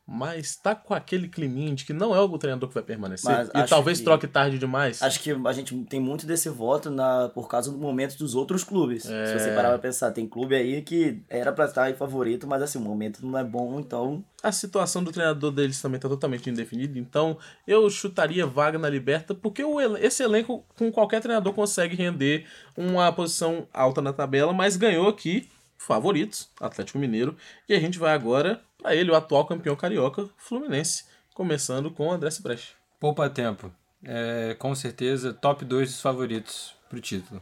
[0.06, 3.32] Mas tá com aquele climinho de que não é o treinador que vai permanecer.
[3.32, 5.02] Mas e talvez que- troque tarde demais.
[5.02, 8.66] Acho que a gente tem muito desse voto na, por causa do momento dos outros
[8.66, 9.04] clubes.
[9.04, 12.62] Se você parar pra pensar, tem clube aí que era pra estar em favorito, mas
[12.62, 16.50] assim, o momento não é bom, então A situação do treinador deles também tá totalmente
[16.50, 21.96] indefinida, então eu chutaria vaga na Liberta, porque o esse elenco, com qualquer treinador, consegue
[21.96, 25.48] render uma posição alta na tabela, mas ganhou aqui
[25.78, 27.36] favoritos, Atlético Mineiro,
[27.68, 32.12] e a gente vai agora para ele, o atual campeão carioca, Fluminense, começando com o
[32.12, 32.76] André Cipreste.
[33.00, 33.72] Poupa tempo.
[34.04, 37.42] É, com certeza, top 2 dos favoritos pro título.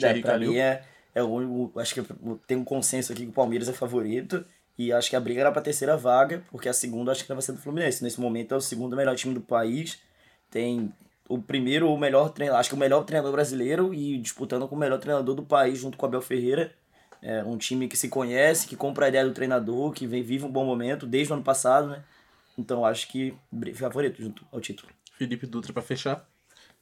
[0.00, 0.52] É, Calil.
[0.52, 0.84] mim é,
[1.14, 1.80] é o único.
[1.80, 2.14] Acho que
[2.46, 4.44] tem um consenso aqui que o Palmeiras é favorito.
[4.76, 7.40] E acho que a briga era pra terceira vaga, porque a segunda acho que vai
[7.40, 8.02] ser do Fluminense.
[8.02, 9.98] Nesse momento é o segundo melhor time do país.
[10.50, 10.92] Tem
[11.28, 14.78] o primeiro, o melhor treinador, acho que o melhor treinador brasileiro e disputando com o
[14.78, 16.72] melhor treinador do país junto com o Abel Ferreira.
[17.26, 20.44] É um time que se conhece, que compra a ideia do treinador, que vem, vive
[20.44, 22.04] um bom momento desde o ano passado, né?
[22.58, 23.34] Então acho que
[23.74, 24.92] favorito junto ao título.
[25.16, 26.28] Felipe Dutra para fechar.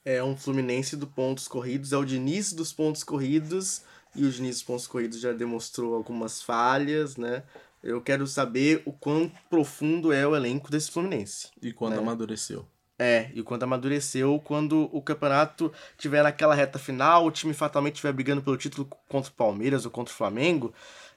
[0.04, 3.82] É um Fluminense do pontos corridos, é o Diniz dos pontos corridos,
[4.16, 7.44] e o Diniz dos pontos corridos já demonstrou algumas falhas, né?
[7.80, 11.50] Eu quero saber o quão profundo é o elenco desse Fluminense.
[11.62, 11.98] E quando Né?
[11.98, 12.66] amadureceu.
[12.98, 17.94] É, e o quanto amadureceu quando o campeonato tiver naquela reta final, o time fatalmente
[17.94, 20.72] estiver brigando pelo título contra o Palmeiras ou contra o Flamengo,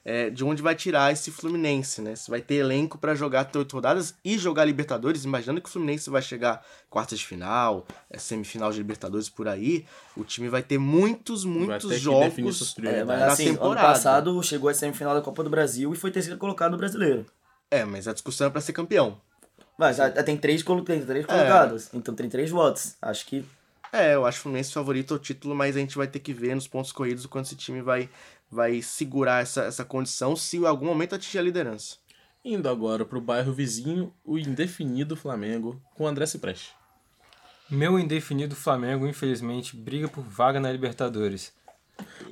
[0.05, 2.15] é, de onde vai tirar esse Fluminense, né?
[2.15, 5.71] Se vai ter elenco para jogar até oito rodadas e jogar Libertadores, imaginando que o
[5.71, 9.83] Fluminense vai chegar quartas de final, é, semifinal de Libertadores por aí,
[10.15, 12.77] o time vai ter muitos, Vai muitos ter definir suas jogos.
[12.83, 13.87] É, mas na assim, ano temporada.
[13.87, 17.25] passado chegou à semifinal da Copa do Brasil e foi terceiro colocado no brasileiro.
[17.71, 19.19] É, mas a discussão é para ser campeão.
[19.77, 22.95] Mas já, já tem três, tem três colocados, então tem três votos.
[23.01, 23.45] Acho que
[23.91, 26.55] É, eu acho o Fluminense favorito ao título, mas a gente vai ter que ver
[26.55, 28.09] nos pontos corridos o quanto esse time vai,
[28.49, 31.97] vai segurar essa, essa condição se em algum momento atingir a liderança.
[32.43, 36.73] Indo agora pro bairro vizinho, o indefinido Flamengo, com o André Cipreste.
[37.69, 41.51] Meu indefinido Flamengo, infelizmente, briga por vaga na Libertadores.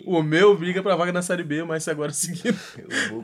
[0.06, 2.60] O meu briga pra vaga na Série B, mas agora seguindo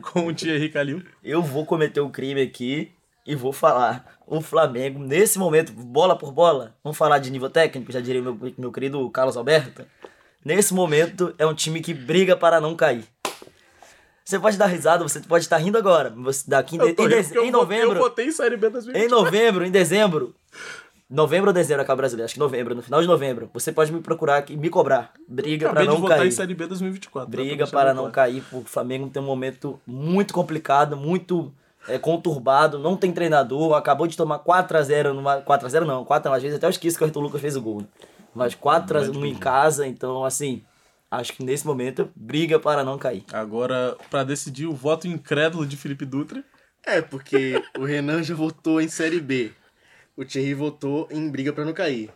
[0.02, 1.04] com o Thierry Calil.
[1.22, 2.92] eu vou cometer um crime aqui
[3.26, 4.18] e vou falar.
[4.26, 8.38] O Flamengo, nesse momento, bola por bola, vamos falar de nível técnico, já diria meu,
[8.56, 9.84] meu querido Carlos Alberto.
[10.44, 13.04] Nesse momento, é um time que briga para não cair.
[14.24, 16.10] Você pode dar risada, você pode estar rindo agora.
[16.16, 17.96] Você, daqui em, de- em, porque em novembro.
[17.96, 19.04] Eu votei em Série B 2020.
[19.04, 20.34] Em novembro, em dezembro.
[21.08, 22.26] Novembro ou dezembro acaba brasileiro?
[22.26, 23.50] Acho que novembro, no final de novembro.
[23.52, 25.12] Você pode me procurar aqui, me cobrar.
[25.26, 26.28] Briga para de não votar cair.
[26.28, 27.28] em Série B 2024.
[27.28, 27.36] tá?
[27.36, 28.44] Briga para não cair.
[28.52, 31.52] O Flamengo tem um momento muito complicado, muito
[31.88, 32.78] é, conturbado.
[32.78, 33.74] Não tem treinador.
[33.74, 35.40] Acabou de tomar 4x0 numa.
[35.42, 37.80] 4x0 não, 4 às vezes até eu esqueço que o Arthur Lucas fez o gol.
[37.80, 37.86] né?
[38.34, 40.62] Mas 4x1 em casa, então assim.
[41.10, 43.24] Acho que nesse momento briga para não cair.
[43.32, 46.44] Agora, pra decidir o voto incrédulo de Felipe Dutra.
[46.86, 49.50] É, porque o Renan já votou em Série B.
[50.16, 52.10] O Thierry votou em briga pra não cair.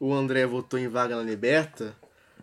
[0.00, 1.94] O André votou em vaga na Liberta.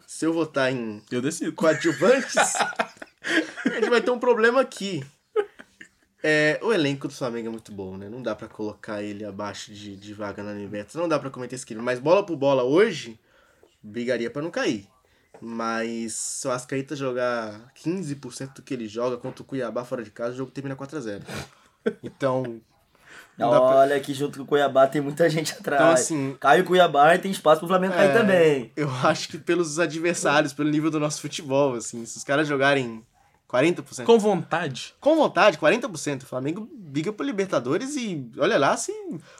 [0.06, 1.52] Se eu votar em Eu decido.
[1.54, 2.36] coadjuvantes,
[3.66, 5.04] a gente vai ter um problema aqui.
[6.28, 8.10] É, o elenco do Flamengo é muito bom, né?
[8.10, 10.98] Não dá pra colocar ele abaixo de, de vaga na Liberta.
[10.98, 11.82] Não dá pra cometer esse crime.
[11.84, 13.20] Mas bola por bola hoje,
[13.84, 14.88] brigaria pra não cair.
[15.40, 20.10] Mas se o Ascaíta jogar 15% do que ele joga contra o Cuiabá fora de
[20.10, 21.22] casa, o jogo termina 4x0.
[22.02, 22.60] Então,
[23.38, 25.80] Não dá pra- Olha que junto com o Cuiabá tem muita gente atrás.
[25.82, 28.72] Então, assim- Cai o Cuiabá e tem espaço pro Flamengo cair É, também.
[28.76, 33.04] Eu acho que pelos adversários, pelo nível do nosso futebol, assim, se os caras jogarem
[33.50, 34.04] 40%.
[34.06, 34.94] Com vontade.
[35.00, 36.24] Com vontade, 40%.
[36.24, 38.92] O Flamengo briga por Libertadores e olha lá se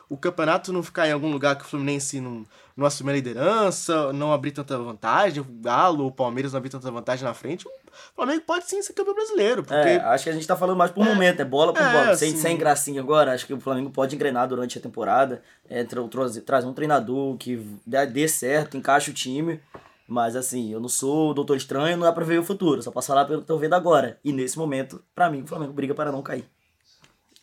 [0.10, 2.46] o campeonato não ficar em algum lugar que o Fluminense não,
[2.78, 6.70] não assumir a liderança, não abrir tanta vantagem, o Galo ou o Palmeiras não abrir
[6.70, 7.72] tanta vantagem na frente, o
[8.16, 9.64] Flamengo pode sim ser campeão brasileiro.
[9.64, 11.92] Porque É, acho que a gente tá falando mais por momento, é bola por É,
[11.92, 12.16] bola.
[12.16, 15.84] Sem, assim- sem gracinha agora, acho que o Flamengo pode engrenar durante a temporada, é,
[15.84, 19.60] tra- trazer, trazer um treinador que dê, certo, encaixe o time.
[20.08, 22.92] Mas assim, eu não sou o Doutor Estranho, não dá pra ver o futuro, só
[22.92, 24.20] posso falar pelo que tô vendo agora.
[24.24, 26.46] E nesse momento, pra mim, o Flamengo briga para não cair.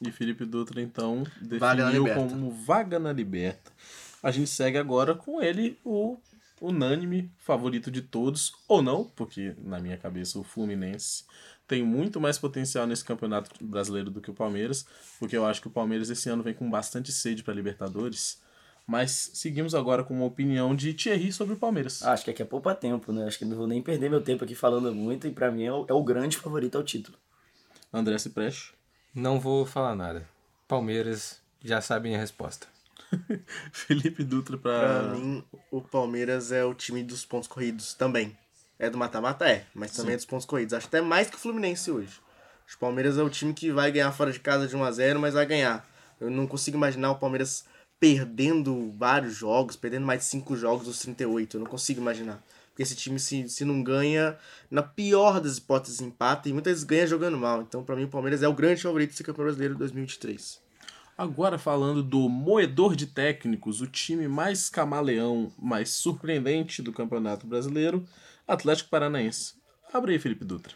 [0.01, 1.25] E Felipe Dutra, então,
[1.59, 2.29] Vaga definiu Liberta.
[2.29, 3.73] como vaga na Liberta.
[4.23, 6.17] A gente segue agora com ele, o
[6.61, 11.25] unânime favorito de todos, ou não, porque na minha cabeça o Fluminense
[11.67, 14.87] tem muito mais potencial nesse campeonato brasileiro do que o Palmeiras,
[15.19, 18.41] porque eu acho que o Palmeiras esse ano vem com bastante sede para Libertadores.
[18.87, 22.03] Mas seguimos agora com uma opinião de Thierry sobre o Palmeiras.
[22.03, 23.27] Acho que aqui é poupa tempo, né?
[23.27, 25.73] Acho que não vou nem perder meu tempo aqui falando muito, e pra mim é
[25.73, 27.17] o, é o grande favorito ao título.
[27.93, 28.75] André Cipreste.
[29.15, 30.29] Não vou falar nada.
[30.67, 32.67] Palmeiras já sabem a resposta.
[33.73, 38.37] Felipe Dutra pra para mim o Palmeiras é o time dos pontos corridos também.
[38.79, 39.49] É do mata-mata?
[39.49, 40.75] É, mas também é dos pontos corridos.
[40.75, 42.21] Acho até mais que o Fluminense hoje.
[42.75, 45.45] O Palmeiras é o time que vai ganhar fora de casa de 1x0, mas vai
[45.45, 45.87] ganhar.
[46.19, 47.67] Eu não consigo imaginar o Palmeiras
[48.03, 51.57] perdendo vários jogos, perdendo mais de 5 jogos dos 38.
[51.57, 52.43] Eu não consigo imaginar.
[52.70, 54.37] Porque esse time, se, se não ganha,
[54.69, 57.62] na pior das hipóteses, empata e muitas vezes ganha jogando mal.
[57.62, 60.61] Então, pra mim, o Palmeiras é o grande favorito de ser campeão brasileiro de 2023.
[61.16, 68.05] Agora falando do moedor de técnicos, o time mais camaleão, mais surpreendente do Campeonato Brasileiro,
[68.49, 69.55] Atlético Paranaense.
[69.93, 70.74] Abre aí, Felipe Dutra.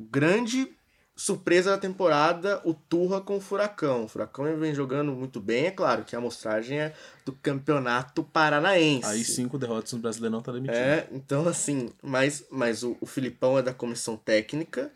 [0.00, 0.77] grande
[1.18, 4.04] surpresa da temporada, o Turra com o Furacão.
[4.04, 6.94] O Furacão vem jogando muito bem, é claro que a amostragem é
[7.26, 9.04] do Campeonato Paranaense.
[9.08, 10.76] Aí cinco derrotas no Brasileirão tá demitido.
[10.76, 14.92] É, então assim, mas, mas o, o Filipão é da comissão técnica,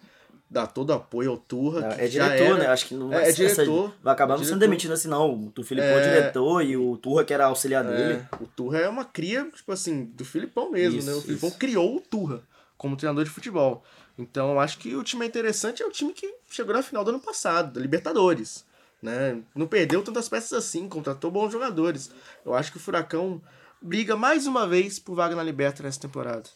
[0.48, 1.88] dá todo apoio ao Turra.
[1.94, 2.66] que É já diretor, era- né?
[2.68, 4.92] Acho que não É, vai é ser essa- diretor, Vai acabar é não sendo demitido
[4.92, 5.50] assim, não.
[5.58, 6.02] O Filipão é É.
[6.20, 8.22] diretor e o Turra, que era auxiliar dele.
[8.32, 11.14] É, o Turra é uma cria, tipo assim, do Filipão mesmo, Isso, né?
[11.16, 11.58] O Filipão isso.
[11.58, 12.42] criou o Turra
[12.78, 13.82] como treinador de futebol.
[14.18, 17.04] Então eu acho que o time é interessante, é o time que chegou na final
[17.04, 18.64] do ano passado, da Libertadores.
[19.02, 19.42] Né?
[19.54, 22.10] Não perdeu tantas peças assim, contratou bons jogadores.
[22.44, 23.42] Eu acho que o Furacão
[23.80, 26.48] briga mais uma vez por vaga na Liberta nessa temporada.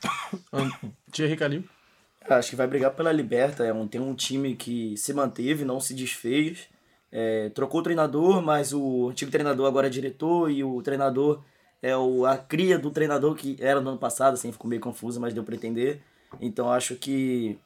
[1.10, 1.64] Thierry Calil.
[2.28, 3.64] Acho que vai brigar pela Liberta.
[3.64, 6.68] É um, tem um time que se manteve, não se desfez.
[7.10, 11.42] É, trocou o treinador, mas o antigo treinador agora é diretor e o treinador
[11.82, 15.20] é o, a cria do treinador que era no ano passado, assim, ficou meio confuso,
[15.20, 16.02] mas deu pra entender.
[16.40, 17.58] Então acho que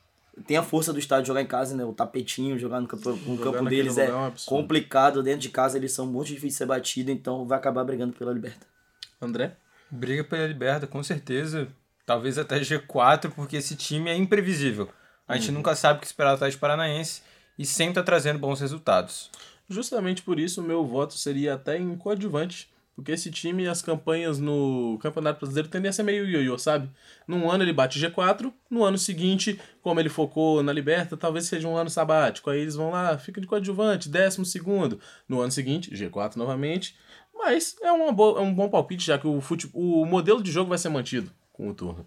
[0.47, 1.85] tem a força do estádio jogar em casa, né?
[1.85, 5.23] O tapetinho, jogar no campo, no Jogar campo deles é é complicado.
[5.23, 8.33] Dentro de casa eles são muito difíceis de ser batido, então vai acabar brigando pela
[8.33, 8.67] Liberta.
[9.21, 9.57] André.
[9.91, 11.69] Briga pela Liberta, com certeza.
[12.07, 14.89] Talvez até G4, porque esse time é imprevisível.
[15.29, 17.23] A gente nunca sabe o que esperar do Atlético Paranaense
[17.59, 19.31] e sempre tá trazendo bons resultados.
[19.69, 22.72] Justamente por isso o meu voto seria até em coadjuvante.
[22.95, 26.91] Porque esse time, as campanhas no Campeonato Brasileiro tendem a ser meio ioiô, sabe?
[27.27, 31.67] Num ano ele bate G4, no ano seguinte, como ele focou na Liberta, talvez seja
[31.67, 32.51] um ano sabático.
[32.51, 35.01] Aí eles vão lá, fica de coadjuvante, décimo segundo.
[35.27, 36.95] No ano seguinte, G4 novamente.
[37.35, 40.53] Mas é, uma boa, é um bom palpite, já que o, fute, o modelo de
[40.53, 42.07] jogo vai ser mantido com o turno.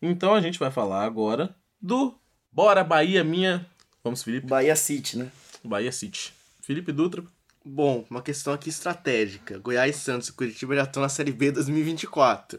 [0.00, 2.18] Então a gente vai falar agora do
[2.52, 3.66] Bora Bahia Minha.
[4.02, 4.46] Vamos, Felipe?
[4.46, 5.30] Bahia City, né?
[5.62, 6.32] Bahia City.
[6.62, 7.24] Felipe Dutra,
[7.64, 9.58] Bom, uma questão aqui estratégica.
[9.58, 12.58] Goiás, Santos e Curitiba já estão na Série B 2024.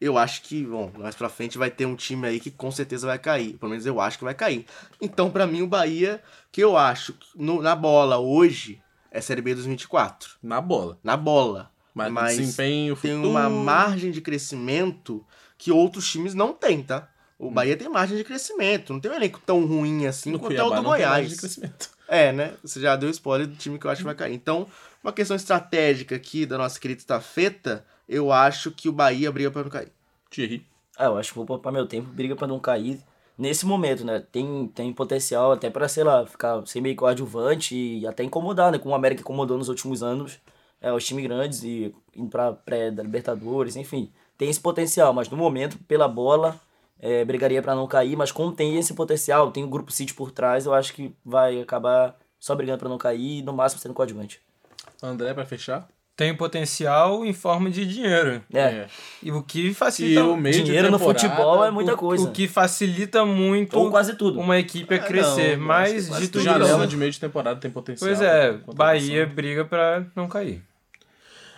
[0.00, 3.06] Eu acho que, bom, mais pra frente vai ter um time aí que com certeza
[3.06, 3.58] vai cair.
[3.58, 4.64] Pelo menos eu acho que vai cair.
[5.00, 8.80] Então, pra mim, o Bahia, que eu acho no- na bola hoje,
[9.10, 10.36] é Série B 2024.
[10.42, 10.98] Na bola.
[11.04, 11.70] Na bola.
[11.94, 13.28] Mas, Mas desempenho, Tem futuro...
[13.30, 15.22] uma margem de crescimento
[15.58, 17.08] que outros times não têm, tá?
[17.38, 17.48] Hum.
[17.48, 18.94] O Bahia tem margem de crescimento.
[18.94, 21.06] Não tem um elenco tão ruim assim No quanto é o Cuiabá do não tem
[21.06, 21.90] margem Goiás.
[22.10, 22.54] É, né?
[22.60, 24.34] Você já deu spoiler do time que eu acho que vai cair.
[24.34, 24.66] Então,
[25.00, 29.62] uma questão estratégica aqui da nossa querida estafeta, eu acho que o Bahia briga pra
[29.62, 29.92] não cair.
[30.28, 30.66] Thierry.
[30.98, 32.98] Ah, eu acho que vou poupar meu tempo, briga pra não cair.
[33.38, 34.18] Nesse momento, né?
[34.32, 38.78] Tem, tem potencial até pra, sei lá, ficar ser meio coadjuvante e até incomodar, né?
[38.78, 40.40] Como o América incomodou nos últimos anos.
[40.80, 44.10] É, os times grandes e indo pra pré da Libertadores, enfim.
[44.36, 46.60] Tem esse potencial, mas no momento, pela bola,
[47.00, 48.16] é, brigaria pra não cair.
[48.16, 51.60] Mas como tem esse potencial, tem o Grupo City por trás, eu acho que vai
[51.60, 54.40] acabar só brigando pra não cair e no máximo sendo coadjuvante.
[55.02, 55.88] André, pra fechar.
[56.16, 58.42] Tem potencial em forma de dinheiro.
[58.52, 58.86] É,
[59.22, 60.22] E o que E facilita.
[60.24, 62.28] o meio de dinheiro no futebol é muita o, coisa.
[62.28, 64.38] o que facilita muito Ou quase tudo.
[64.38, 65.56] uma equipe a Ah, crescer.
[65.56, 66.42] não, mas dito tudo isso.
[66.42, 68.06] Janela de meio de temporada tem potencial.
[68.06, 70.62] Pois é, tem Bahia briga pra não cair.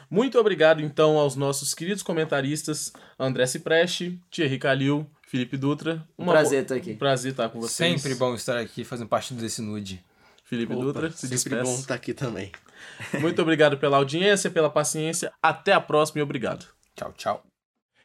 [0.08, 6.06] Muito obrigado, então, aos nossos queridos comentaristas André Cipreste, Thierry Calil, Felipe Dutra.
[6.18, 6.92] Um prazer estar aqui.
[6.92, 8.02] Prazer estar com vocês.
[8.02, 10.04] Sempre bom estar aqui fazendo parte desse nude.
[10.44, 11.62] Felipe Opa, Dutra, se sempre despeça.
[11.62, 12.52] bom estar aqui também.
[13.18, 15.32] Muito obrigado pela audiência, pela paciência.
[15.42, 16.66] Até a próxima e obrigado.
[16.94, 17.51] Tchau, tchau.